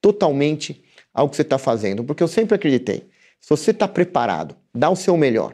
totalmente 0.02 0.84
ao 1.14 1.30
que 1.30 1.36
você 1.36 1.42
está 1.42 1.58
fazendo, 1.58 2.04
porque 2.04 2.24
eu 2.24 2.28
sempre 2.28 2.56
acreditei. 2.56 3.10
Se 3.40 3.50
você 3.50 3.72
está 3.72 3.88
preparado, 3.88 4.56
dá 4.74 4.90
o 4.90 4.96
seu 4.96 5.18
melhor 5.18 5.54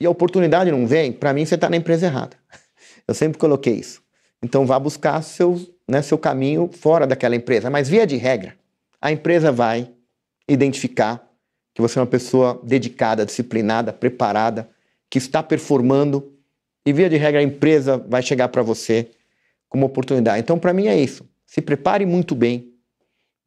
e 0.00 0.06
a 0.06 0.10
oportunidade 0.10 0.70
não 0.70 0.86
vem, 0.86 1.12
para 1.12 1.32
mim 1.32 1.44
você 1.44 1.54
está 1.54 1.68
na 1.68 1.76
empresa 1.76 2.06
errada. 2.06 2.36
Eu 3.06 3.14
sempre 3.14 3.38
coloquei 3.38 3.74
isso. 3.74 4.02
Então 4.42 4.64
vá 4.64 4.78
buscar 4.78 5.20
seu, 5.22 5.60
né, 5.86 6.00
seu 6.00 6.16
caminho 6.16 6.70
fora 6.72 7.06
daquela 7.06 7.36
empresa. 7.36 7.68
Mas 7.68 7.88
via 7.88 8.06
de 8.06 8.16
regra, 8.16 8.56
a 9.00 9.12
empresa 9.12 9.52
vai 9.52 9.90
identificar 10.48 11.28
que 11.74 11.82
você 11.82 11.98
é 11.98 12.02
uma 12.02 12.06
pessoa 12.06 12.60
dedicada, 12.64 13.26
disciplinada, 13.26 13.92
preparada, 13.92 14.70
que 15.10 15.18
está 15.18 15.42
performando. 15.42 16.32
E 16.86 16.92
via 16.92 17.10
de 17.10 17.16
regra, 17.16 17.40
a 17.40 17.42
empresa 17.42 17.98
vai 17.98 18.22
chegar 18.22 18.48
para 18.48 18.62
você 18.62 19.10
com 19.68 19.76
uma 19.76 19.86
oportunidade. 19.86 20.40
Então, 20.40 20.58
para 20.58 20.72
mim, 20.72 20.86
é 20.86 20.98
isso. 20.98 21.28
Se 21.46 21.60
prepare 21.60 22.06
muito 22.06 22.34
bem, 22.34 22.72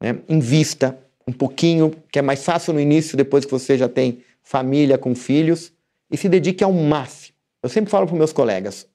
né? 0.00 0.20
invista 0.28 0.96
um 1.26 1.32
pouquinho, 1.32 1.94
que 2.12 2.18
é 2.18 2.22
mais 2.22 2.44
fácil 2.44 2.72
no 2.72 2.80
início, 2.80 3.16
depois 3.16 3.44
que 3.44 3.50
você 3.50 3.78
já 3.78 3.88
tem 3.88 4.22
família 4.42 4.98
com 4.98 5.14
filhos, 5.14 5.72
e 6.10 6.16
se 6.16 6.28
dedique 6.28 6.62
ao 6.62 6.72
máximo. 6.72 7.34
Eu 7.62 7.68
sempre 7.68 7.90
falo 7.90 8.06
para 8.06 8.16
meus 8.16 8.32
colegas: 8.32 8.86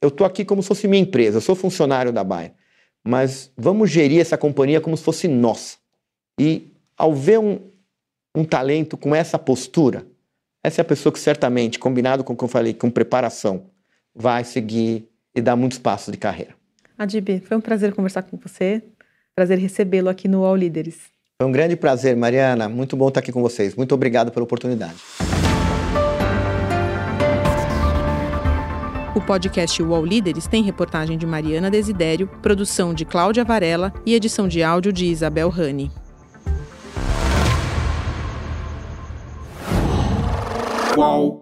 eu 0.00 0.08
estou 0.08 0.26
aqui 0.26 0.44
como 0.44 0.62
se 0.62 0.68
fosse 0.68 0.88
minha 0.88 1.02
empresa, 1.02 1.38
eu 1.38 1.40
sou 1.40 1.54
funcionário 1.54 2.12
da 2.12 2.22
Bayer, 2.22 2.52
mas 3.04 3.50
vamos 3.56 3.90
gerir 3.90 4.20
essa 4.20 4.38
companhia 4.38 4.80
como 4.80 4.96
se 4.96 5.02
fosse 5.02 5.26
nossa. 5.28 5.76
E 6.38 6.72
ao 6.96 7.14
ver 7.14 7.38
um, 7.38 7.60
um 8.34 8.44
talento 8.44 8.96
com 8.96 9.14
essa 9.14 9.38
postura, 9.38 10.06
essa 10.62 10.80
é 10.80 10.82
a 10.82 10.84
pessoa 10.84 11.12
que 11.12 11.18
certamente, 11.18 11.78
combinado 11.78 12.22
com 12.22 12.32
o 12.32 12.36
que 12.36 12.44
eu 12.44 12.48
falei, 12.48 12.72
com 12.72 12.90
preparação, 12.90 13.66
vai 14.14 14.44
seguir 14.44 15.08
e 15.34 15.40
dar 15.40 15.56
muitos 15.56 15.78
passos 15.78 16.12
de 16.12 16.18
carreira. 16.18 16.54
Adib, 16.96 17.40
foi 17.40 17.56
um 17.56 17.60
prazer 17.60 17.92
conversar 17.94 18.22
com 18.22 18.36
você, 18.36 18.82
prazer 19.34 19.58
recebê-lo 19.58 20.08
aqui 20.08 20.28
no 20.28 20.44
All 20.44 20.54
Líderes. 20.54 21.11
Foi 21.42 21.48
um 21.48 21.50
grande 21.50 21.74
prazer, 21.74 22.16
Mariana. 22.16 22.68
Muito 22.68 22.96
bom 22.96 23.08
estar 23.08 23.18
aqui 23.18 23.32
com 23.32 23.42
vocês. 23.42 23.74
Muito 23.74 23.92
obrigado 23.92 24.30
pela 24.30 24.44
oportunidade. 24.44 24.94
O 29.12 29.20
podcast 29.20 29.82
UOL 29.82 30.06
Líderes 30.06 30.46
tem 30.46 30.62
reportagem 30.62 31.18
de 31.18 31.26
Mariana 31.26 31.68
Desidério, 31.68 32.28
produção 32.40 32.94
de 32.94 33.04
Cláudia 33.04 33.42
Varela 33.42 33.92
e 34.06 34.14
edição 34.14 34.46
de 34.46 34.62
áudio 34.62 34.92
de 34.92 35.06
Isabel 35.06 35.48
Rani. 35.48 35.90
UOL. 40.96 41.41